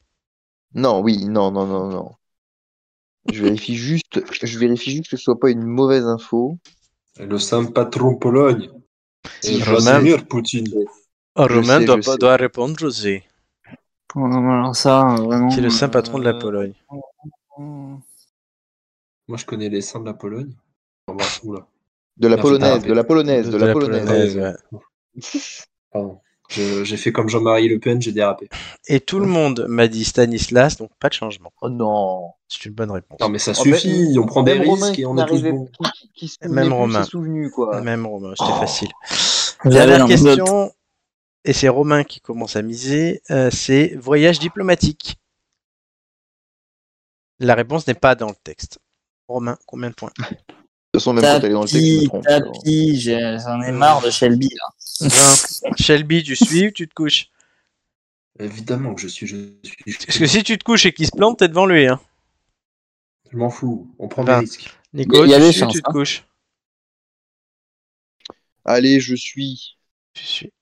[0.73, 2.11] Non, oui, non, non, non, non.
[3.31, 6.57] Je vérifie juste, je vérifie juste que ce soit pas une mauvaise info.
[7.19, 8.69] Et le saint patron Pologne.
[9.43, 9.99] Et Romain.
[9.99, 10.67] Vladimir Poutine.
[11.35, 12.17] Oh, Je Romain sais, doit, je pas- sais.
[12.17, 13.32] doit répondre José, non,
[14.15, 15.49] alors ça, vraiment.
[15.49, 16.73] qui est le saint patron de la euh, Pologne.
[19.27, 20.53] Moi, je connais les saints de la Pologne.
[22.17, 24.55] De la polonaise, de la polonaise, de, la, polonaise.
[25.91, 26.19] Pardon.
[26.49, 28.47] J'ai fait comme Jean-Marie Le Pen, j'ai dérapé.
[28.87, 31.51] Et tout le monde m'a dit Stanislas, donc pas de changement.
[31.61, 32.31] Oh non.
[32.47, 33.19] C'est une bonne réponse.
[33.19, 35.25] Non, mais ça En fait, suffit, on prend des Même Romain risques et on est
[35.25, 35.65] tous bons.
[35.65, 37.03] qui, qui, qui se Même Romain.
[37.03, 37.81] s'est souvenu, quoi.
[37.81, 38.59] Même Romain, c'était Oh.
[38.59, 38.89] facile.
[39.65, 40.71] Dernière question,
[41.45, 45.17] et c'est Romain qui commence à miser, euh, c'est voyage diplomatique.
[47.39, 48.79] La réponse n'est pas dans le texte.
[49.27, 50.11] Romain, combien de points?
[50.19, 50.25] De
[50.99, 52.25] toute façon, même quand elle est dans le texte, je me Tapis, trompe.
[53.41, 54.67] j'en ai marre de Shelby là.
[55.01, 55.75] 20.
[55.77, 57.29] Shelby, tu suis ou tu te couches?
[58.39, 59.27] Évidemment que je suis.
[59.27, 61.87] Je, suis, Parce que si tu te couches et qu'il se plante, t'es devant lui.
[61.87, 61.99] Hein.
[63.31, 64.39] je m'en fous, on prend Ben.
[64.39, 64.69] des risques.
[64.93, 65.93] Nico, Il y a tu des suis ou chances, tu te hein.
[65.93, 66.25] couches?
[68.65, 69.77] Allez, je suis.
[70.13, 70.53] Tu suis.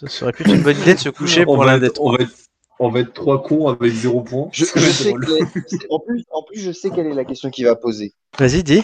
[0.00, 1.90] Ça serait plus une bonne idée de se coucher on, pour va l'un être, des
[1.90, 2.16] trois.
[2.78, 4.48] on, va être, trois cons avec zéro point.
[4.52, 5.12] Je, je sais
[5.90, 8.14] en, plus, en plus, je sais quelle est la question qu'il va poser.
[8.38, 8.82] Vas-y, dis.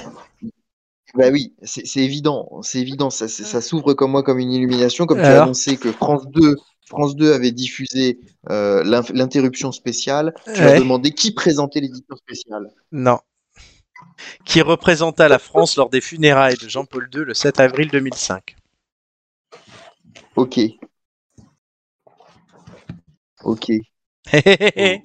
[1.15, 3.27] Bah oui, c'est évident, c'est évident, ça,
[3.63, 6.57] s'ouvre comme moi comme une illumination, comme tu as annoncé que France 2,
[6.89, 8.19] France 2 avait diffusé
[8.51, 10.73] euh, l'interruption spéciale, tu Ouais.
[10.73, 12.69] as demandé qui présentait l'édition spéciale.
[12.93, 13.19] Non.
[14.45, 18.55] Qui représenta la France lors des funérailles de Jean-Paul II le 7 avril 2005.
[20.35, 20.61] Ok.
[23.47, 23.71] Ok.
[24.27, 25.05] Qui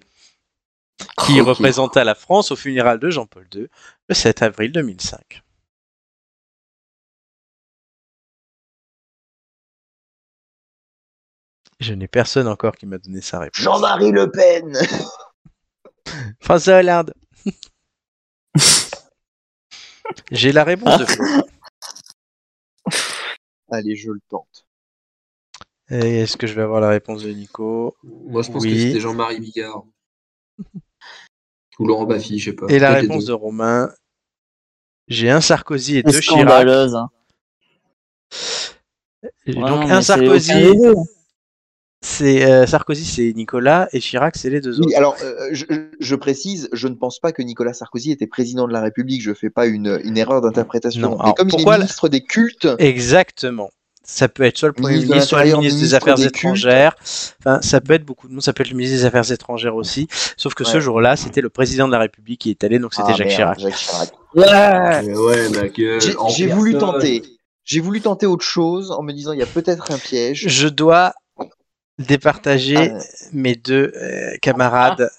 [1.42, 1.48] Ok.
[1.48, 3.68] représenta la France aux funérailles de Jean-Paul II
[4.10, 5.44] le 7 avril 2005.
[11.80, 13.62] Je n'ai personne encore qui m'a donné sa réponse.
[13.62, 14.76] Jean-Marie Le Pen
[16.40, 17.14] François Hollande.
[20.32, 21.06] J'ai la réponse de.
[23.70, 24.66] Allez, je le tente.
[25.92, 28.72] Et est-ce que je vais avoir la réponse de Nico Moi, je pense Oui.
[28.72, 29.84] que c'était Jean-Marie Bigard.
[31.80, 32.68] Ou Laurent Baffy, je sais pas.
[32.70, 33.92] Et la réponse de Romain
[35.08, 36.24] J'ai un Sarkozy et deux Chirac.
[36.46, 36.96] scandaleuse.
[36.96, 37.10] hein.
[39.48, 40.94] Ouais, Donc un Sarkozy, deux.
[42.02, 44.88] c'est euh, Sarkozy, c'est Nicolas et Chirac, c'est les deux autres.
[44.88, 45.66] Oui, alors, euh, je,
[46.00, 49.22] je précise, je ne pense pas que Nicolas Sarkozy était président de la République.
[49.22, 51.02] Je fais pas une, une erreur d'interprétation.
[51.02, 53.72] Non, Mais comme pourquoi il est ministre des cultes, Exactement.
[54.12, 56.98] Ça peut être soit le Premier Ministre soit le ministre des Affaires étrangères.
[57.40, 58.42] Enfin, ça peut être beaucoup de monde.
[58.42, 60.10] Ça peut être le ministre des Affaires étrangères aussi.
[60.36, 63.14] Sauf que ce jour-là, c'était le président de la République qui est allé, donc c'était
[63.14, 63.60] Ah, Jacques Chirac.
[63.60, 64.10] Jacques Chirac.
[64.36, 65.02] Ouais.
[66.36, 67.24] J'ai voulu tenter.
[67.64, 70.46] J'ai voulu tenter autre chose en me disant il y a peut-être un piège.
[70.46, 71.14] Je dois
[71.98, 73.00] départager Ah,
[73.32, 75.10] mes deux euh, camarades.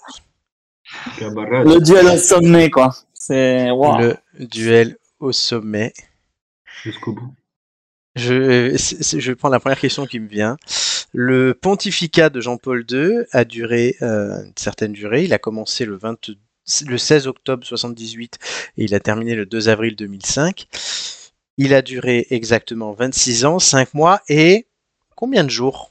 [1.17, 1.65] Camarade.
[1.67, 2.95] Le duel au sommet, quoi.
[3.15, 3.97] C'est wow.
[3.97, 5.93] Le duel au sommet.
[6.83, 7.33] Jusqu'au bout.
[8.15, 10.57] Je, c'est- je vais prendre la première question qui me vient.
[11.13, 15.23] Le pontificat de Jean-Paul II a duré euh, une certaine durée.
[15.23, 16.29] Il a commencé le, 20
[16.87, 18.37] le 16 octobre 78
[18.77, 20.67] et il a terminé le 2 avril 2005.
[21.57, 24.65] Il a duré exactement 26 ans, 5 mois et
[25.15, 25.89] combien de jours?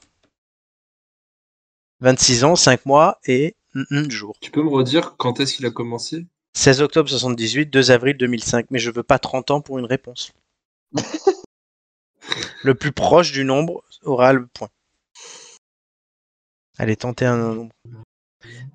[2.01, 4.37] 26 ans, 5 mois et mm, mm, jours.
[4.41, 6.25] Tu peux me redire quand est-ce qu'il a commencé?
[6.53, 8.67] 16 octobre 78, 2 avril 2005.
[8.71, 10.33] Mais je veux pas 30 ans pour une réponse.
[12.63, 14.69] le plus proche du nombre aura le point.
[16.77, 17.73] Allez, tentez un nombre.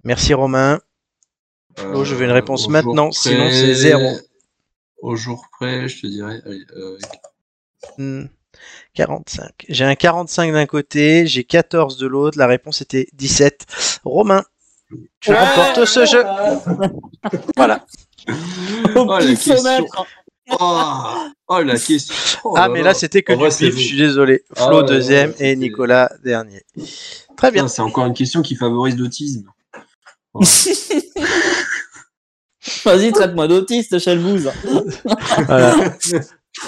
[0.04, 0.80] Merci Romain.
[1.94, 4.18] Oh, je veux une réponse maintenant, près- sinon c'est zéro.
[5.00, 6.40] Au jour près, je te dirais.
[6.44, 6.98] allez, euh,
[7.96, 8.24] Hmm,
[8.94, 9.52] 45.
[9.68, 12.36] J'ai un 45 d'un côté, j'ai 14 de l'autre.
[12.38, 13.66] La réponse était 17.
[14.04, 14.44] Romain,
[15.20, 16.24] tu remportes ce jeu.
[17.56, 17.86] Voilà.
[18.96, 19.18] Au Oh,
[20.58, 21.14] Oh,
[21.48, 22.14] oh, la question.
[22.44, 24.42] Oh Ah, mais là, c'était que du vrai, pif, je suis désolé.
[24.56, 26.62] Ah Flo ouais, deuxième ouais, et Nicolas dernier.
[27.36, 27.68] Très bien.
[27.68, 29.44] C'est encore une question qui favorise l'autisme.
[32.84, 34.50] Vas-y, traite-moi d'autiste, Chelbouze.
[35.46, 35.74] Voilà.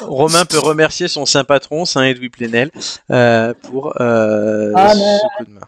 [0.03, 2.71] Romain peut remercier son saint patron, Saint Edoui Plenel,
[3.11, 5.61] euh, pour euh, Ah, ce coup de main.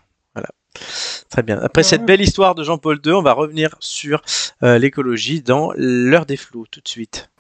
[1.29, 1.59] Très bien.
[1.63, 4.23] Après cette belle histoire de Jean-Paul II, on va revenir sur
[4.63, 7.31] euh, l'écologie dans l'heure des flots tout de suite.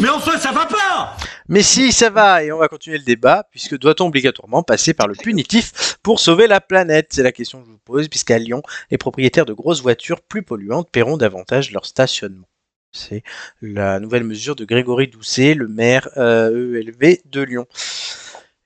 [0.00, 1.16] Mais enfin, ça va pas
[1.48, 5.08] Mais si, ça va, et on va continuer le débat, puisque doit-on obligatoirement passer par
[5.08, 7.08] le punitif pour sauver la planète?
[7.10, 10.42] C'est la question que je vous pose, puisqu'à Lyon, les propriétaires de grosses voitures plus
[10.42, 12.49] polluantes paieront davantage leur stationnement.
[12.92, 13.22] C'est
[13.62, 17.66] la nouvelle mesure de Grégory Doucet, le maire euh, ELV de Lyon.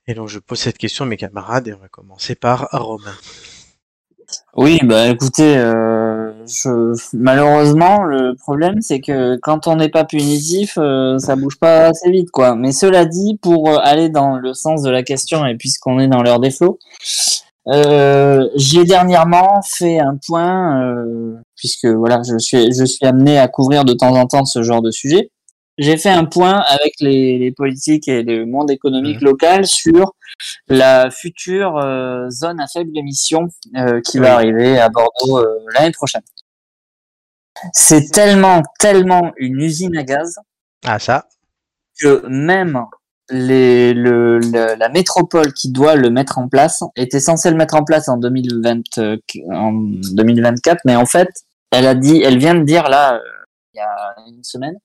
[0.07, 3.15] Et donc je pose cette question à mes camarades, et on va commencer par Romain.
[4.57, 6.33] Oui, bah écoutez, euh,
[7.13, 12.11] malheureusement, le problème c'est que quand on n'est pas punitif, euh, ça bouge pas assez
[12.11, 12.55] vite, quoi.
[12.55, 16.23] Mais cela dit, pour aller dans le sens de la question et puisqu'on est dans
[16.23, 16.79] l'heure des flots,
[17.69, 23.49] euh, j'ai dernièrement fait un point, euh, puisque voilà, je suis je suis amené à
[23.49, 25.31] couvrir de temps en temps ce genre de sujet.
[25.79, 30.15] J'ai fait un point avec les, les politiques et le monde économique local sur
[30.69, 36.23] la future euh, zone à faible émission euh, qui va arriver à Bordeaux l'année prochaine.
[37.73, 40.37] C'est tellement, tellement une usine à gaz
[40.85, 41.27] Ah ça
[42.01, 42.85] que même
[43.31, 47.75] les, le, le- la métropole qui doit le mettre en place était censée le mettre
[47.75, 49.17] en place en, 2020, euh,
[49.53, 51.29] en 2024, mais en fait,
[51.71, 53.21] elle a dit, elle vient de dire là, euh,
[53.73, 54.77] il y a une semaine,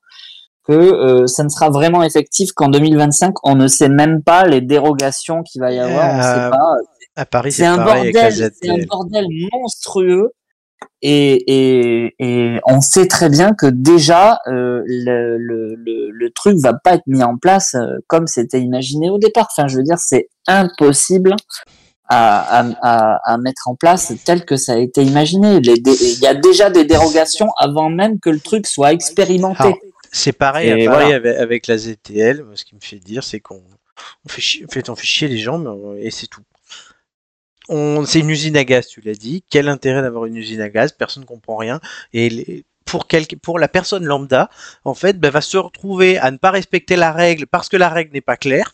[0.64, 3.34] que euh, ça ne sera vraiment effectif qu'en 2025.
[3.44, 6.06] On ne sait même pas les dérogations qu'il va y avoir.
[6.14, 6.76] on sait pas.
[7.16, 8.28] À Paris, C'est un avec la
[8.74, 10.32] un bordel monstrueux.
[11.02, 16.58] Et, et, et on sait très bien que déjà euh, le, le, le, le truc
[16.58, 19.48] va pas être mis en place euh, comme c'était imaginé au départ.
[19.56, 21.36] Enfin, je veux dire, c'est impossible
[22.10, 25.60] à, à, à, à mettre en place tel que ça a été imaginé.
[25.64, 29.64] Il y a déjà des dérogations avant même que le truc soit expérimenté.
[30.12, 31.16] C'est pareil voilà.
[31.16, 32.44] avec, avec la ZTL.
[32.56, 33.62] Ce qui me fait dire, c'est qu'on
[34.26, 36.42] on fait, chier, en fait, on fait chier les gens, mais on- et c'est tout.
[37.70, 39.44] On, c'est une usine à gaz, tu l'as dit.
[39.50, 40.92] Quel intérêt d'avoir une usine à gaz?
[40.92, 41.80] Personne ne comprend rien.
[42.14, 42.66] Et
[43.42, 44.50] pour la personne lambda,
[44.84, 47.90] en fait, ben, va se retrouver à ne pas respecter la règle parce que la
[47.90, 48.74] règle n'est pas claire.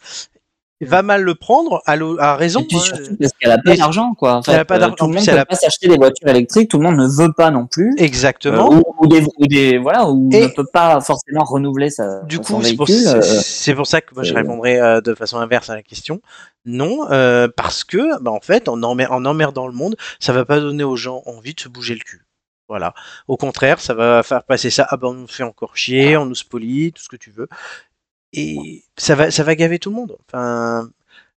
[0.81, 2.59] Va mal le prendre à, raison.
[2.59, 2.81] Et puis hein.
[2.81, 4.33] surtout parce qu'elle a pas d'argent, quoi.
[4.35, 4.95] En Elle a pas euh, d'argent.
[4.95, 6.69] tout le monde elle peut a- pas s'acheter des voitures électriques.
[6.69, 7.93] Tout le monde ne veut pas non plus.
[7.97, 8.71] Exactement.
[8.73, 12.21] Euh, ou, ou des, ou des, voilà, ou Et- ne peut pas forcément renouveler sa,
[12.23, 15.69] Du coup, c'est pour, euh, pour ça que moi je répondrai euh, de façon inverse
[15.69, 16.19] à la question.
[16.65, 20.43] Non, euh, parce que, bah, en fait, en, emmer- en emmerdant le monde, ça va
[20.45, 22.25] pas donner aux gens envie de se bouger le cul.
[22.67, 22.93] Voilà.
[23.27, 24.87] Au contraire, ça va faire passer ça.
[24.89, 27.47] Ah ben, on nous fait encore chier, on nous spolie, tout ce que tu veux.
[28.35, 30.15] Et ça va, ça va gaver tout le monde.
[30.27, 30.87] Enfin,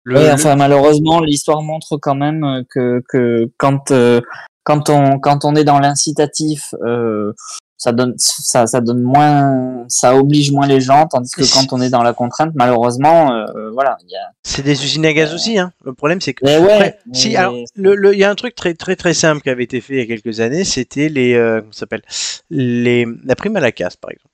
[0.03, 0.15] le-
[0.51, 4.21] le- malheureusement, l'histoire montre quand même euh, que, que quand, euh,
[4.63, 7.33] quand, on, quand on est dans l'incitatif, euh,
[7.77, 11.81] ça donne, ça, ça donne moins, ça oblige moins les gens, tandis que quand on
[11.81, 14.31] est dans la contrainte, malheureusement, euh, voilà, il y a.
[14.43, 15.57] c'est des usines à gaz aussi.
[15.59, 15.71] Hein.
[15.83, 16.45] Le problème, c'est que.
[16.45, 18.95] Mais ouais, Après, si, mais- alors, le- le- il y a un truc très, très,
[18.95, 21.33] très simple qui avait été fait il y a quelques années, c'était les,
[21.71, 22.01] s'appelle,
[22.49, 24.29] les, la prime à la casse, par exemple.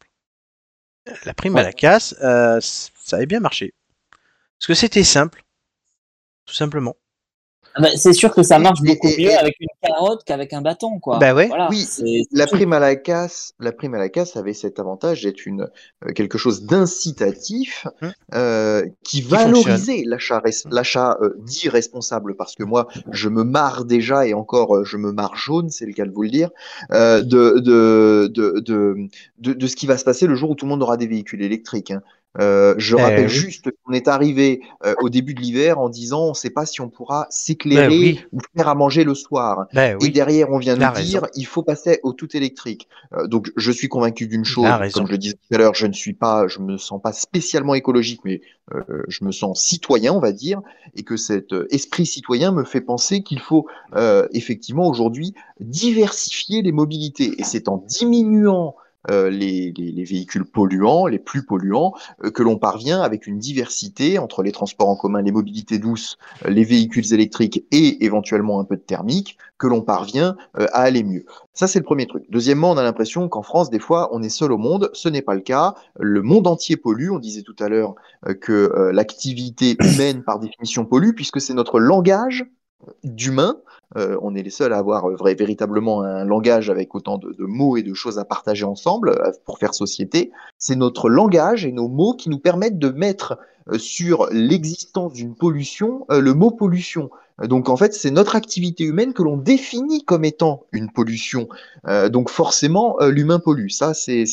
[1.25, 3.73] La prime à la casse, euh, ça avait bien marché.
[4.59, 5.43] Parce que c'était simple,
[6.45, 6.95] tout simplement.
[7.75, 10.23] Ah bah, c'est sûr que ça marche Et- beaucoup et- mieux et- avec une carotte
[10.25, 11.19] qu'avec un bâton, quoi.
[11.19, 11.47] Bah ouais.
[11.47, 14.79] Voilà, Oui, c'est- la prime à la casse, la prime à la casse avait cet
[14.79, 15.69] avantage d'être une
[16.05, 18.11] euh, quelque chose d'incitatif Hum.
[18.33, 19.51] euh, qui fonctionne.
[19.53, 24.33] valorisait l'achat res- l'achat euh, dit responsable parce que moi je me marre déjà et
[24.33, 26.49] encore je me marre jaune c'est le cas de vous le dire
[26.91, 29.07] euh, de, de, de, de,
[29.39, 31.07] de, de ce qui va se passer le jour où tout le monde aura des
[31.07, 31.91] véhicules électriques.
[31.91, 32.01] hein.
[32.39, 33.29] Euh, je Eh rappelle oui.
[33.29, 36.65] juste qu'on est arrivé euh, au début de l'hiver en disant on ne sait pas
[36.65, 38.25] si on pourra s'éclairer Ben oui.
[38.31, 39.65] ou faire à manger le soir.
[39.73, 40.11] Ben Et oui.
[40.11, 42.87] derrière, on vient nous dire, il faut passer au tout électrique.
[43.13, 44.99] Euh, donc, je suis convaincu d'une chose, raison.
[44.99, 47.11] comme je le disais tout à l'heure, je ne suis pas, je me sens pas
[47.11, 48.39] spécialement écologique, mais
[48.73, 50.61] euh, je me sens citoyen, on va dire,
[50.95, 56.61] et que cet euh, esprit citoyen me fait penser qu'il faut euh, effectivement aujourd'hui diversifier
[56.61, 57.33] les mobilités.
[57.39, 58.75] Et c'est en diminuant
[59.09, 64.19] les, les- les véhicules polluants, les plus polluants, euh, que l'on parvient avec une diversité
[64.19, 68.63] entre les transports en commun, les mobilités douces, euh, les véhicules électriques et éventuellement un
[68.63, 71.25] peu de thermique, que l'on parvient euh, à aller mieux.
[71.53, 72.25] Ça, c'est le premier truc.
[72.29, 74.89] Deuxièmement, on a l'impression qu'en France, des fois, on est seul au monde.
[74.93, 75.75] Ce n'est pas le cas.
[75.99, 77.09] Le monde entier pollue.
[77.11, 77.95] On disait tout à l'heure
[78.27, 82.45] euh, que euh, l'activité humaine, par définition, pollue, puisque c'est notre langage
[83.03, 83.57] d'humain.
[83.97, 87.35] Euh, on est les seuls à avoir euh, vrai, véritablement un langage avec autant de,
[87.39, 90.31] mots et de choses à partager ensemble euh, pour faire société.
[90.57, 93.37] C'est notre langage et nos mots qui nous permettent de mettre
[93.77, 97.11] sur l'existence d'une pollution le mot pollution.
[97.47, 101.47] Donc en fait, c'est notre activité humaine que l'on définit comme étant une pollution.
[101.87, 103.69] Euh, donc forcément, euh, l'humain pollue.
[103.69, 104.25] Ça, c'est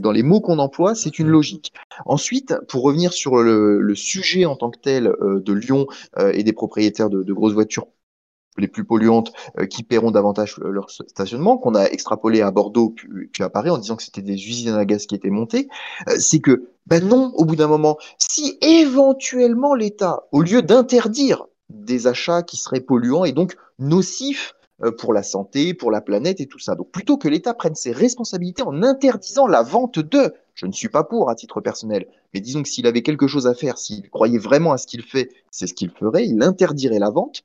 [0.00, 1.72] dans les mots qu'on emploie, c'est une logique.
[2.06, 5.86] Ensuite, pour revenir sur le, le sujet en tant que tel euh, de Lyon
[6.18, 7.86] euh, et des propriétaires de, de grosses voitures
[8.58, 12.90] les plus polluantes euh, qui paieront davantage euh, leur stationnement, qu'on a extrapolé à Bordeaux
[12.90, 15.68] puis, puis à Paris en disant que c'était des usines à gaz qui étaient montées,
[16.08, 21.46] euh, c'est que, ben non, au bout d'un moment, si éventuellement l'État, au lieu d'interdire
[21.70, 26.40] des achats qui seraient polluants et donc nocifs euh, pour la santé, pour la planète
[26.40, 30.34] et tout ça, donc plutôt que l'État prenne ses responsabilités en interdisant la vente de,
[30.54, 33.46] je ne suis pas pour à titre personnel, mais disons que s'il avait quelque chose
[33.46, 36.98] à faire, s'il croyait vraiment à ce qu'il fait, c'est ce qu'il ferait, il interdirait
[36.98, 37.42] la vente.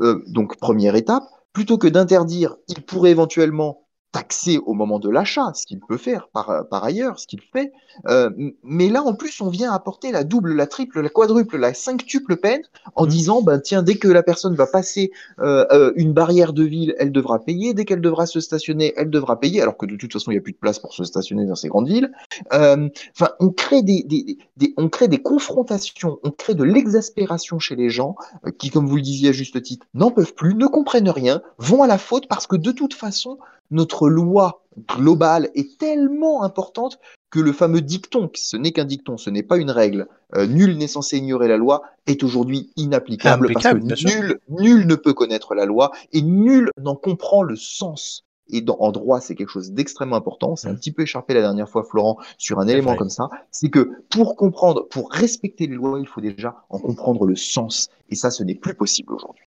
[0.00, 3.83] Euh, donc première étape, plutôt que d'interdire, il pourrait éventuellement
[4.14, 7.72] taxer au moment de l'achat, ce qu'il peut faire par, par ailleurs, ce qu'il fait.
[8.06, 8.30] Euh,
[8.62, 12.36] mais là, en plus, on vient apporter la double, la triple, la quadruple, la cinqutuple
[12.36, 12.62] peine
[12.94, 15.10] en disant, ben tiens, dès que la personne va passer
[15.40, 17.74] euh, euh, une barrière de ville, elle devra payer.
[17.74, 20.38] Dès qu'elle devra se stationner, elle devra payer, alors que de toute façon, il n'y
[20.38, 22.12] a plus de place pour se stationner dans ces grandes villes.
[22.52, 22.88] Euh,
[23.18, 27.74] Enfin, on crée des, des, des- on crée des confrontations, on crée de l'exaspération chez
[27.76, 28.14] les gens
[28.46, 31.42] euh, qui, comme vous le disiez à juste titre, n'en peuvent plus, ne comprennent rien,
[31.58, 33.38] vont à la faute parce que de toute façon,
[33.70, 34.64] notre loi
[34.96, 36.98] globale est tellement importante
[37.30, 40.76] que le fameux dicton, ce n'est qu'un dicton, ce n'est pas une règle, euh, nul
[40.76, 45.54] n'est censé ignorer la loi, est aujourd'hui inapplicable parce que nul, nul ne peut connaître
[45.54, 48.24] la loi et nul n'en comprend le sens.
[48.48, 50.54] Et dans, en droit, c'est quelque chose d'extrêmement important.
[50.54, 52.98] C'est un petit peu échappé la dernière fois, Florent, sur un élément vrai.
[52.98, 53.30] comme ça.
[53.50, 57.88] C'est que pour comprendre, pour respecter les lois, il faut déjà en comprendre le sens.
[58.10, 59.44] Et ça, ce n'est plus possible aujourd'hui.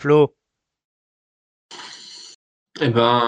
[0.00, 0.34] Flo,
[2.84, 3.22] Eh ben,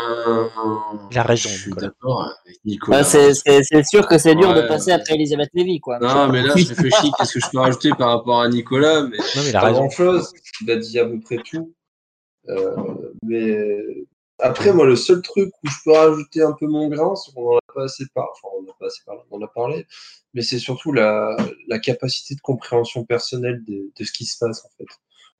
[1.10, 1.48] il a raison.
[1.48, 2.98] je suis d'accord avec Nicolas.
[3.02, 5.98] Bah, c'est sûr que c'est dur de passer après Elisabeth Lévy, quoi.
[6.00, 9.16] Non, mais là, je réfléchis, qu'est-ce que je peux rajouter par rapport à Nicolas mais
[9.18, 9.78] Non, mais il a Pas raison.
[9.80, 10.32] grand chose.
[10.62, 11.72] Il a dit à peu près tout.
[12.48, 12.74] Euh,
[13.22, 13.68] mais
[14.40, 17.54] après, moi, le seul truc où je peux rajouter un peu mon grain, c'est qu'on
[17.54, 18.30] en a pas assez parlé.
[18.34, 19.86] Enfin, on en a pas assez parlé, on en a parlé.
[20.34, 21.36] Mais c'est surtout la,
[21.68, 24.86] la capacité de compréhension personnelle de, de ce qui se passe, en fait.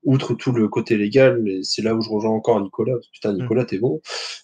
[0.04, 2.98] Outre tout le côté légal, mais c'est là où je rejoins encore Nicolas.
[3.12, 4.00] Putain, Nicolas, t'es bon.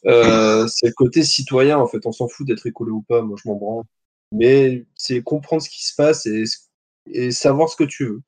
[0.06, 2.06] Euh, c'est le côté citoyen, en fait.
[2.06, 3.22] On s'en fout d'être écolo ou pas.
[3.22, 3.84] Moi, je m'en branle.
[4.32, 6.44] Mais c'est comprendre ce qui se passe et,
[7.06, 8.22] et savoir ce que tu veux.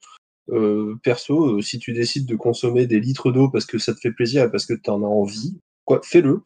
[0.51, 4.01] Euh, perso, euh, si tu décides de consommer des litres d'eau parce que ça te
[4.01, 6.43] fait plaisir et parce que tu en as envie, quoi, fais-le.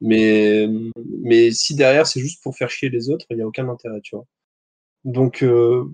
[0.00, 0.68] Mais,
[1.22, 4.00] mais si derrière c'est juste pour faire chier les autres, il n'y a aucun intérêt,
[4.02, 4.26] tu vois.
[5.04, 5.84] Donc, euh,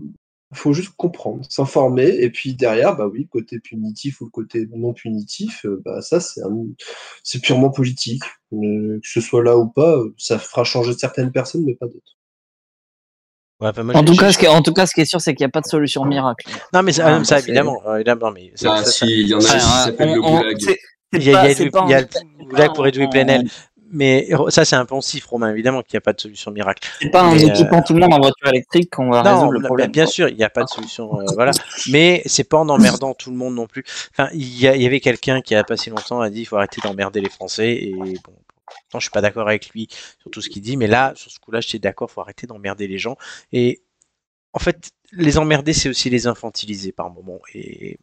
[0.55, 4.67] faut juste comprendre, s'informer, et puis derrière, bah oui, le côté punitif ou le côté
[4.75, 6.67] non punitif, euh, bah ça c'est un-
[7.23, 8.23] c'est purement politique.
[8.51, 12.17] Que ce soit là ou pas, euh, ça fera changer certaines personnes, mais pas d'autres.
[13.61, 15.35] Ouais, En tout, cas, ce qui est, en tout cas, ce qui est sûr, c'est
[15.35, 16.47] qu'il n'y a pas de solution miracle.
[16.73, 19.39] Non, mais ça, évidemment, euh, évidemment, mais ça- Ah ça- si, ça- il y en
[19.41, 20.57] a hein, s'appelle le goulag.
[21.13, 21.71] Il y a, il le-
[22.41, 23.49] il goulag pour Edoui en- Plenel,
[23.91, 26.89] mais ça c'est un poncif, Romain, évidemment qu'il n'y a pas de solution miracle.
[27.01, 29.35] C'est pas en Mais, euh, équipant tout le monde en voiture électrique qu'on va Non,
[29.35, 29.91] résoudre le problème.
[29.91, 31.53] bien sûr, il n'y a pas de solution, euh, voilà.
[31.91, 33.85] Mais c'est pas en emmerdant tout le monde non plus.
[34.11, 36.81] Enfin, il y, avait quelqu'un qui a pas si longtemps a dit il faut arrêter
[36.83, 38.33] d'emmerder les Français et bon.
[38.67, 39.89] Pourtant, je suis pas d'accord avec lui
[40.21, 42.89] sur tout ce qu'il dit, mais là, sur ce coup-là, j'étais d'accord, faut arrêter d'emmerder
[42.89, 43.17] les gens.
[43.53, 43.83] Et
[44.55, 47.41] en fait, les emmerder, c'est aussi les infantiliser par moment.
[47.55, 47.99] Et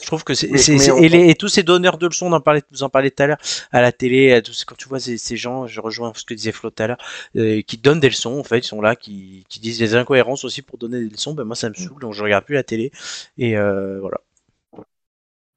[0.00, 0.50] je trouve que c'est.
[0.50, 3.38] Et, tous ces donneurs de leçons, on en parlait, vous en parlez tout à l'heure,
[3.70, 6.24] à la télé, à tous ces- quand tu vois ces, ces gens, je rejoins ce
[6.24, 6.98] que disait Flo tout à l'heure,
[7.36, 10.44] euh, qui donnent des leçons, en fait, ils sont là, qui, qui disent des incohérences
[10.44, 12.64] aussi pour donner des leçons, ben moi ça me saoule, donc je regarde plus la
[12.64, 12.90] télé.
[13.38, 14.18] Et euh, voilà.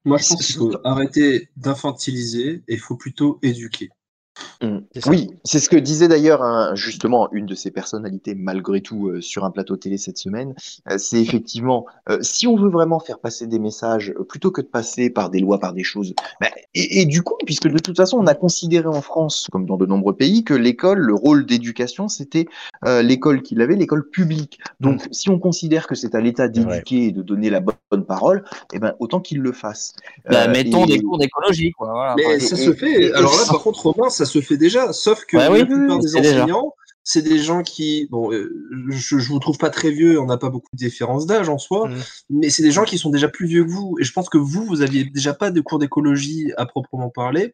[0.06, 3.90] Moi, je pense qu'il faut arrêter d'infantiliser et il faut plutôt éduquer.
[4.62, 4.80] Mm.
[5.08, 9.22] Oui, c'est ce que disait d'ailleurs un- justement une de ses personnalités malgré tout euh,
[9.22, 10.54] sur un plateau télé cette semaine.
[10.90, 14.62] Euh, c'est effectivement euh, si on veut vraiment faire passer des messages euh, plutôt que
[14.62, 16.14] de passer par des lois, par des choses.
[16.42, 19.66] ben, et, et du coup, puisque de toute façon on a considéré en France comme
[19.66, 22.46] dans de nombreux pays que l'école, le rôle d'éducation, c'était
[22.86, 24.60] euh, l'école qu'il avait, l'école publique.
[24.82, 28.06] Donc si on considère que c'est à l'État d'éduquer et de donner la bonne, bonne
[28.06, 28.44] parole,
[28.74, 29.94] eh ben autant qu'il le fasse.
[30.30, 31.92] Bah, mettons et- des cours d'écologie, quoi.
[31.92, 33.04] Voilà, par Mais ça et- se fait.
[33.06, 34.94] et- Alors là, par contre, Romain, ça se fait déjà.
[34.94, 36.74] Sauf que Bah la plupart oui, des enseignants,
[37.04, 38.52] c'est des gens qui, bon, euh,
[38.90, 41.58] je, je vous trouve pas très vieux, on n'a pas beaucoup de différence d'âge en
[41.60, 42.02] soi, Mhm.
[42.32, 43.96] mais c'est des gens qui sont déjà plus vieux que vous.
[44.00, 47.52] Et je pense que vous, vous aviez déjà pas de cours d'écologie à proprement parler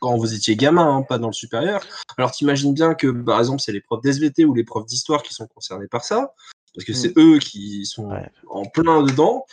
[0.00, 1.80] quand vous étiez gamin, hein, pas dans le supérieur.
[2.18, 5.32] Alors t'imagines bien que, par exemple, c'est les profs d'SVT ou les profs d'histoire qui
[5.32, 6.34] sont concernés par ça,
[6.74, 8.28] parce que c'est eux qui sont Ouais.
[8.50, 9.46] en plein dedans,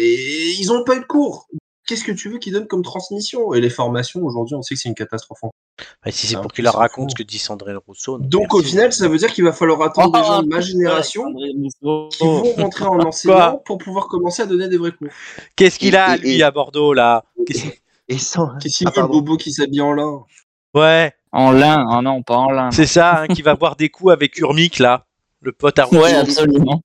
[0.00, 1.48] et ils ont pas eu de cours.
[1.86, 3.52] Qu'est-ce que tu veux qu'ils donnent comme transmission?
[3.52, 5.42] Et les formations, aujourd'hui, on sait que c'est une catastrophe.
[5.42, 5.50] en
[6.04, 8.18] Bah, si c'est un pour qu'il leur raconte ce que dit Sandrine Rousseau.
[8.18, 11.24] Donc au final, ça veut dire qu'il va falloir attendre des gens de ma génération
[11.34, 12.08] qui vont
[12.56, 15.08] rentrer en enseignant pour pouvoir commencer à donner des vrais cours.
[15.56, 17.24] Qu'est-ce qu'il a, lui, et- à Bordeaux, là?
[17.46, 17.72] Qu'est-ce qu'il-
[18.86, 20.22] Ah, veut le bobo qui s'habille en lin?
[20.74, 22.70] Ouais, En lin, ah non, pas en lin.
[22.72, 25.06] c'est ça, hein, qui va boire des coups avec Urmic, là.
[25.40, 26.02] Le pote à Rousseau.
[26.02, 26.82] Ouais, absolument.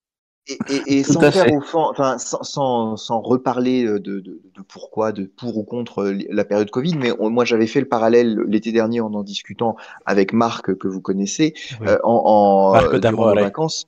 [0.47, 5.11] Et, et, et sans faire offense, enfin, sans, sans, sans reparler de, de, de pourquoi,
[5.11, 8.39] de pour ou contre euh, la période Covid, mais on- moi j'avais fait le parallèle
[8.47, 11.87] l'été dernier en en discutant avec Marc que vous connaissez Oui.
[11.87, 13.87] euh, en, en Marc euh, durant vacances,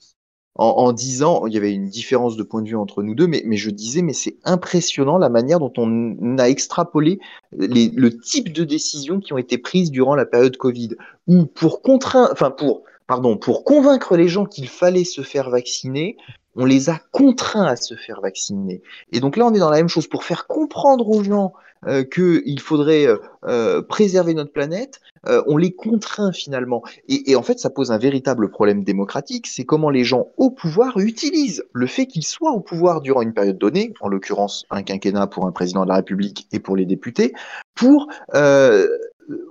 [0.56, 3.28] en, en disant il y avait une différence de point de vue entre nous deux,
[3.28, 7.20] mais, mais je disais mais c'est impressionnant la manière dont on a extrapolé
[7.56, 10.96] les, le type de décisions qui ont été prises durant la période Covid,
[11.28, 16.18] où pour contraindre, enfin pour pardon, pour convaincre les gens qu'il fallait se faire vacciner,
[16.58, 18.82] on les a contraints à se faire vacciner.
[19.12, 21.54] Et donc là, on est dans la même chose pour faire comprendre aux gens
[21.86, 25.00] euh, qu'il faudrait euh, euh, préserver notre planète.
[25.46, 26.82] on les contraint finalement.
[27.08, 29.46] Et, et en fait, ça pose un véritable problème démocratique.
[29.46, 33.34] C'est comment les gens au pouvoir utilisent le fait qu'ils soient au pouvoir durant une
[33.34, 36.86] période donnée, en l'occurrence un quinquennat pour un président de la République et pour les
[36.86, 37.34] députés,
[37.76, 38.08] pour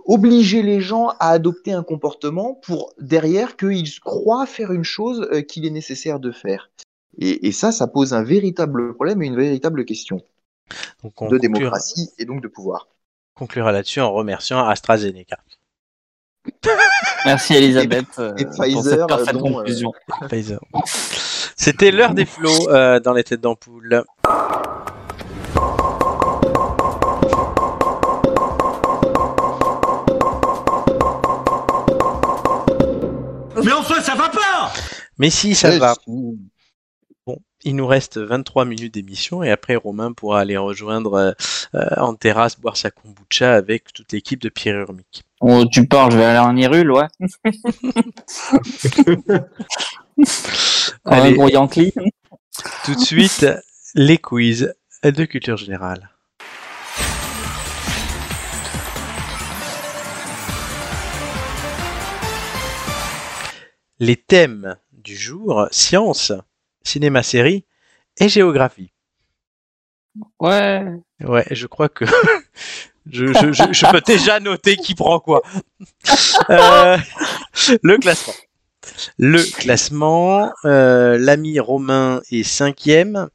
[0.06, 5.66] obliger les gens à adopter un comportement pour derrière qu'ils croient faire une chose qu'il
[5.66, 6.70] est nécessaire de faire.
[7.18, 10.22] Et, et ça, ça pose un véritable problème et une véritable question
[11.02, 12.88] Donc, on de démocratie et donc de pouvoir.
[13.34, 15.38] conclura là-dessus en remerciant AstraZeneca.
[17.24, 19.92] Merci Elisabeth euh, et pour Pfizer, cette parfaite dont, euh, conclusion.
[20.28, 20.60] Pfizer.
[21.56, 24.04] C'était l'heure des flots euh, dans les têtes d'ampoule.
[33.64, 34.72] Mais enfin, ça va pas
[35.18, 35.94] Mais si, ça va.
[36.04, 36.38] si.
[37.68, 41.32] Il nous reste 23 minutes d'émission et après Romain pourra aller rejoindre euh,
[41.74, 45.24] euh, en terrasse boire sa kombucha avec toute l'équipe de Pierre Urmic.
[45.40, 47.06] Oh, tu parles, je vais aller en Irule, ouais.
[51.04, 51.34] Allez.
[51.34, 51.92] gros Yankee.
[52.84, 53.44] Tout de suite,
[53.96, 54.72] les quiz
[55.02, 56.10] de culture générale.
[63.98, 66.32] Les thèmes du jour, science,
[66.86, 67.64] cinéma-série
[68.18, 68.92] et géographie.
[70.40, 70.84] Ouais.
[71.20, 72.04] Ouais, je crois que
[73.10, 75.42] je, je, je, je peux déjà noter qui prend quoi.
[76.50, 76.96] Euh,
[77.82, 78.34] le classement.
[79.18, 83.28] Le classement, euh, l'ami Romain est cinquième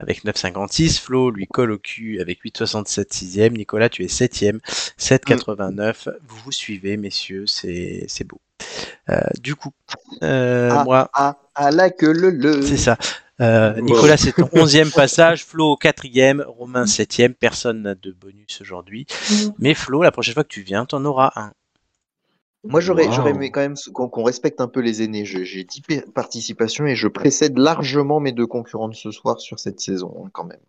[0.00, 1.00] avec 9,56.
[1.00, 3.56] Flo lui colle au cul avec 8,67 sixième.
[3.56, 4.58] Nicolas, tu es septième,
[4.98, 6.08] 7,89.
[6.26, 8.40] Vous vous suivez, messieurs, c'est c'est beau.
[9.10, 9.70] Euh, du coup,
[10.22, 12.62] euh, Ah, moi, Ah, ah là que le le.
[12.62, 12.96] c'est ça.
[13.40, 15.44] Euh, Nicolas, c'est ton onzième passage.
[15.44, 16.44] Flo au quatrième.
[16.46, 17.34] Romain septième.
[17.34, 19.06] Personne n'a de bonus aujourd'hui.
[19.58, 21.52] Mais Flo, la prochaine fois que tu viens, t'en auras un.
[22.66, 23.12] Moi, j'aurais, Wow.
[23.12, 25.24] j'aurais aimé quand même qu'on qu'on respecte un peu les aînés.
[25.24, 29.40] Je- J'ai 10 pa- participations et je précède largement mes deux concurrents de ce soir
[29.40, 30.60] sur cette saison, hein, quand même.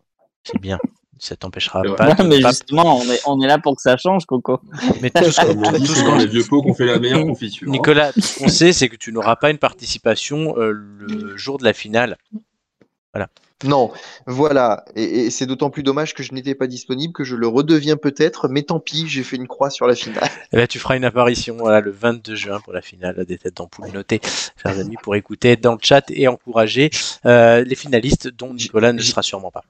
[0.44, 0.78] C'est bien.
[1.18, 2.12] Ça t'empêchera pas.
[2.14, 4.60] De mais pas- justement, on est, on est là pour que ça change, Coco.
[5.00, 5.40] Mais tout ce
[6.04, 7.68] qu'on- les vieux pots qu'on fait la meilleure confiture.
[7.68, 11.58] Nicolas, tout ce qu'on sait, c'est que tu n'auras pas une participation euh, le jour
[11.58, 12.16] de la finale.
[13.64, 13.90] Non,
[14.26, 14.84] voilà.
[14.96, 17.96] Et, et c'est d'autant plus dommage que je n'étais pas disponible que je le redeviens
[17.96, 20.28] peut-être, mais tant pis, j'ai fait une croix sur la finale.
[20.52, 23.56] Et là, tu feras une apparition voilà, le 22 juin pour la finale des têtes
[23.56, 23.86] d'ampoule.
[23.94, 24.20] Notez,
[24.62, 26.90] chers amis, pour écouter dans le chat et encourager
[27.24, 29.64] euh, les finalistes, dont Nicolas ne sera sûrement pas.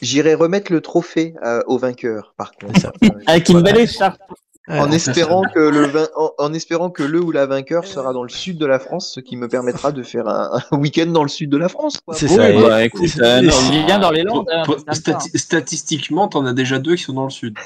[0.00, 2.80] J'irai remettre le trophée euh, au vainqueur, par contre.
[2.80, 2.92] Ça.
[3.26, 4.20] Avec une belle écharpe.
[4.68, 8.28] En espérant que le en, en espérant que le ou la vainqueur sera dans le
[8.28, 11.28] sud de la France, ce qui me permettra de faire un, un week-end dans le
[11.28, 12.00] sud de la France.
[12.12, 12.50] C'est ça.
[12.50, 14.48] et- bah, écoute, non, dans les Landes.
[14.52, 17.56] hein, pour- stati- statistiquement, t'en as déjà deux qui sont dans le sud.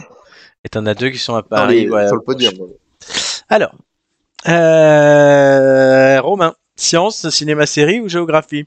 [0.62, 1.84] Et t'en as deux qui sont à Paris.
[1.86, 2.06] les- ouais.
[2.06, 2.52] sur le podium.
[3.48, 3.74] Alors,
[4.90, 8.66] euh, Romain, science, cinéma, série ou géographie?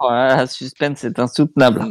[0.00, 1.86] Voilà, suspense, c'est insoutenable.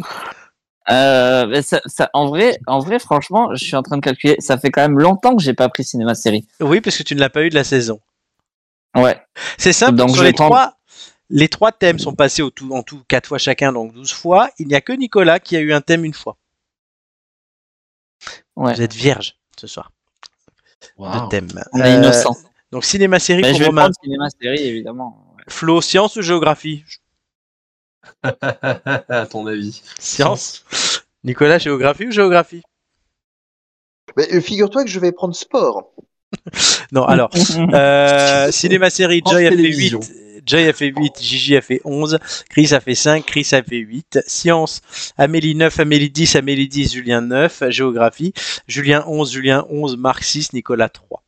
[0.90, 4.36] Euh, mais ça, ça, en vrai, en vrai, franchement, je suis en train de calculer.
[4.40, 6.48] Ça fait quand même longtemps que j'ai pas pris cinéma série.
[6.62, 8.00] Oui, parce que tu ne l'as pas eu de la saison.
[8.96, 9.22] Ouais.
[9.58, 10.76] C'est simple, Donc, sur les trois,
[11.30, 14.50] les trois thèmes sont passés au tout, en tout quatre fois chacun, donc 12 fois.
[14.60, 16.38] Il n'y a que Nicolas qui a eu un thème une fois.
[18.56, 18.74] Ouais.
[18.74, 19.92] Vous êtes vierge ce soir
[20.98, 21.26] Waouh.
[21.26, 21.48] de thème.
[21.74, 22.36] On est Euh, innocent.
[22.72, 23.82] Donc cinéma, série Mais pour je vais Romain.
[23.84, 25.34] prendre cinéma série, évidemment.
[25.38, 25.44] Ouais.
[25.48, 26.84] Flo, science ou géographie?
[28.24, 29.82] à ton avis.
[30.00, 30.64] Science.
[31.24, 32.64] Nicolas, géographie ou géographie?
[34.16, 35.92] Mais, euh, Figure-toi que je vais prendre sport.
[36.92, 37.30] Non, alors,
[37.74, 40.00] euh, cinéma série, Joy a fait Télévisions.
[40.00, 42.20] 8, Joy a fait 8, Gigi a fait 11,
[42.50, 44.82] Chris a fait 5, Chris a fait 8, Science,
[45.18, 48.34] Amélie 9, Amélie 10, Amélie 10, Julien 9, Géographie,
[48.68, 51.24] Julien 11, Julien 11, Marc 6, Nicolas 3.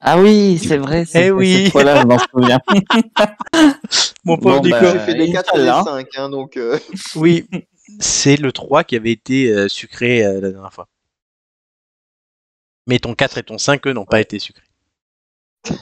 [0.00, 1.04] Ah oui, c'est vrai.
[1.04, 1.64] c'est- Eh oui.
[1.64, 2.60] Cette fois-là, je m'en souviens.
[4.24, 4.92] Mon pauvre Bon, bah, Nico.
[4.92, 5.82] J'ai fait des 4 et des Inch'Allah.
[5.84, 6.56] 5, hein, donc.
[6.56, 6.78] euh,
[7.16, 7.46] Oui,
[7.98, 10.88] c'est le 3 qui avait été euh, sucré euh, la dernière fois.
[12.86, 14.62] Mais ton 4 et ton 5, eux, n'ont pas été sucrés.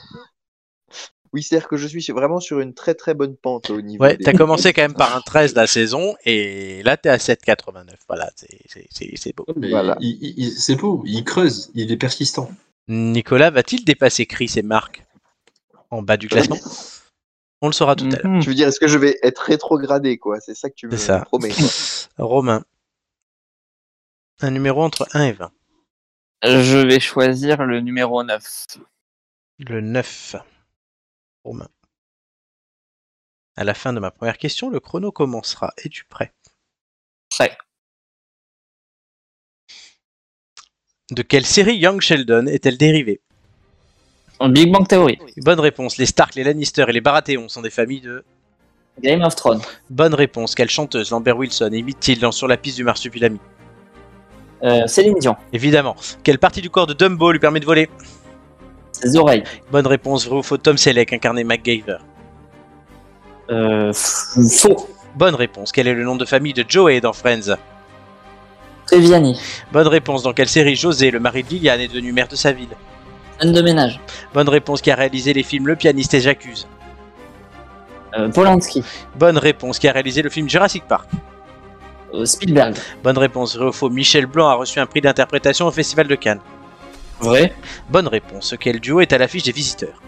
[1.34, 4.02] Oui, c'est-à-dire que je suis vraiment sur une très très bonne pente au niveau.
[4.02, 7.18] Ouais, des- t'as commencé quand même par un 13 la saison, et là t'es à
[7.18, 7.96] 7,89.
[8.08, 9.44] Voilà, c'est- beau.
[9.54, 9.98] Mais Voilà.
[10.00, 12.50] il- il- il- c'est beau, il creuse, il est persistant.
[12.88, 15.04] Nicolas va-t-il dépasser Chris et Marc
[15.90, 16.56] en bas du classement?
[17.60, 18.26] On le saura tout à l'heure.
[18.26, 18.40] Mhm.
[18.40, 20.40] Tu veux dire, est-ce que je vais être rétrogradé, quoi?
[20.40, 21.20] C'est ça que tu me ça.
[21.24, 21.52] promets.
[22.18, 22.64] Romain.
[24.40, 25.50] Un numéro entre 1 et 20.
[26.44, 28.66] Je vais choisir le numéro 9.
[29.58, 30.36] Le 9.
[31.42, 31.68] Romain.
[33.56, 35.74] À la fin de ma première question, le chrono commencera.
[35.78, 36.32] Es-tu prêt?
[37.30, 37.58] Prêt.
[41.10, 43.20] De quelle série Young Sheldon est-elle dérivée?
[44.50, 45.18] Big Bang Theory.
[45.38, 45.96] Bonne réponse.
[45.96, 48.24] Les Stark, les Lannister et les Baratheon sont des familles de.
[49.02, 49.62] Game of Thrones.
[49.90, 50.54] Bonne réponse.
[50.54, 51.10] Quelle chanteuse?
[51.10, 53.38] Lambert Wilson imite-t-il dans Sur la piste du marsupilami?
[54.62, 55.36] Euh, Céline Dion.
[55.52, 55.96] Évidemment.
[56.22, 57.88] Quelle partie du corps de Dumbo lui permet de voler?
[58.92, 59.44] Ses oreilles.
[59.70, 60.26] Bonne réponse.
[60.26, 61.98] Vrai ou faux Tom Selleck incarné MacGyver?
[63.50, 64.88] Euh, faux.
[65.14, 65.72] Bonne réponse.
[65.72, 67.56] Quel est le nom de famille de Joey dans Friends?
[69.72, 70.22] Bonne réponse.
[70.22, 72.68] Dans quelle série José, le mari de Liliane, est devenu maire de sa ville?
[73.40, 74.00] Scène de ménage.
[74.34, 74.80] Bonne réponse.
[74.80, 76.66] Qui a réalisé les films Le pianiste et J'accuse?
[78.16, 78.82] Euh, Polanski.
[79.16, 79.78] Bonne réponse.
[79.78, 81.08] Qui a réalisé le film Jurassic Park?
[82.14, 82.76] Euh, Spielberg.
[83.04, 83.56] Bonne réponse.
[83.56, 86.40] Vrai ou faux Michel Blanc a reçu un prix d'interprétation au Festival de Cannes
[87.20, 87.52] Vrai.
[87.90, 88.54] Bonne réponse.
[88.58, 90.00] Quel duo est à l'affiche des visiteurs?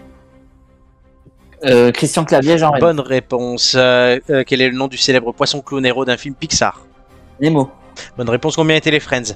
[1.63, 2.71] Euh, Christian Clavier, Jean.
[2.79, 3.73] Bonne réponse.
[3.73, 6.81] Quel est le nom du célèbre poisson clown héros d'un film Pixar?
[7.39, 7.69] Nemo.
[8.17, 8.55] Bonne réponse.
[8.55, 9.35] Combien étaient les Friends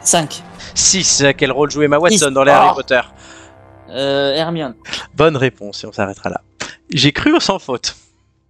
[0.00, 0.42] 5.
[0.74, 1.24] 6.
[1.36, 2.32] Quel rôle jouait Emma Watson Six.
[2.32, 2.54] dans les Oh.
[2.54, 3.00] Harry Potter
[3.90, 4.74] Euh, Hermione.
[5.14, 5.82] Bonne réponse.
[5.84, 6.40] Et on s'arrêtera là.
[6.92, 7.96] J'ai cru sans faute.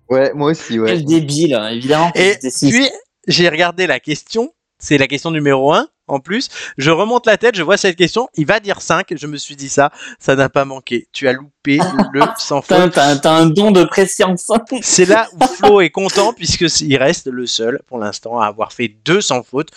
[0.09, 0.88] Ouais, moi aussi, ouais.
[0.90, 2.10] Quel débile, hein, évidemment.
[2.14, 2.88] Et puis,
[3.26, 4.52] j'ai regardé la question.
[4.78, 6.48] C'est la question numéro 1 en plus.
[6.77, 8.28] Je remonte la tête, je vois cette question.
[8.35, 9.07] Il va dire 5.
[9.16, 9.90] Je me suis dit ça.
[10.19, 11.09] Ça n'a pas manqué.
[11.12, 11.78] Tu as loupé
[12.12, 12.93] le sans faute.
[12.93, 14.47] T'as un don de préscience.
[14.82, 18.73] C'est là où Flo est content puisque il reste le seul pour l'instant à avoir
[18.73, 19.69] fait deux sans faute.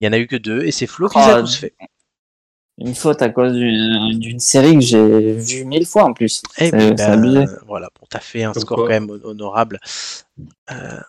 [0.00, 1.56] Il y en a eu que deux et c'est Flo qui les a Oh, tous
[1.56, 1.74] fait.
[2.80, 6.42] Une faute à cause d'une série que j'ai vue mille fois en plus.
[6.58, 7.44] Eh ben, abusé.
[7.66, 8.86] voilà, bon, t'as fait un Comme score quoi.
[8.86, 9.80] quand même hon- honorable.
[10.70, 11.00] Euh,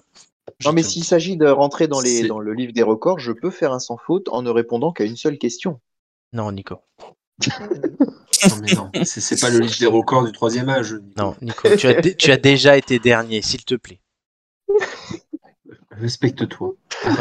[0.65, 3.49] Non, mais s'il s'agit de rentrer dans, les, dans le livre des records, je peux
[3.49, 5.79] faire un sans faute en ne répondant qu'à une seule question.
[6.33, 6.75] Non, Nico.
[8.49, 10.95] Non, mais non, c'est pas le lich des records du troisième âge.
[11.17, 13.99] Non, Nico, tu as, dé- tu as déjà été dernier, s'il te plaît.
[15.91, 16.73] Respecte-toi.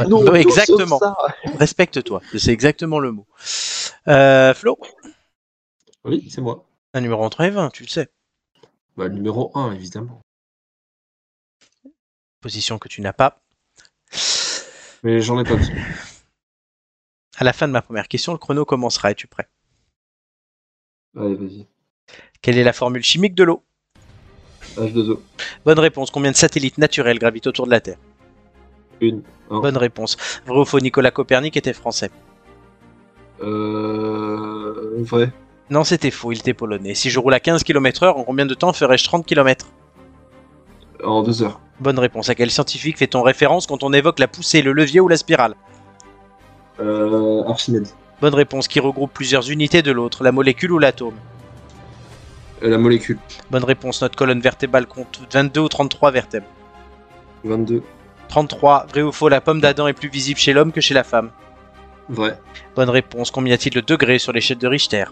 [0.09, 1.01] Non, Non, tout exactement.
[1.59, 3.27] Respecte-toi, c'est exactement le mot.
[4.07, 4.79] Euh, Flo,
[6.05, 6.67] Oui, c'est moi.
[6.95, 8.09] un numéro entre et 20, tu le sais.
[8.97, 10.21] Bah, le numéro 1, évidemment.
[12.41, 13.41] Position que tu n'as pas.
[15.03, 15.75] Mais j'en ai pas besoin.
[17.37, 19.11] À la fin de ma première question, le chrono commencera.
[19.11, 19.49] Es-tu prêt?
[21.17, 21.67] Allez, vas-y.
[22.43, 23.65] Quelle est la formule chimique de l'eau?
[24.77, 25.21] H2O.
[25.65, 26.11] Bonne réponse.
[26.11, 27.99] Combien de satellites naturels gravitent autour de la Terre?
[29.01, 29.23] Une.
[29.51, 29.61] Un.
[29.61, 30.17] Bonne réponse.
[30.47, 32.11] Vrai ou faux, Nicolas Copernic était français
[33.41, 34.95] Euh.
[34.99, 35.33] Vrai.
[35.71, 36.95] Non, c'était faux, il était polonais.
[36.95, 39.67] Si je roule à 15 km/h, en combien de temps ferais-je 30 km
[41.05, 41.61] En deux heures.
[41.81, 42.29] Bonne réponse.
[42.29, 45.55] À quel scientifique fait-on référence quand on évoque la poussée, le levier ou la spirale
[46.81, 47.43] Euh.
[47.49, 47.87] Archimède.
[48.21, 48.67] Bonne réponse.
[48.69, 51.15] Qui regroupe plusieurs unités de l'autre, la molécule ou l'atome
[52.63, 53.19] Euh, la molécule.
[53.51, 54.03] Bonne réponse.
[54.03, 56.47] Notre colonne vertébrale compte 22 ou 33 vertèbres
[57.45, 57.83] 22.
[58.29, 58.87] 33.
[58.89, 61.31] Vrai ou faux, la pomme d'Adam est plus visible chez l'homme que chez la femme
[62.09, 62.39] Vrai.
[62.75, 63.31] Bonne réponse.
[63.31, 65.05] Combien y a-t-il de degrés sur l'échelle de Richter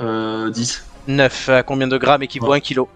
[0.00, 0.48] Euh.
[0.50, 0.86] 10.
[1.08, 1.48] 9.
[1.50, 2.88] À combien de grammes équivaut 1 kilo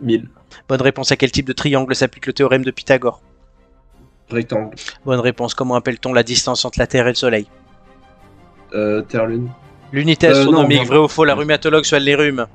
[0.00, 0.28] 1000.
[0.68, 1.12] Bonne réponse.
[1.12, 3.22] À quel type de triangle s'applique le théorème de Pythagore?
[4.30, 4.74] Rectangle.
[5.04, 5.54] Bonne réponse.
[5.54, 7.46] Comment appelle-t-on la distance entre la Terre et le Soleil?
[8.72, 9.02] Euh.
[9.02, 9.50] Terre-Lune.
[9.92, 10.88] L'unité Euh, non, astronomique, merde.
[10.88, 12.46] vrai ou faux, la rhumatologue soigne les rhumes?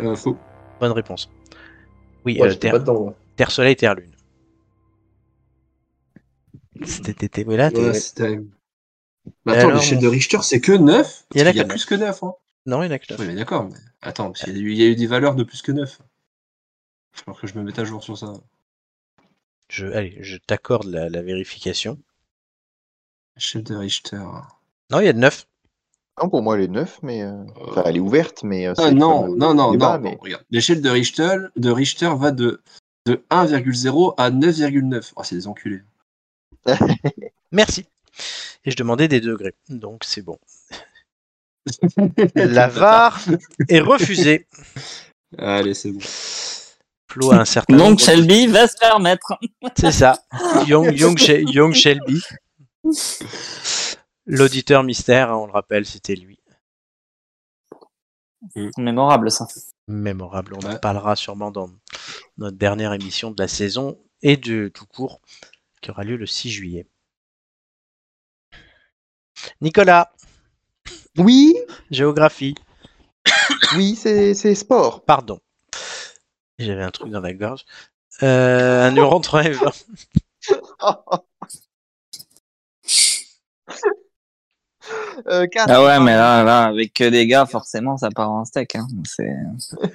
[0.00, 0.14] Euh.
[0.14, 0.36] Faux.
[0.80, 1.28] Bonne réponse.
[2.24, 3.14] Oui, Ouais, Terre, dedans,
[3.48, 4.12] Soleil, Terre, Lune.
[6.84, 7.54] C'était t'es- Ouais,
[9.54, 11.64] Et attends, l'échelle de Richter, c'est que 9 Il y en a Il y a
[11.64, 12.22] que plus que 9.
[12.24, 12.32] Hein.
[12.66, 13.20] Non, il y en a que neuf.
[13.20, 13.64] Oui, mais d'accord.
[13.64, 13.76] Mais...
[14.00, 15.70] Attends, parce qu'il y, a eu- il y a eu des valeurs de plus que
[15.72, 16.00] 9.
[17.14, 18.32] Il falloir que je me mette à jour sur ça.
[19.68, 21.98] Je, allez, je t'accorde la, la vérification.
[23.36, 24.18] Échelle de Richter.
[24.90, 25.46] Non, il y a de 9.
[26.22, 27.22] Non, pour moi, elle est neuve, mais.
[27.22, 28.66] euh, Enfin, elle est ouverte, mais.
[28.66, 30.44] euh, Ah c'est non, comme, euh, non, non, débat, non, mais- non, regarde.
[30.50, 32.60] L'échelle de Richter, de Richter va de,
[33.06, 35.12] de 1,0 à 9,9.
[35.16, 35.80] Oh, c'est des enculés.
[37.52, 37.86] Merci.
[38.64, 39.54] Et je demandais des degrés.
[39.70, 40.38] Donc c'est bon.
[42.34, 43.20] La VAR
[43.68, 44.46] est refusée.
[45.38, 46.00] Allez, c'est bon.
[47.30, 49.34] A un certain nombre- Shelby va se faire mettre.
[49.78, 50.18] C'est ça.
[50.66, 52.20] Young, Young, She- Young Shelby.
[54.26, 56.38] L'auditeur mystère, on le rappelle, c'était lui.
[58.76, 59.46] Mémorable ça.
[59.88, 60.54] Mémorable.
[60.62, 61.70] On en parlera sûrement dans
[62.38, 65.20] notre dernière émission de la saison et de tout court
[65.80, 66.86] qui aura lieu le 6 juillet.
[69.60, 70.12] Nicolas,
[71.18, 71.54] Oui,
[71.90, 72.54] géographie.
[73.76, 75.04] oui, c'est c'est sport.
[75.04, 75.40] Pardon.
[76.62, 77.64] J'avais un truc dans la gorge.
[78.22, 79.72] Euh, un numéro entre 1 et 20.
[85.28, 85.70] Euh, quatre.
[85.70, 88.74] Ah ouais, mais là, là, avec que des gars, forcément, ça part en steak.
[88.74, 88.86] Hein.
[89.04, 89.32] C'est...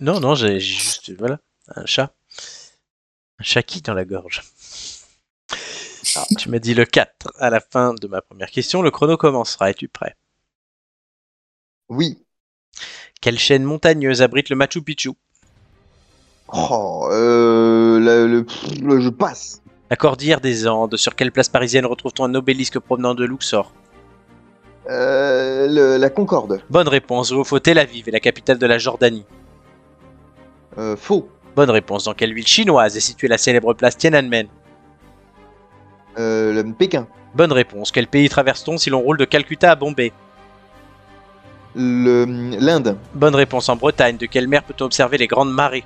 [0.02, 1.40] Non, non, j'ai juste, voilà,
[1.76, 2.14] un chat.
[3.40, 4.44] Un chat qui dans la gorge.
[6.38, 8.82] Tu m'as dit le 4 à la fin de ma première question.
[8.82, 9.70] Le chrono commencera.
[9.70, 10.16] Es-tu prêt?
[11.90, 12.24] Oui.
[13.22, 15.12] Quelle chaîne montagneuse abrite le Machu Picchu?
[16.54, 19.62] Oh, euh, le, le- pff, le- je passe.
[19.90, 20.96] La Cordillère des Andes.
[20.98, 23.72] Sur quelle place parisienne retrouve-t-on un obélisque provenant de Luxor
[24.90, 26.62] Euh, le- la Concorde.
[26.70, 27.32] Bonne réponse.
[27.32, 29.26] Ou faux Tel Aviv est la capitale de la Jordanie.
[30.78, 31.28] Euh, faux.
[31.56, 32.06] Bonne réponse.
[32.06, 34.48] Dans quelle ville chinoise est située la célèbre place Tiananmen
[36.20, 37.08] Euh, le Pékin.
[37.36, 37.92] Bonne réponse.
[37.92, 40.12] Quel pays traverse-t-on si l'on roule de Calcutta à Bombay
[41.76, 42.98] l'Inde.
[43.14, 43.70] Bonne réponse.
[43.70, 44.18] En Bretagne.
[44.18, 45.84] De quelle mer peut-on observer les grandes marées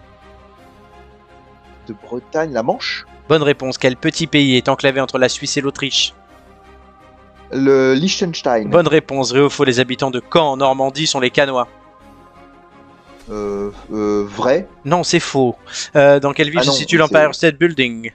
[1.88, 3.06] De Bretagne, la Manche.
[3.30, 3.78] Bonne réponse.
[3.78, 6.14] Quel petit pays est enclavé entre la Suisse et l'Autriche
[7.52, 8.70] Le Liechtenstein.
[8.70, 9.32] Bonne réponse.
[9.32, 11.68] Vrai ou faux Les habitants de Caen en Normandie sont les Canois
[13.30, 14.68] Euh, euh, vrai.
[14.86, 15.56] Non, c'est faux.
[15.96, 18.12] Euh, dans quelle ville Ah se non, situe l'Empire State Building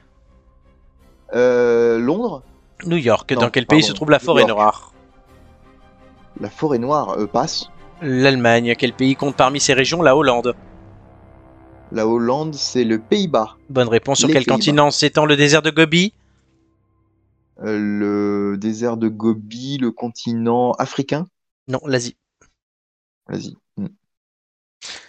[1.35, 2.43] Euh, Londres.
[2.85, 3.31] New York.
[3.33, 4.93] Non, dans quel pays se trouve la forêt noire
[6.41, 7.17] La forêt noire.
[7.33, 7.71] Passe.
[8.03, 8.75] L'Allemagne.
[8.79, 10.55] Quel pays compte parmi ses régions la Hollande
[11.93, 13.57] La Hollande, c'est le Pays-Bas.
[13.71, 14.19] Bonne réponse.
[14.19, 14.55] Sur Les quel Pays-Bas.
[14.57, 16.13] continent s'étend le désert de Gobi?
[17.63, 21.27] Euh, le désert de Gobi, le continent africain?
[21.69, 22.17] Non, l'Asie.
[23.29, 23.55] Vas-y.
[23.77, 23.87] Hmm.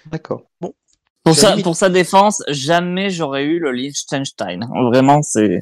[0.06, 0.44] D'accord.
[0.60, 0.74] Pour,
[1.26, 1.64] C'est sa, limite.
[1.66, 4.68] pour sa défense, jamais j'aurais eu le Liechtenstein.
[4.92, 5.60] Vraiment, c'est.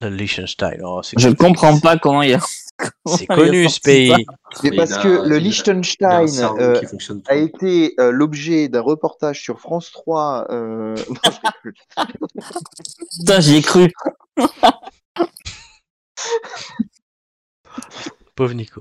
[0.00, 0.80] Le Liechtenstein.
[0.82, 2.40] oh, c'est Je comprends pas comment il a.
[3.06, 4.10] c'est connu ce pays.
[4.62, 6.26] Mais Il parce que le Liechtenstein
[6.58, 7.34] euh, a trop.
[7.34, 10.46] été euh, l'objet d'un reportage sur France 3.
[10.50, 10.94] Euh...
[11.96, 12.06] non.
[13.18, 13.92] Putain, j'y ai cru.
[18.34, 18.80] Pauvre Nico.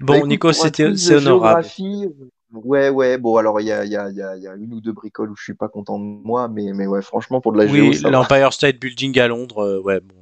[0.00, 1.66] Bon, Bah, écoute, Nico, c'était c'est honorable.
[2.52, 4.48] Ouais, ouais, bon, alors il y a, il y, a, il y, a, il y
[4.48, 7.02] a une ou deux bricoles où je suis pas content de moi, mais, mais ouais,
[7.02, 10.14] franchement, pour de la géo, Oui, l'Empire State Building à Londres, euh, ouais, bon.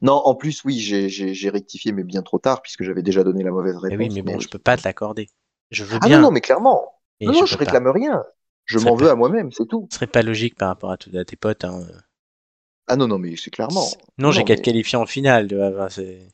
[0.00, 3.50] Non, en plus, oui, j'ai- rectifié, mais bien trop tard, puisque j'avais déjà donné la
[3.50, 3.98] mauvaise réponse.
[3.98, 5.28] oui, mais bon, je peux pas te l'accorder.
[5.70, 6.18] Je veux Ah bien.
[6.18, 6.92] non, non, mais clairement.
[7.20, 7.60] non, non, je pas.
[7.60, 8.24] réclame rien.
[8.64, 9.88] Je m'en veux à moi-même, c'est tout.
[9.90, 11.64] Ce serait pas logique par rapport à, tout- à tes potes.
[11.64, 11.84] Hein.
[12.86, 13.86] Ah non, non, mais c'est clairement.
[14.18, 15.48] Non, j'ai qu'à te qualifier en finale.
[15.48, 16.28] tu vois, enfin, c'est-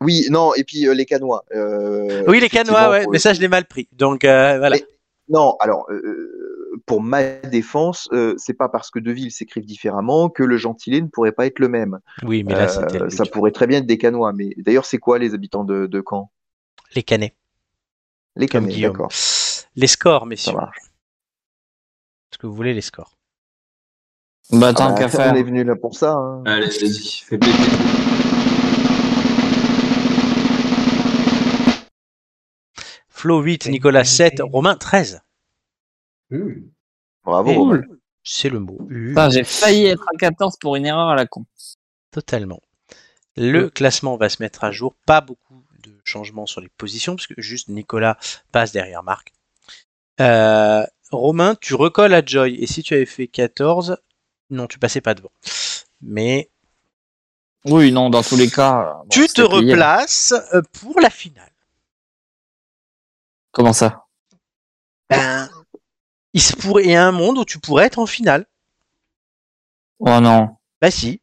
[0.00, 1.44] Oui, non, et puis euh, les canois.
[1.54, 3.88] euh, oui, les canois, ouais, mais ça, je l'ai mal pris.
[3.92, 4.76] Donc, euh, voilà.
[4.76, 4.86] Mais-
[5.28, 6.47] Non, alors, euh,
[6.86, 11.00] pour ma défense, euh, c'est pas parce que deux villes s'écrivent différemment que le gentilé
[11.02, 11.98] ne pourrait pas être le même.
[12.22, 12.68] Oui, mais là, Euh,
[13.08, 15.86] c'était ça pourrait très bien être des canois, mais d'ailleurs, c'est quoi les habitants de,
[15.86, 16.30] de Caen?
[16.94, 17.34] Les canets,
[18.36, 19.10] Les canets, d'accord.
[19.76, 20.52] Les scores, Ça messieurs.
[20.54, 20.78] marche.
[22.32, 23.16] Est-ce que vous voulez les scores?
[24.50, 25.34] Bah, Ah tant bah, qu'à on faire.
[25.36, 26.12] est venu là pour ça.
[26.12, 26.42] hein.
[26.46, 27.52] Allez, vas-y, fais péter.
[33.08, 35.20] Flo 8, Nicolas 7, Romain 13.
[36.30, 36.52] Mmh.
[37.24, 37.74] Bravo.
[38.22, 38.78] C'est le mot.
[39.30, 41.44] J'ai failli être à 14 pour une erreur à la con.
[42.10, 42.60] Totalement.
[43.36, 44.94] Le classement va se mettre à jour.
[45.06, 48.18] Pas beaucoup de changements sur les positions, parce que juste Nicolas
[48.52, 49.32] passe derrière Marc.
[50.20, 52.56] Euh, Romain, tu recolles à Joy.
[52.60, 53.96] Et si tu avais fait 14,
[54.50, 55.30] non, tu passais pas devant.
[56.02, 56.50] Mais
[57.64, 58.94] Oui, non, dans tous les cas.
[59.02, 61.52] bon, tu te replaces euh, pour la finale.
[63.52, 64.04] Comment ça?
[65.08, 65.48] Ben,
[66.32, 68.46] il se pourrait, il y a un monde où tu pourrais être en finale.
[70.00, 70.56] Oh non.
[70.80, 71.20] Bah si,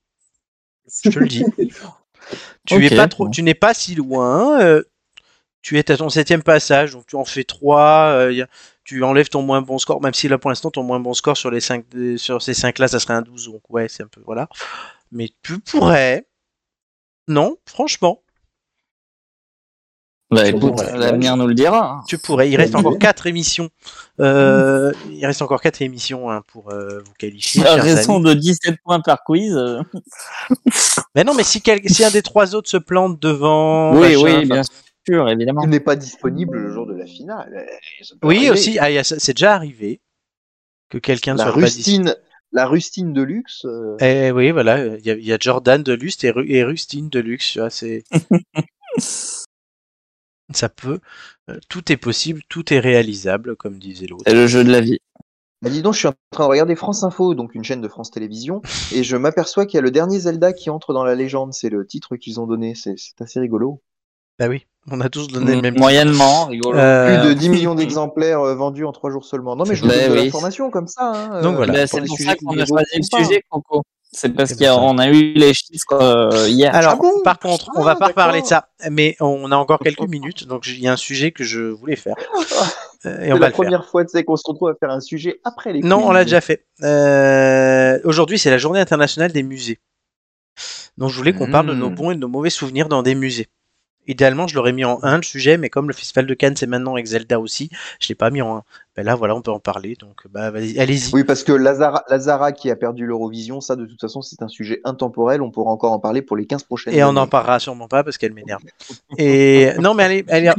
[1.04, 1.44] je te le dis.
[2.66, 4.60] Tu Ok, es pas trop, tu n'es pas si loin.
[4.62, 4.84] euh,
[5.62, 8.10] tu es à ton septième passage, donc tu en fais trois.
[8.14, 8.46] euh,
[8.84, 11.38] tu enlèves ton moins bon score, même si là pour l'instant ton moins bon score
[11.38, 13.48] sur les cinq, euh, sur ces cinq là, ça serait un 12.
[13.48, 14.50] Donc ouais, c'est un peu voilà.
[15.12, 16.28] Mais tu pourrais.
[17.28, 18.24] Non, franchement,
[20.32, 21.92] Bah écoute, l'avenir nous le dira.
[22.00, 22.04] hein.
[22.08, 22.50] tu pourrais.
[22.50, 23.70] Il reste encore quatre émissions.
[24.20, 27.64] Euh, il reste encore quatre émissions hein, pour euh, vous qualifier.
[27.66, 28.26] À chers raison amis.
[28.26, 29.56] de 17 points par quiz.
[29.56, 29.82] euh,
[31.16, 33.94] Mais non, mais si, quel- si un des trois autres se plante devant.
[33.94, 34.62] oui, machin, oui, enfin, bien
[35.08, 35.62] sûr, évidemment.
[35.64, 37.68] Il n'est pas disponible le jour de la finale.
[38.24, 38.50] Oui, arriver.
[38.52, 40.02] aussi, ah, c'est déjà arrivé
[40.90, 42.16] que quelqu'un soit pas rustine,
[42.52, 43.64] la rustine de luxe.
[43.66, 46.50] euh, Eh oui, voilà, il y, a- il y a Jordan de Lust et, Ru-
[46.50, 48.04] et Rustine de Luxe, tu vois, c'est.
[50.54, 51.00] Ça peut,
[51.50, 54.24] euh, tout est possible, tout est réalisable, comme disait l'autre.
[54.28, 55.00] C'est le jeu de la vie.
[55.62, 57.88] Bah dis donc, je suis en train de regarder France Info, donc une chaîne de
[57.88, 58.62] France Télévisions,
[58.94, 61.54] et je m'aperçois qu'il y a le dernier Zelda qui entre dans la légende.
[61.54, 62.76] C'est le titre qu'ils ont donné.
[62.76, 63.82] C'est assez rigolo.
[64.38, 65.78] Bah oui, on a tous donné le même.
[65.78, 66.78] Moyennement, rigolo.
[66.78, 69.56] Euh, Plus de 10 millions d'exemplaires euh, vendus en 3 jours seulement.
[69.56, 70.26] Non, mais je vous Bah donne de oui.
[70.26, 71.14] l'information comme ça.
[71.38, 71.72] hein, Donc voilà.
[71.74, 73.84] Bah, sur c'est pour sujets ça qu'on a choisi le sujet, Coco.
[74.18, 76.74] C'est parce qu'on a eu les chiffres euh, hier.
[76.74, 79.58] Alors, Ah bon par contre, on Ah, va pas reparler de ça, mais on a
[79.58, 82.16] encore quelques minutes, donc il y a un sujet que je voulais faire.
[83.06, 83.52] Euh, et C'est va la le faire.
[83.52, 86.12] première fois tu sais, qu'on se retrouve à faire un sujet après les Non, on
[86.12, 86.66] l'a déjà fait.
[86.82, 89.80] Euh, Aujourd'hui, c'est la journée internationale des musées.
[90.98, 91.96] Donc, je voulais qu'on parle de nos Mmh.
[91.96, 93.46] bons et de nos mauvais souvenirs dans des musées.
[94.08, 96.68] Idéalement, je l'aurais mis en 1 le sujet, mais comme le Festival de Cannes c'est
[96.68, 97.70] maintenant avec Zelda aussi,
[98.00, 98.64] je l'ai pas mis en 1.
[98.96, 99.96] Ben là, voilà, on peut en parler.
[100.00, 101.14] Donc, bah, allez-y.
[101.14, 104.48] Oui, parce que Lazara, Lazara qui a perdu l'Eurovision, ça de toute façon c'est un
[104.48, 107.60] sujet intemporel, on pourra encore en parler pour les 15 prochaines Et on n'en parlera
[107.60, 108.62] sûrement pas parce qu'elle m'énerve.
[109.18, 110.52] Et non, mais allez, allez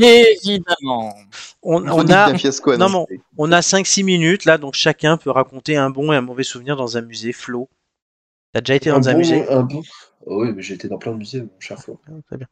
[0.44, 1.14] Évidemment.
[1.62, 3.06] on, a, fiasco non,
[3.39, 6.77] on a 5-6 minutes là, donc chacun peut raconter un bon et un mauvais souvenir
[6.77, 7.32] dans un musée.
[7.32, 7.68] Flo,
[8.52, 9.48] t'as déjà été dans un, musée?
[9.48, 9.82] un bon-
[10.27, 12.01] Oh oui, mais j'ai été dans plein de musées, mon cher Flo.
[12.09, 12.48] Ah, Très bien.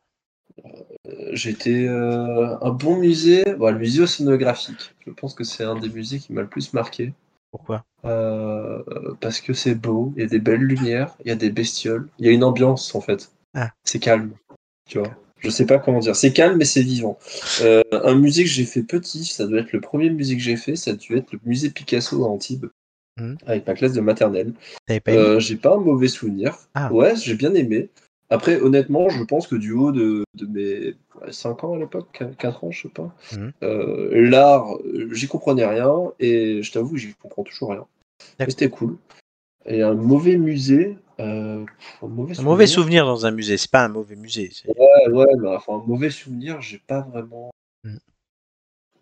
[0.64, 4.94] Euh, été euh, un bon musée, bon, le musée océanographique.
[5.06, 7.12] Je pense que c'est un des musées qui m'a le plus marqué.
[7.50, 7.84] Pourquoi?
[8.04, 8.82] Euh,
[9.20, 12.08] parce que c'est beau, il y a des belles lumières, il y a des bestioles,
[12.18, 13.30] il y a une ambiance en fait.
[13.54, 13.70] Ah.
[13.84, 14.32] C'est calme,
[14.88, 15.10] tu vois?
[15.38, 16.16] Je sais pas comment dire.
[16.16, 17.18] C'est calme, mais c'est vivant.
[17.60, 20.56] Euh, un musée que j'ai fait petit, ça doit être le premier musée que j'ai
[20.56, 22.66] fait, ça doit être le musée Picasso à Antibes,
[23.20, 23.36] Mhm.
[23.46, 24.54] avec ma classe de maternelle.
[24.88, 26.58] J'ai pas un mauvais souvenir.
[26.74, 26.92] Ah.
[26.92, 27.90] Ouais, j'ai bien aimé.
[28.30, 30.94] Après, honnêtement, je pense que du haut de, de mes
[31.32, 33.14] 5 ans à l'époque, 4 ans, je sais pas,
[33.62, 34.66] euh, l'art,
[35.12, 37.86] j'y comprenais rien et je t'avoue, j'y comprends toujours rien.
[38.38, 38.96] Mais c'était cool.
[39.66, 40.96] Et un mauvais musée.
[41.20, 41.64] euh,
[42.02, 43.04] un mauvais Un mauvais souvenir.
[43.04, 44.50] souvenir dans un musée, c'est pas un mauvais musée.
[44.66, 47.50] Ouais, ouais, mais enfin, un mauvais souvenir, j'ai pas vraiment.
[47.84, 47.98] Mhm.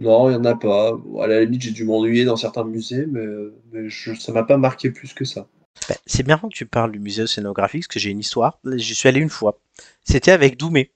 [0.00, 0.92] Non, il y en a pas.
[1.20, 3.24] À la limite, j'ai dû m'ennuyer dans certains musées, mais,
[3.72, 5.46] mais je, ça m'a pas marqué plus que ça.
[5.88, 8.58] Bah, c'est bien que tu parles du musée océanographique, parce que j'ai une histoire.
[8.64, 9.58] J'y suis allé une fois.
[10.04, 10.92] C'était avec Doumé.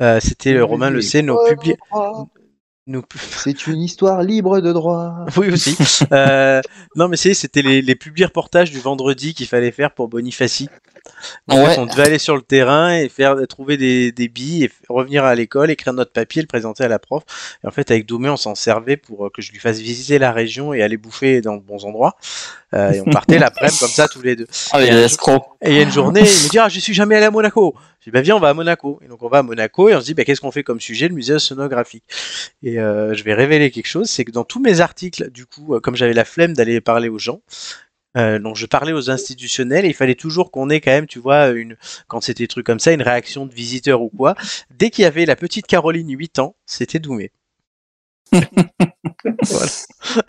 [0.00, 1.00] Euh, C'était Oui, Romain le
[2.86, 5.24] nos C'est une histoire libre de droit.
[5.36, 5.76] Oui aussi.
[6.12, 6.60] Euh,
[6.96, 10.68] non mais c'est c'était les, les publi reportages du vendredi qu'il fallait faire pour Bonifacie.
[11.48, 11.78] Ouais.
[11.78, 15.34] on devait aller sur le terrain et faire trouver des, des billes et revenir à
[15.34, 17.22] l'école, écrire notre papier, le présenter à la prof.
[17.62, 20.18] Et en fait, avec Doumé, on s'en servait pour euh, que je lui fasse visiter
[20.18, 22.16] la région et aller bouffer dans de bons endroits.
[22.74, 24.46] Euh, et on partait l'après-midi comme ça tous les deux.
[24.72, 25.44] Ah, Et un jour- escrocs.
[25.62, 27.30] Et il y a une journée, il me dit ah je suis jamais allé à
[27.30, 27.74] Monaco.
[28.00, 29.00] Je dis bah viens on va à Monaco.
[29.04, 30.80] Et donc on va à Monaco et on se dit bah qu'est-ce qu'on fait comme
[30.80, 31.08] sujet?
[31.08, 32.04] Le musée océanographique.
[32.62, 35.78] Et euh, je vais révéler quelque chose, c'est que dans tous mes articles, du coup,
[35.82, 37.40] comme j'avais la flemme d'aller parler aux gens,
[38.16, 41.18] euh, donc je parlais aux institutionnels et il fallait toujours qu'on ait quand même, tu
[41.18, 41.76] vois, une
[42.08, 44.34] quand c'était des trucs comme ça, une réaction de visiteurs ou quoi.
[44.70, 47.32] Dès qu'il y avait la petite Caroline 8 ans, c'était Doumé.
[49.44, 49.66] voilà.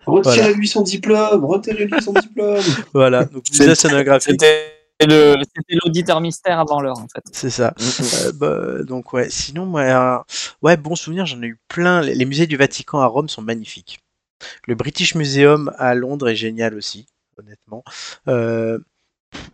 [0.05, 2.61] Retirez-lui son diplôme, retirez-lui son diplôme.
[2.93, 4.31] Voilà, donc musée océanographique.
[4.31, 4.71] C'était
[5.01, 7.23] le- c'était l'auditeur mystère avant l'heure, en fait.
[7.33, 7.73] C'est ça.
[8.25, 9.29] Euh, bah, donc ouais.
[9.29, 10.23] Sinon, moi, un-
[10.61, 12.01] ouais, bon souvenir, j'en ai eu plein.
[12.01, 13.99] Les, les musées du Vatican à Rome sont magnifiques.
[14.67, 17.07] Le British Museum à Londres est génial aussi,
[17.37, 17.83] honnêtement.
[18.27, 18.79] Euh,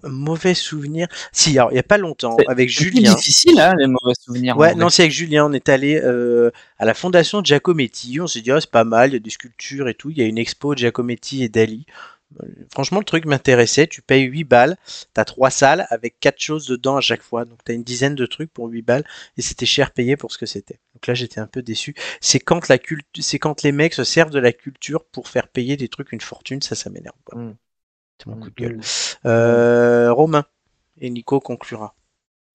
[0.04, 1.08] mauvais souvenir.
[1.32, 3.14] Si, alors il y a pas longtemps, C'est- avec C'est Julien.
[3.16, 4.56] difficile, hein, les mauvais souvenirs.
[4.56, 5.46] en Ouais, non, c'est avec Julien.
[5.48, 8.20] On est allé euh, à la fondation Giacometti.
[8.20, 10.10] On s'est dit, ah, c'est pas mal, il y a des sculptures et tout.
[10.10, 11.86] Il y a une expo Giacometti et Dali.
[12.42, 13.88] Euh, Franchement, le truc m'intéressait.
[13.88, 14.78] Tu payes 8 balles,
[15.14, 17.44] t'as trois salles avec quatre choses dedans à chaque fois.
[17.46, 19.04] Donc, t'as une dizaine de trucs pour 8 balles
[19.38, 20.80] et c'était cher payé pour ce que c'était.
[20.94, 21.94] Donc là, j'étais un peu déçu.
[22.22, 22.78] C'est quand, la
[23.20, 26.22] c'est quand les mecs se servent de la culture pour faire payer des trucs une
[26.22, 27.16] fortune, ça, ça m'énerve.
[27.34, 27.52] Mm.
[28.24, 28.80] C'est mon coup de gueule.
[29.26, 30.44] Euh, Romain
[31.00, 31.96] et Nico conclura.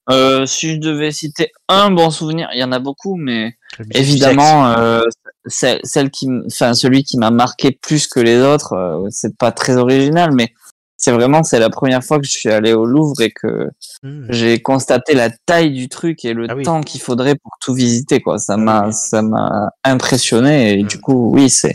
[0.09, 3.57] Euh, si je devais citer un bon souvenir, il y en a beaucoup, mais
[3.93, 5.03] évidemment, euh,
[5.47, 9.51] celle, celle qui, enfin celui qui m'a marqué plus que les autres, euh, c'est pas
[9.51, 10.53] très original, mais
[10.97, 13.69] c'est vraiment c'est la première fois que je suis allé au Louvre et que
[14.03, 14.27] Hmm.
[14.29, 16.63] j'ai constaté la taille du truc et le Ah oui.
[16.63, 18.39] temps qu'il faudrait pour tout visiter quoi.
[18.39, 18.93] Ça Ah m'a oui.
[18.93, 20.87] ça m'a impressionné et Mm.
[20.87, 21.75] du coup oui c'est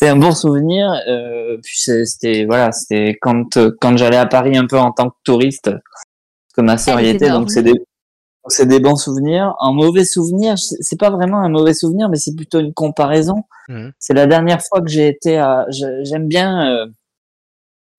[0.00, 0.90] c'est un bon souvenir.
[1.08, 5.10] Euh, puis c'est- c'était voilà c'était quand quand j'allais à Paris un peu en tant
[5.10, 7.74] que touriste parce que ma sœur Elle y était donc c'est des
[8.48, 9.54] c'est des bons souvenirs.
[9.60, 13.44] Un mauvais souvenir, c'est pas vraiment un mauvais souvenir, mais c'est plutôt une comparaison.
[13.68, 13.92] Mhm.
[13.98, 15.66] C'est la dernière fois que j'ai été à.
[15.68, 16.86] J'aime bien euh,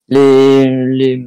[0.08, 1.24] les, les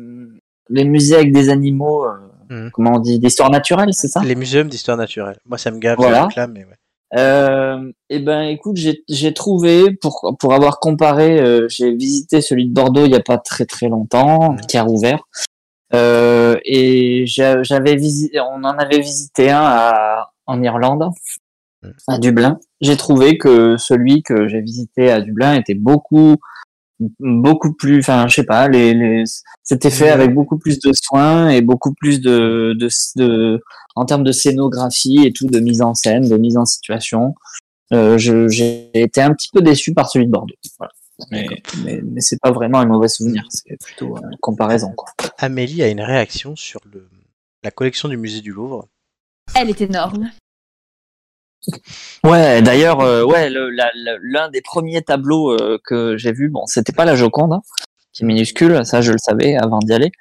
[0.70, 2.06] les musées avec des animaux.
[2.06, 2.70] euh, Mhm.
[2.74, 4.22] Comment on dit D'histoire naturelle, c'est ça?
[4.24, 5.38] Les muséums d'histoire naturelle.
[5.46, 6.18] Moi, ça me gave Voilà.
[6.18, 6.76] ce truc-là, mais ouais.
[7.16, 8.78] Euh, Eh ben, écoute,
[9.08, 13.20] j'ai trouvé pour pour avoir comparé, euh, j'ai visité celui de Bordeaux il y a
[13.22, 15.24] pas très très longtemps, qui a rouvert.
[15.94, 21.10] Euh, et j'a- j'avais visité, on en avait visité un à, en Irlande,
[22.08, 22.60] à Dublin.
[22.82, 26.36] J'ai trouvé que celui que j'ai visité à Dublin était beaucoup
[27.20, 29.24] beaucoup plus, enfin, je sais pas, les, les
[29.64, 33.62] c'était fait avec beaucoup plus de soins et beaucoup plus de, de, de
[33.96, 37.36] en termes de scénographie et tout, de mise en scène, de mise en situation.
[37.94, 40.56] Euh, je- j'ai été un petit peu déçu par celui de Bordeaux.
[40.78, 40.92] Voilà.
[41.32, 41.48] Mais,
[41.84, 44.92] mais, mais c'est pas vraiment un mauvais souvenir, c'est plutôt une comparaison.
[44.98, 45.10] Quoi.
[45.38, 47.08] Amélie a une réaction sur le,
[47.64, 48.88] la collection du musée du Louvre?
[49.56, 50.30] Elle est énorme.
[52.24, 57.06] Ouais, d'ailleurs, euh, ouais, l'un des premiers tableaux euh, que j'ai vu, bon, c'était pas
[57.06, 57.62] la Joconde, hein,
[58.14, 60.12] qui est minuscule, ça je le savais avant d'y aller,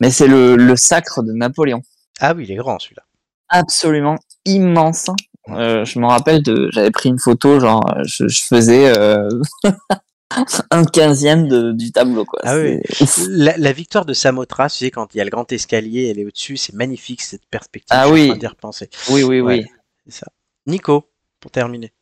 [0.00, 1.82] mais c'est le, le sacre de Napoléon.
[2.20, 3.02] Ah oui, il est grand celui-là.
[3.48, 5.10] absolument immense.
[5.50, 8.92] Euh, je me rappelle de, j'avais pris une photo, genre, je, je faisais
[10.70, 12.40] un quinzième de, du tableau, quoi.
[12.42, 12.80] Ah oui.
[13.28, 16.18] La, la victoire de Samothrace, tu sais, quand il y a le grand escalier, elle
[16.18, 17.96] est au-dessus, c'est magnifique cette perspective.
[17.98, 18.36] Ah oui.
[18.36, 18.90] d'y repenser.
[19.10, 19.66] Oui, oui, Ouais, oui.
[20.06, 20.26] c'est ça.
[20.66, 21.10] Nico,
[21.40, 21.92] pour terminer.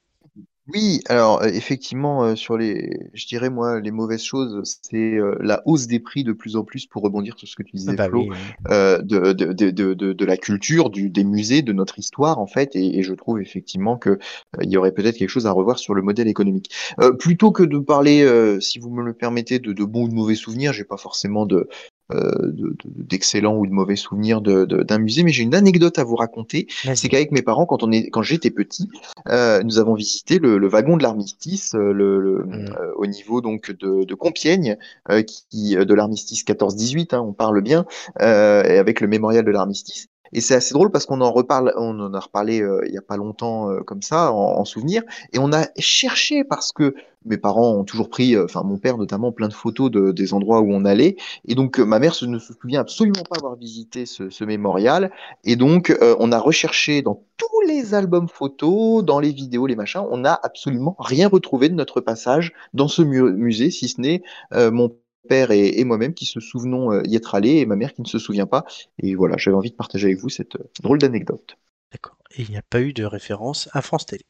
[0.67, 5.37] Oui, alors euh, effectivement, euh, sur les, je dirais moi, les mauvaises choses, c'est euh,
[5.41, 7.91] la hausse des prix de plus en plus, pour rebondir sur ce que tu disais,
[7.91, 8.39] Ah bah Flo, oui, oui.
[8.71, 12.39] euh, de, de, de, de, de, de la culture, du, des musées, de notre histoire,
[12.39, 14.19] en fait, et, et je trouve effectivement que euh,
[14.63, 16.71] il y aurait peut-être quelque chose à revoir sur le modèle économique.
[16.99, 20.09] Euh, plutôt que de parler, euh, si vous me le permettez, de, de bons ou
[20.09, 21.69] de mauvais souvenirs, j'ai pas forcément de
[22.13, 26.05] euh, de- de- d'excellents ou de mauvais souvenirs d'un musée, mais j'ai une anecdote à
[26.05, 26.67] vous raconter.
[26.95, 28.89] C'est qu'avec mes parents, quand on est, quand j'étais petit,
[29.29, 32.75] euh, nous avons visité le, le wagon de l'armistice, euh, le, le- Mm.
[32.79, 34.77] euh, au niveau donc de, de Compiègne,
[35.11, 37.87] euh, qui de l'armistice 14-18, hein, on parle bien,
[38.21, 40.09] euh, et avec le mémorial de l'armistice.
[40.35, 42.99] Et c'est assez drôle parce qu'on en reparle, on en a reparlé euh, il y
[42.99, 45.03] a pas longtemps euh, comme ça, en, en souvenir,
[45.33, 46.95] et on a cherché parce que
[47.25, 50.35] mes parents ont toujours pris, euh, enfin mon père notamment, plein de photos de, des
[50.35, 51.17] endroits où on allait,
[51.49, 54.45] et donc euh, ma mère se, ne se souvient absolument pas avoir visité ce, ce
[54.45, 55.11] mémorial,
[55.45, 59.77] et donc euh, on a recherché dans tous les albums photos, dans les vidéos, les
[59.77, 64.01] machins, on n'a absolument rien retrouvé de notre passage dans ce mu- musée, si ce
[64.01, 64.91] n'est mon
[65.29, 68.03] père et, et moi-même qui se souvenons euh, y être allés, et ma mère qui
[68.03, 68.65] ne se souvient pas.
[69.03, 71.57] Et voilà, j'avais envie de partager avec vous cette euh, drôle d'anecdote.
[71.93, 72.19] D'accord.
[72.33, 74.27] Et il n'y a pas eu de référence à France Télé.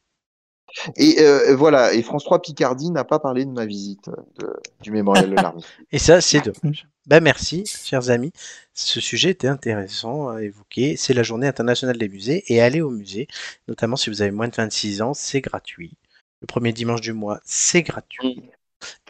[0.97, 4.09] Et euh, voilà, et France 3 Picardie n'a pas parlé de ma visite
[4.39, 5.63] de- du mémorial de l'Army.
[5.91, 6.87] Et ça, c'est dommage.
[7.07, 8.31] Ben merci, chers amis.
[8.73, 10.97] Ce sujet était intéressant à évoquer.
[10.97, 13.27] C'est la journée internationale des musées et aller au musée,
[13.67, 15.93] notamment si vous avez moins de 26 ans, c'est gratuit.
[16.41, 18.43] Le premier dimanche du mois, c'est gratuit.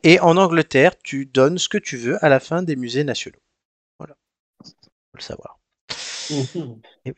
[0.03, 3.39] Et en Angleterre, tu donnes ce que tu veux à la fin des musées nationaux.
[3.99, 4.15] Voilà.
[4.63, 4.71] Faut
[5.17, 5.59] le savoir.
[6.29, 7.13] Et oui.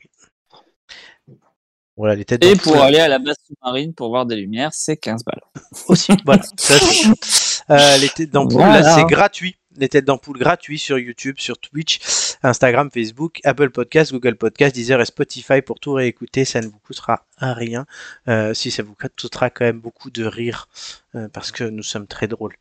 [1.96, 4.96] Voilà, les têtes Et pour aller à la base sous-marine pour voir des lumières, c'est
[4.96, 5.40] 15 balles.
[5.88, 6.12] aussi.
[6.24, 6.42] Voilà.
[6.56, 7.08] Ça, c'est-
[7.70, 8.80] Euh, les têtes d'ampoule, Voilà.
[8.80, 9.57] là, c'est gratuit.
[9.78, 12.00] Les têtes d'ampoule gratuits sur YouTube, sur Twitch,
[12.42, 16.44] Instagram, Facebook, Apple Podcast, Google Podcast, Deezer et Spotify pour tout réécouter.
[16.44, 17.86] Ça ne vous coûtera rien.
[18.28, 20.68] Euh, si ça vous coûtera quand même beaucoup de rire
[21.14, 22.56] euh, parce que nous sommes très drôles.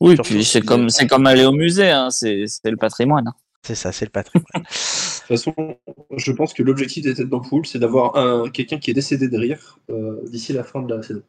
[0.00, 3.28] Oui, Surtout puis c'est comme, c'est comme aller au musée, hein, c'est c'est le patrimoine.
[3.28, 3.34] hein.
[3.62, 4.46] C'est ça, c'est le patrimoine.
[4.54, 5.76] De toute façon,
[6.16, 9.36] je pense que l'objectif des têtes d'ampoule, c'est d'avoir un quelqu'un qui est décédé de
[9.36, 11.22] rire euh, d'ici la fin de la saison.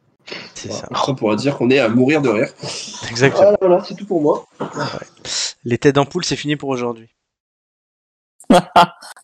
[0.55, 0.81] C'est Voilà.
[0.81, 0.87] ça.
[0.87, 2.49] Comme ça, on pourra dire qu'on est à mourir de rire.
[3.09, 3.43] Exactement.
[3.43, 4.45] Voilà, voilà, c'est tout pour moi.
[5.63, 7.09] Les têtes d'ampoule, c'est fini pour aujourd'hui.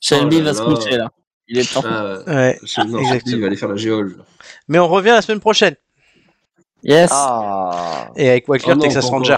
[0.02, 1.12] Shelby Oh va se coucher là.
[1.48, 1.82] Il est temps.
[1.86, 3.36] Ah, Ouais, je, non, exactement.
[3.36, 4.24] il va aller faire la géole.
[4.68, 5.76] Mais on revient la semaine prochaine.
[6.84, 7.10] Yes.
[7.14, 9.38] Ah Et avec Walker, Oh Texas Ranger.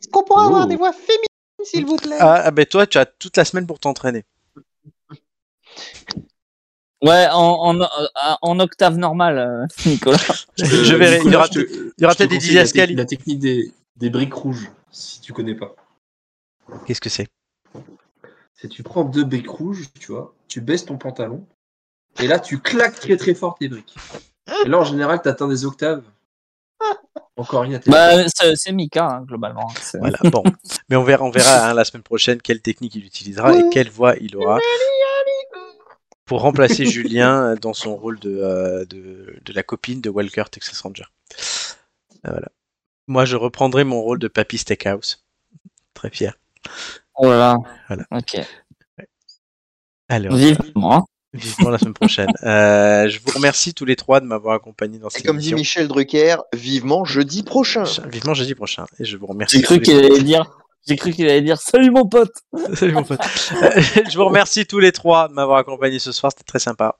[0.00, 0.68] Est-ce qu'on pourrait avoir Oh.
[0.68, 1.26] des voix féminines,
[1.64, 2.16] s'il vous plaît?
[2.20, 4.24] Ah, ah, ben toi, tu as toute la semaine pour t'entraîner.
[7.02, 7.88] Ouais, en, en,
[8.42, 10.18] en octave normale, euh, Nicolas.
[10.56, 11.20] Je verrai.
[11.24, 11.62] Il y aura, peut-être
[11.96, 12.94] des conseille la te- didascalies.
[12.96, 15.74] La technique des, des briques rouges, si tu connais pas.
[16.86, 17.28] Qu'est-ce que c'est?
[18.60, 21.46] C'est tu prends deux briques rouges, tu vois, tu baisses ton pantalon,
[22.20, 23.94] et là tu claques très très fort tes briques.
[24.64, 26.02] Et là en général tu atteins des octaves.
[27.36, 28.26] Encore rien à tes Bah,
[28.56, 29.68] c'est Mika, hein, globalement.
[29.80, 30.42] C'est- Voilà, bon.
[30.88, 33.90] Mais on verra, on verra hein, la semaine prochaine quelle technique il utilisera et quelle
[33.90, 34.58] voix il aura
[36.28, 40.80] pour remplacer Julien dans son rôle de, euh, de, de la copine de Walker Texas
[40.82, 41.04] Ranger.
[42.26, 42.48] Euh, Voilà.
[43.08, 45.24] Moi, je reprendrai mon rôle de Papy Steakhouse.
[45.94, 46.38] Très fier.
[47.16, 47.56] Oh là là.
[47.88, 48.04] Voilà.
[48.12, 48.38] Ok.
[50.10, 51.06] Alors, Vivement.
[51.32, 52.28] vivement la semaine prochaine.
[52.44, 55.54] Euh, je vous remercie tous les trois de m'avoir accompagné dans Et cette comme dit.
[55.54, 57.84] Michel Drucker, vivement jeudi prochain.
[58.10, 58.86] Vivement jeudi prochain.
[58.98, 59.56] Et je vous remercie.
[59.58, 60.57] J'ai cru qu'il allait dire.
[60.86, 62.32] J'ai cru qu'il allait dire salut mon pote.
[62.74, 63.20] Salut mon pote.
[63.62, 63.70] Euh,
[64.10, 66.98] je vous remercie tous les trois de m'avoir accompagné ce soir, c'était très sympa.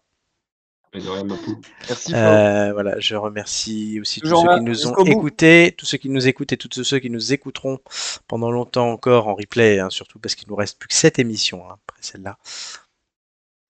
[0.94, 2.14] Merci.
[2.14, 6.09] Euh, voilà, je remercie aussi tous ceux là, qui nous ont écoutés, tous ceux qui
[6.09, 7.78] nous écoutent et tous ceux qui nous écouteront
[8.26, 11.68] pendant longtemps encore en replay, hein, surtout parce qu'il nous reste plus que 7 émissions
[11.68, 12.38] hein, après celle-là.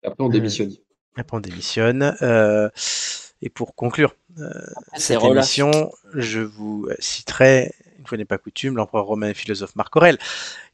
[0.04, 0.72] Après on démissionne.
[1.16, 2.16] Après on démissionne.
[2.22, 2.68] Euh,
[3.42, 4.50] et pour conclure euh,
[4.96, 5.58] cette relâche.
[5.58, 7.72] émission, je vous citerai,
[8.16, 10.18] n'est pas coutume, l'empereur romain et philosophe Marc Aurèle,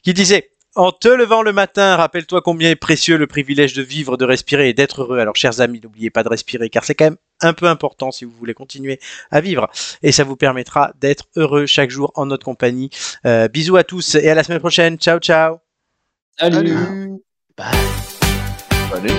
[0.03, 4.17] qui disait En te levant le matin, rappelle-toi combien est précieux le privilège de vivre,
[4.17, 5.19] de respirer et d'être heureux.
[5.19, 8.25] Alors, chers amis, n'oubliez pas de respirer, car c'est quand même un peu important si
[8.25, 8.99] vous voulez continuer
[9.31, 9.69] à vivre.
[10.01, 12.89] Et ça vous permettra d'être heureux chaque jour en notre compagnie.
[13.25, 14.97] Euh, bisous à tous et à la semaine prochaine.
[14.97, 15.57] Ciao, ciao.
[16.37, 16.75] Salut.
[17.57, 17.77] Salut.
[18.91, 19.11] Salut.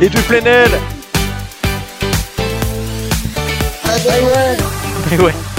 [0.00, 0.72] Et du plein aile.
[5.12, 5.53] Et ouais.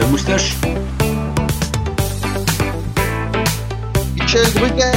[0.00, 0.56] La moustache
[4.14, 4.90] Michel Drucker.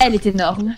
[0.00, 0.74] Elle est énorme.